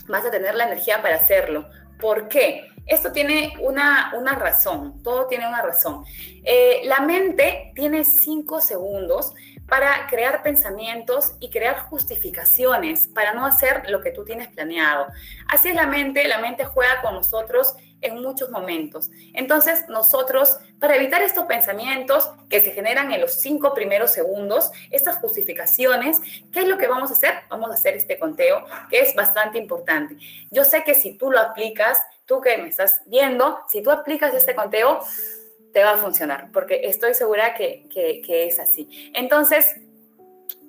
vas 0.08 0.26
a 0.26 0.32
tener 0.32 0.56
la 0.56 0.66
energía 0.66 1.02
para 1.02 1.16
hacerlo. 1.16 1.68
¿Por 2.00 2.28
qué? 2.28 2.68
Esto 2.86 3.12
tiene 3.12 3.54
una, 3.62 4.12
una 4.16 4.34
razón, 4.34 5.02
todo 5.02 5.28
tiene 5.28 5.48
una 5.48 5.62
razón. 5.62 6.04
Eh, 6.44 6.82
la 6.86 7.00
mente 7.00 7.72
tiene 7.74 8.04
cinco 8.04 8.62
segundos 8.62 9.34
para 9.68 10.06
crear 10.08 10.44
pensamientos 10.44 11.34
y 11.40 11.50
crear 11.50 11.80
justificaciones 11.90 13.08
para 13.08 13.34
no 13.34 13.46
hacer 13.46 13.90
lo 13.90 14.02
que 14.02 14.12
tú 14.12 14.24
tienes 14.24 14.50
planeado. 14.50 15.08
Así 15.48 15.70
es 15.70 15.76
la 15.76 15.88
mente, 15.88 16.28
la 16.28 16.38
mente 16.40 16.66
juega 16.66 17.02
con 17.02 17.16
nosotros 17.16 17.76
en 18.06 18.22
muchos 18.22 18.50
momentos. 18.50 19.10
Entonces, 19.34 19.86
nosotros, 19.90 20.58
para 20.80 20.96
evitar 20.96 21.22
estos 21.22 21.46
pensamientos 21.46 22.30
que 22.50 22.62
se 22.62 22.72
generan 22.72 23.12
en 23.12 23.22
los 23.22 23.34
cinco 23.34 23.74
primeros 23.74 24.12
segundos, 24.12 24.72
estas 24.92 25.18
justificaciones, 25.18 26.20
¿qué 26.52 26.62
es 26.62 26.68
lo 26.68 26.78
que 26.78 26.88
vamos 26.88 27.10
a 27.10 27.14
hacer? 27.14 27.34
Vamos 27.50 27.72
a 27.72 27.74
hacer 27.74 27.96
este 27.96 28.18
conteo, 28.20 28.66
que 28.90 29.00
es 29.00 29.16
bastante 29.16 29.58
importante. 29.58 30.18
Yo 30.52 30.64
sé 30.64 30.84
que 30.84 30.94
si 30.94 31.18
tú 31.18 31.32
lo 31.32 31.40
aplicas, 31.40 32.02
tú 32.26 32.42
que 32.42 32.58
me 32.58 32.70
estás 32.70 33.02
viendo, 33.06 33.60
si 33.68 33.82
tú 33.82 33.92
aplicas 33.92 34.34
este 34.34 34.56
conteo, 34.56 35.02
te 35.76 35.84
va 35.84 35.92
a 35.92 35.98
funcionar, 35.98 36.52
porque 36.54 36.82
estoy 36.86 37.14
segura 37.14 37.54
que, 37.54 37.90
que, 37.94 38.48
es 38.48 38.60
así. 38.60 39.12
Entonces, 39.14 39.76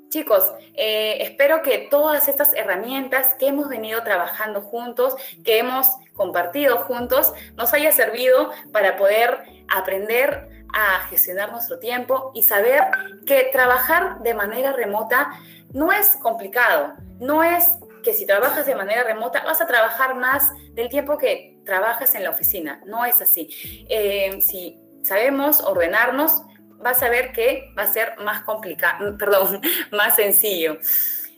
Chicos, 0.08 0.52
eh, 0.74 1.18
espero 1.20 1.62
que 1.62 1.88
todas 1.90 2.28
estas 2.28 2.54
herramientas 2.54 3.34
que 3.34 3.48
hemos 3.48 3.68
venido 3.68 4.02
trabajando 4.02 4.60
juntos, 4.62 5.16
que 5.44 5.58
hemos 5.58 5.88
compartido 6.14 6.78
juntos, 6.78 7.32
nos 7.56 7.72
haya 7.74 7.90
servido 7.92 8.50
para 8.72 8.96
poder 8.96 9.42
aprender 9.68 10.64
a 10.72 11.00
gestionar 11.08 11.50
nuestro 11.50 11.78
tiempo 11.78 12.30
y 12.34 12.42
saber 12.42 12.82
que 13.26 13.48
trabajar 13.52 14.20
de 14.20 14.34
manera 14.34 14.72
remota 14.72 15.30
no 15.72 15.92
es 15.92 16.16
complicado, 16.16 16.94
no 17.18 17.42
es 17.42 17.78
que 18.02 18.12
si 18.12 18.24
trabajas 18.26 18.66
de 18.66 18.74
manera 18.76 19.02
remota 19.02 19.42
vas 19.44 19.60
a 19.60 19.66
trabajar 19.66 20.14
más 20.14 20.52
del 20.72 20.88
tiempo 20.88 21.18
que 21.18 21.58
trabajas 21.64 22.14
en 22.14 22.22
la 22.22 22.30
oficina, 22.30 22.80
no 22.86 23.04
es 23.04 23.20
así. 23.20 23.48
Eh, 23.88 24.40
si 24.40 24.78
sabemos 25.02 25.60
ordenarnos, 25.60 26.42
vas 26.78 27.02
a 27.02 27.08
ver 27.08 27.32
que 27.32 27.72
va 27.76 27.82
a 27.82 27.92
ser 27.92 28.16
más 28.18 28.42
complicado, 28.42 29.16
perdón, 29.18 29.60
más 29.92 30.16
sencillo. 30.16 30.78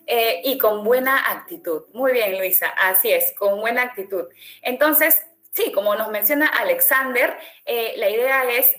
Eh, 0.07 0.41
y 0.45 0.57
con 0.57 0.85
buena 0.85 1.31
actitud. 1.33 1.83
Muy 1.93 2.13
bien, 2.13 2.39
Luisa, 2.39 2.69
así 2.69 3.11
es, 3.11 3.35
con 3.37 3.61
buena 3.61 3.83
actitud. 3.83 4.25
Entonces, 4.63 5.23
sí, 5.53 5.71
como 5.71 5.95
nos 5.97 6.09
menciona 6.09 6.47
Alexander, 6.47 7.37
eh, 7.67 7.93
la 7.99 8.09
idea 8.09 8.51
es 8.51 8.75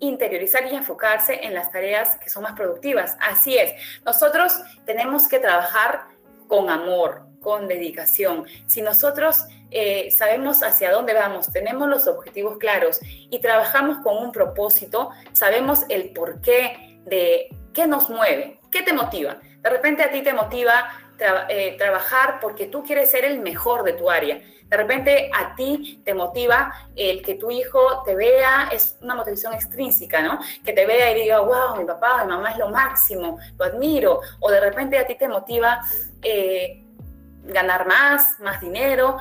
interiorizar 0.00 0.66
y 0.70 0.74
enfocarse 0.74 1.44
en 1.44 1.54
las 1.54 1.70
tareas 1.70 2.16
que 2.18 2.28
son 2.28 2.42
más 2.42 2.52
productivas. 2.52 3.16
Así 3.20 3.56
es, 3.56 3.72
nosotros 4.04 4.60
tenemos 4.84 5.28
que 5.28 5.38
trabajar 5.38 6.06
con 6.48 6.68
amor, 6.68 7.23
con 7.44 7.68
dedicación. 7.68 8.46
Si 8.66 8.80
nosotros 8.82 9.44
eh, 9.70 10.10
sabemos 10.10 10.62
hacia 10.62 10.90
dónde 10.90 11.12
vamos, 11.12 11.52
tenemos 11.52 11.88
los 11.88 12.08
objetivos 12.08 12.56
claros 12.56 12.98
y 13.04 13.38
trabajamos 13.38 13.98
con 13.98 14.16
un 14.16 14.32
propósito, 14.32 15.10
sabemos 15.32 15.80
el 15.90 16.10
porqué 16.14 16.98
de 17.04 17.48
qué 17.74 17.86
nos 17.86 18.08
mueve, 18.08 18.58
qué 18.72 18.82
te 18.82 18.94
motiva. 18.94 19.36
De 19.60 19.70
repente 19.70 20.02
a 20.02 20.10
ti 20.10 20.22
te 20.22 20.32
motiva 20.32 20.88
eh, 21.48 21.76
trabajar 21.78 22.40
porque 22.40 22.66
tú 22.66 22.82
quieres 22.82 23.10
ser 23.10 23.24
el 23.24 23.40
mejor 23.40 23.84
de 23.84 23.92
tu 23.92 24.10
área. 24.10 24.40
De 24.64 24.76
repente 24.76 25.30
a 25.32 25.54
ti 25.54 26.00
te 26.04 26.14
motiva 26.14 26.72
el 26.96 27.22
que 27.22 27.34
tu 27.34 27.50
hijo 27.50 28.02
te 28.04 28.14
vea, 28.16 28.70
es 28.72 28.96
una 29.02 29.14
motivación 29.14 29.54
extrínseca, 29.54 30.22
¿no? 30.22 30.40
Que 30.64 30.72
te 30.72 30.86
vea 30.86 31.12
y 31.12 31.22
diga, 31.22 31.40
wow, 31.40 31.76
mi 31.76 31.84
papá, 31.84 32.24
mi 32.24 32.30
mamá 32.30 32.50
es 32.50 32.58
lo 32.58 32.70
máximo, 32.70 33.38
lo 33.58 33.64
admiro. 33.64 34.20
O 34.40 34.50
de 34.50 34.60
repente 34.60 34.98
a 34.98 35.06
ti 35.06 35.14
te 35.14 35.28
motiva 35.28 35.80
eh, 36.22 36.83
ganar 37.44 37.86
más, 37.86 38.38
más 38.40 38.60
dinero. 38.60 39.16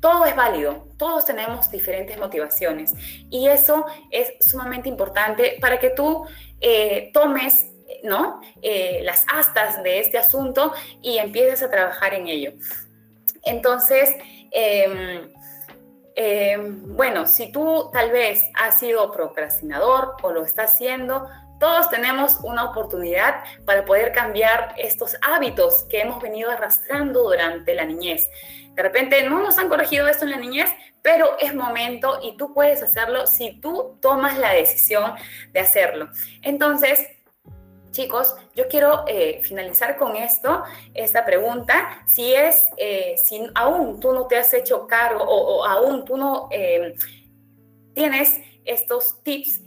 Todo 0.00 0.26
es 0.26 0.36
válido, 0.36 0.88
todos 0.96 1.24
tenemos 1.24 1.70
diferentes 1.70 2.18
motivaciones 2.18 2.94
y 3.30 3.48
eso 3.48 3.84
es 4.10 4.32
sumamente 4.40 4.88
importante 4.88 5.58
para 5.60 5.80
que 5.80 5.90
tú 5.90 6.24
eh, 6.60 7.10
tomes 7.12 7.66
¿no? 8.02 8.40
Eh, 8.62 9.00
las 9.02 9.24
astas 9.32 9.82
de 9.82 10.00
este 10.00 10.18
asunto 10.18 10.72
y 11.02 11.18
empieces 11.18 11.62
a 11.62 11.70
trabajar 11.70 12.14
en 12.14 12.28
ello. 12.28 12.52
Entonces, 13.44 14.14
em, 14.50 15.30
em, 16.14 16.96
bueno, 16.96 17.26
si 17.26 17.50
tú 17.50 17.90
tal 17.92 18.10
vez 18.10 18.44
has 18.54 18.78
sido 18.78 19.10
procrastinador 19.12 20.16
o 20.22 20.32
lo 20.32 20.44
estás 20.44 20.72
haciendo, 20.74 21.28
todos 21.58 21.90
tenemos 21.90 22.38
una 22.42 22.64
oportunidad 22.64 23.42
para 23.64 23.84
poder 23.84 24.12
cambiar 24.12 24.74
estos 24.78 25.16
hábitos 25.22 25.84
que 25.88 26.00
hemos 26.00 26.22
venido 26.22 26.50
arrastrando 26.50 27.24
durante 27.24 27.74
la 27.74 27.84
niñez. 27.84 28.28
De 28.74 28.82
repente 28.82 29.28
no 29.28 29.40
nos 29.42 29.58
han 29.58 29.68
corregido 29.68 30.06
esto 30.06 30.24
en 30.24 30.30
la 30.30 30.36
niñez, 30.36 30.70
pero 31.02 31.36
es 31.40 31.54
momento 31.54 32.20
y 32.22 32.36
tú 32.36 32.54
puedes 32.54 32.82
hacerlo 32.82 33.26
si 33.26 33.60
tú 33.60 33.98
tomas 34.00 34.38
la 34.38 34.52
decisión 34.52 35.14
de 35.52 35.60
hacerlo. 35.60 36.10
Entonces, 36.42 37.08
chicos, 37.90 38.36
yo 38.54 38.68
quiero 38.68 39.04
eh, 39.08 39.40
finalizar 39.42 39.96
con 39.96 40.14
esto, 40.14 40.62
esta 40.94 41.24
pregunta. 41.24 42.02
Si 42.06 42.32
es, 42.32 42.68
eh, 42.76 43.16
si 43.16 43.48
aún 43.54 43.98
tú 43.98 44.12
no 44.12 44.26
te 44.26 44.36
has 44.36 44.52
hecho 44.54 44.86
cargo 44.86 45.24
o, 45.24 45.64
aún 45.64 46.04
tú 46.04 46.16
no 46.16 46.48
eh, 46.52 46.94
tienes 47.94 48.40
estos 48.64 49.22
tips 49.24 49.62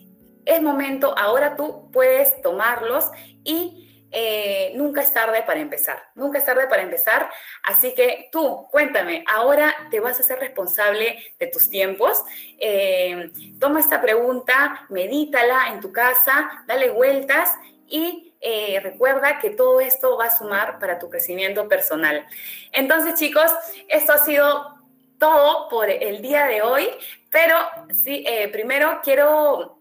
es 0.45 0.61
momento, 0.61 1.17
ahora 1.17 1.55
tú 1.55 1.89
puedes 1.91 2.41
tomarlos 2.41 3.05
y 3.43 3.81
eh, 4.13 4.73
nunca 4.75 5.01
es 5.01 5.13
tarde 5.13 5.41
para 5.43 5.61
empezar, 5.61 6.03
nunca 6.15 6.37
es 6.37 6.45
tarde 6.45 6.67
para 6.67 6.81
empezar. 6.81 7.29
Así 7.63 7.93
que 7.95 8.29
tú, 8.31 8.67
cuéntame, 8.69 9.23
ahora 9.27 9.73
te 9.89 10.01
vas 10.01 10.19
a 10.19 10.23
ser 10.23 10.39
responsable 10.39 11.17
de 11.39 11.47
tus 11.47 11.69
tiempos. 11.69 12.21
Eh, 12.59 13.31
toma 13.59 13.79
esta 13.79 14.01
pregunta, 14.01 14.85
medítala 14.89 15.69
en 15.69 15.79
tu 15.79 15.93
casa, 15.93 16.63
dale 16.67 16.89
vueltas 16.89 17.55
y 17.87 18.35
eh, 18.41 18.79
recuerda 18.81 19.39
que 19.39 19.51
todo 19.51 19.79
esto 19.79 20.17
va 20.17 20.25
a 20.25 20.37
sumar 20.37 20.77
para 20.79 20.99
tu 20.99 21.09
crecimiento 21.09 21.69
personal. 21.69 22.25
Entonces, 22.73 23.15
chicos, 23.15 23.49
esto 23.87 24.11
ha 24.11 24.17
sido 24.17 24.77
todo 25.19 25.69
por 25.69 25.89
el 25.89 26.21
día 26.21 26.47
de 26.47 26.63
hoy, 26.63 26.89
pero 27.29 27.55
sí, 27.93 28.25
primero 28.51 29.01
quiero 29.03 29.80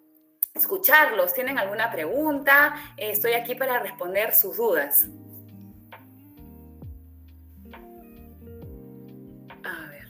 escucharlos. 0.61 1.35
¿Tienen 1.35 1.59
alguna 1.59 1.91
pregunta? 1.91 2.75
Estoy 2.97 3.33
aquí 3.33 3.55
para 3.55 3.79
responder 3.79 4.35
sus 4.35 4.57
dudas. 4.57 5.09
A 9.65 9.89
ver. 9.89 10.09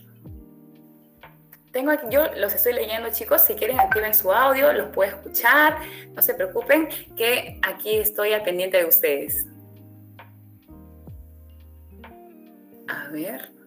Tengo 1.72 1.90
aquí, 1.92 2.06
yo 2.10 2.26
los 2.36 2.54
estoy 2.54 2.74
leyendo, 2.74 3.10
chicos. 3.10 3.42
Si 3.42 3.54
quieren, 3.54 3.80
activen 3.80 4.14
su 4.14 4.32
audio, 4.32 4.72
los 4.72 4.88
puedo 4.90 5.10
escuchar. 5.10 5.78
No 6.14 6.22
se 6.22 6.34
preocupen, 6.34 6.88
que 7.16 7.60
aquí 7.62 7.96
estoy 7.96 8.32
al 8.32 8.42
pendiente 8.42 8.78
de 8.78 8.84
ustedes. 8.84 9.46
A 12.88 13.08
ver. 13.10 13.59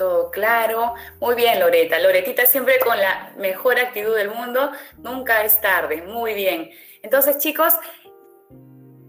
Todo 0.00 0.30
claro. 0.30 0.94
Muy 1.20 1.34
bien, 1.34 1.60
Loreta. 1.60 1.98
Loretita 1.98 2.46
siempre 2.46 2.78
con 2.78 2.98
la 2.98 3.34
mejor 3.36 3.78
actitud 3.78 4.16
del 4.16 4.30
mundo. 4.30 4.72
Nunca 4.96 5.44
es 5.44 5.60
tarde. 5.60 6.00
Muy 6.00 6.32
bien. 6.32 6.70
Entonces, 7.02 7.36
chicos, 7.36 7.74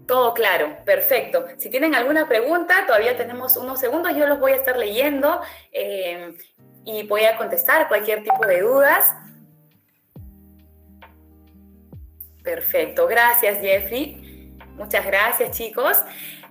todo 0.06 0.34
claro. 0.34 0.76
Perfecto. 0.84 1.46
Si 1.56 1.70
tienen 1.70 1.94
alguna 1.94 2.28
pregunta, 2.28 2.84
todavía 2.86 3.16
tenemos 3.16 3.56
unos 3.56 3.80
segundos. 3.80 4.14
Yo 4.14 4.26
los 4.26 4.38
voy 4.38 4.52
a 4.52 4.56
estar 4.56 4.76
leyendo. 4.76 5.40
Eh, 5.72 6.36
y 6.84 7.06
voy 7.06 7.24
a 7.24 7.38
contestar 7.38 7.88
cualquier 7.88 8.22
tipo 8.22 8.44
de 8.44 8.60
dudas. 8.60 9.16
Perfecto, 12.44 13.06
gracias 13.06 13.60
Jeffrey. 13.62 14.52
Muchas 14.76 15.06
gracias 15.06 15.56
chicos. 15.56 15.96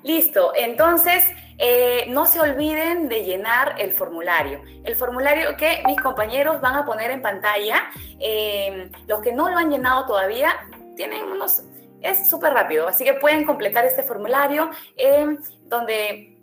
Listo, 0.02 0.54
entonces 0.56 1.24
eh, 1.58 2.06
no 2.08 2.26
se 2.26 2.40
olviden 2.40 3.08
de 3.10 3.24
llenar 3.24 3.76
el 3.78 3.92
formulario. 3.92 4.62
El 4.84 4.96
formulario 4.96 5.56
que 5.58 5.84
mis 5.86 6.00
compañeros 6.00 6.62
van 6.62 6.76
a 6.76 6.86
poner 6.86 7.12
en 7.12 7.22
pantalla. 7.22 7.92
Eh, 8.20 8.90
los 9.08 9.22
que 9.22 9.32
no 9.32 9.50
lo 9.50 9.58
han 9.58 9.70
llenado 9.70 10.06
todavía 10.06 10.68
tienen 10.96 11.24
unos... 11.26 11.64
Es 12.02 12.30
súper 12.30 12.54
rápido, 12.54 12.88
así 12.88 13.04
que 13.04 13.14
pueden 13.14 13.46
completar 13.46 13.86
este 13.86 14.02
formulario 14.02 14.72
eh, 14.98 15.38
donde 15.66 16.40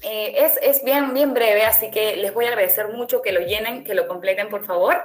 es, 0.00 0.58
es, 0.62 0.82
bien, 0.84 1.12
bien 1.12 1.34
breve, 1.34 1.64
así 1.64 1.90
que 1.90 2.16
les 2.16 2.32
voy 2.32 2.46
a 2.46 2.48
agradecer 2.48 2.88
mucho 2.88 3.20
que 3.20 3.32
lo 3.32 3.40
llenen, 3.40 3.84
que 3.84 3.94
lo 3.94 4.08
completen, 4.08 4.48
por 4.48 4.64
favor. 4.64 5.04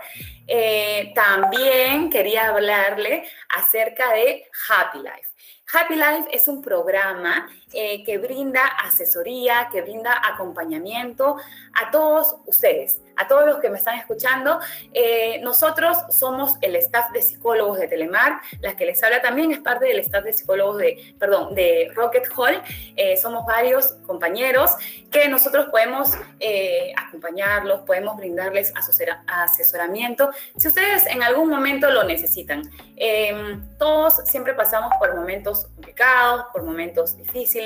también 1.14 2.10
quería 2.10 2.48
hablarle 2.50 3.28
acerca 3.50 4.14
de 4.14 4.46
Happy 4.70 5.00
Life. 5.00 5.32
Happy 5.74 5.96
Life 5.96 6.28
es 6.32 6.48
un 6.48 6.62
programa 6.62 7.50
eh, 7.74 8.04
que 8.04 8.18
brinda 8.18 8.66
asesoría, 8.84 9.70
que 9.72 9.82
brinda 9.82 10.20
acompañamiento 10.34 11.38
a 11.74 11.90
todos 11.90 12.36
ustedes, 12.46 13.00
a 13.16 13.30
todos 13.30 13.46
los 13.46 13.60
que 13.60 13.70
me 13.70 13.78
están 13.78 13.98
escuchando. 13.98 14.60
Eh, 14.94 15.40
nosotros 15.42 15.98
somos 16.10 16.58
el 16.60 16.76
staff 16.76 17.12
de 17.12 17.22
psicólogos 17.22 17.80
de 17.80 17.88
Telemar, 17.88 18.42
la 18.60 18.76
que 18.76 18.86
les 18.86 19.02
habla 19.04 19.22
también 19.22 19.54
es 19.54 19.60
parte 19.60 19.86
del 19.86 20.00
staff 20.00 20.26
de 20.26 20.34
psicólogos 20.34 20.80
de, 20.80 21.16
perdón, 21.18 21.56
de 21.56 21.90
Rocket 21.96 22.28
Hall. 22.36 22.62
Eh, 22.98 23.16
somos 23.16 23.46
varios 23.46 23.94
compañeros 24.06 24.72
que 25.10 25.30
nosotros 25.30 25.68
podemos 25.72 26.12
acompañarlos, 26.98 27.82
podemos 27.82 28.18
brindarles 28.18 28.74
asesoramiento 29.28 30.32
si 30.58 30.68
ustedes 30.68 31.06
en 31.08 31.22
algún 31.22 31.50
momento 31.50 31.90
lo 31.90 32.04
necesitan. 32.04 32.64
todos 33.78 34.16
siempre 34.26 34.54
pasamos 34.54 34.92
por 35.00 35.16
momentos 35.16 35.68
complicados, 35.76 36.46
por 36.52 36.64
momentos 36.64 37.16
difíciles 37.18 37.61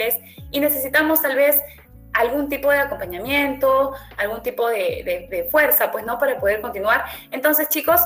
y 0.52 0.60
necesitamos 0.60 1.22
tal 1.22 1.36
vez 1.36 1.62
algún 2.16 2.50
tipo 2.50 2.72
de 2.72 2.80
acompañamiento, 2.80 3.94
algún 4.18 4.42
tipo 4.42 4.68
de, 4.70 5.48
fuerza, 5.52 5.92
pues 5.92 6.06
no, 6.06 6.18
para 6.18 6.40
poder 6.40 6.62
continuar. 6.62 7.06
Entonces, 7.32 7.70
chicos, 7.70 8.02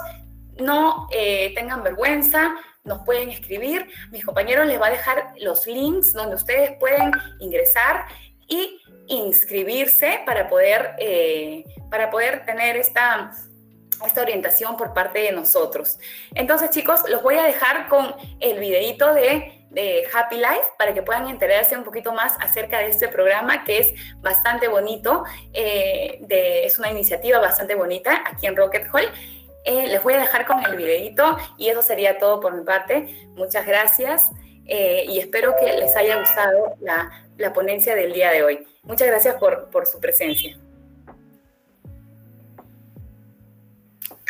no 0.58 1.08
eh, 1.12 1.54
tengan 1.56 1.84
vergüenza, 1.84 2.56
nos 2.84 3.04
pueden 3.06 3.30
escribir. 3.30 3.88
Mis 4.12 4.26
compañeros 4.26 4.66
les 4.66 4.82
va 4.82 4.88
a 4.88 4.92
dejar 4.92 5.34
los 5.40 5.68
links 5.68 6.14
donde 6.14 6.36
ustedes 6.36 6.72
pueden 6.80 7.12
ingresar 7.40 8.06
y 8.48 8.82
inscribirse 9.08 10.22
para 10.26 10.50
poder, 10.50 10.96
eh, 10.98 11.64
para 11.92 12.10
poder 12.10 12.46
tener 12.46 12.78
esta, 12.78 13.32
esta 14.06 14.22
orientación 14.22 14.76
por 14.76 14.94
parte 14.94 15.20
de 15.20 15.32
nosotros. 15.32 16.00
Entonces, 16.34 16.72
chicos, 16.72 17.02
los 17.10 17.22
voy 17.22 17.36
a 17.36 17.44
dejar 17.44 17.88
con 17.90 18.16
el 18.40 18.60
videito 18.60 19.14
de 19.14 19.59
de 19.70 20.04
Happy 20.14 20.38
Life 20.38 20.74
para 20.78 20.94
que 20.94 21.02
puedan 21.02 21.28
enterarse 21.28 21.78
un 21.78 21.84
poquito 21.84 22.12
más 22.12 22.36
acerca 22.40 22.80
de 22.80 22.88
este 22.88 23.08
programa 23.08 23.64
que 23.64 23.80
es 23.80 23.94
bastante 24.18 24.68
bonito, 24.68 25.24
eh, 25.54 26.20
es 26.30 26.80
una 26.80 26.90
iniciativa 26.90 27.40
bastante 27.40 27.76
bonita 27.76 28.24
aquí 28.26 28.48
en 28.48 28.56
Rocket 28.56 28.88
Hall. 28.92 29.10
Eh, 29.66 29.88
les 29.88 30.02
voy 30.02 30.14
a 30.14 30.20
dejar 30.20 30.46
con 30.46 30.64
el 30.66 30.76
videito 30.76 31.38
y 31.58 31.68
eso 31.70 31.82
sería 31.82 32.18
todo 32.18 32.40
por 32.40 32.54
mi 32.56 32.64
parte. 32.64 33.28
Muchas 33.36 33.68
gracias 33.68 34.30
eh, 34.66 35.06
y 35.08 35.20
espero 35.20 35.56
que 35.60 35.74
les 35.74 35.96
haya 35.96 36.20
gustado 36.20 36.76
la, 36.80 37.12
la, 37.38 37.54
ponencia 37.54 37.96
del 37.96 38.14
día 38.14 38.32
de 38.32 38.44
hoy. 38.44 38.68
Muchas 38.84 39.08
gracias 39.08 39.36
por, 39.36 39.70
por 39.70 39.86
su 39.86 40.00
presencia. 40.00 40.58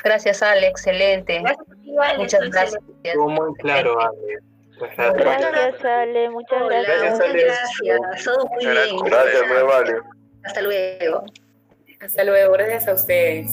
Gracias, 0.04 0.42
Ale, 0.42 0.68
excelente. 0.68 1.44
Muchas 2.18 2.50
gracias. 2.50 2.82
muy 3.16 3.54
claro, 3.56 4.00
Ale. 4.00 4.49
Gracias, 4.80 5.86
Ale. 5.86 6.30
Muchas 6.30 6.64
gracias. 6.66 7.20
Gracias. 7.20 7.80
Gracias. 7.84 8.24
Todo 8.26 8.46
muy 8.48 8.66
bien. 8.66 8.98
Gracias, 9.06 9.48
me 9.48 9.64
vale. 9.64 9.98
Hasta 10.44 10.62
luego. 10.62 11.24
Hasta 12.02 12.24
luego. 12.24 12.54
Gracias 12.54 12.88
a 12.88 12.94
ustedes. 12.94 13.52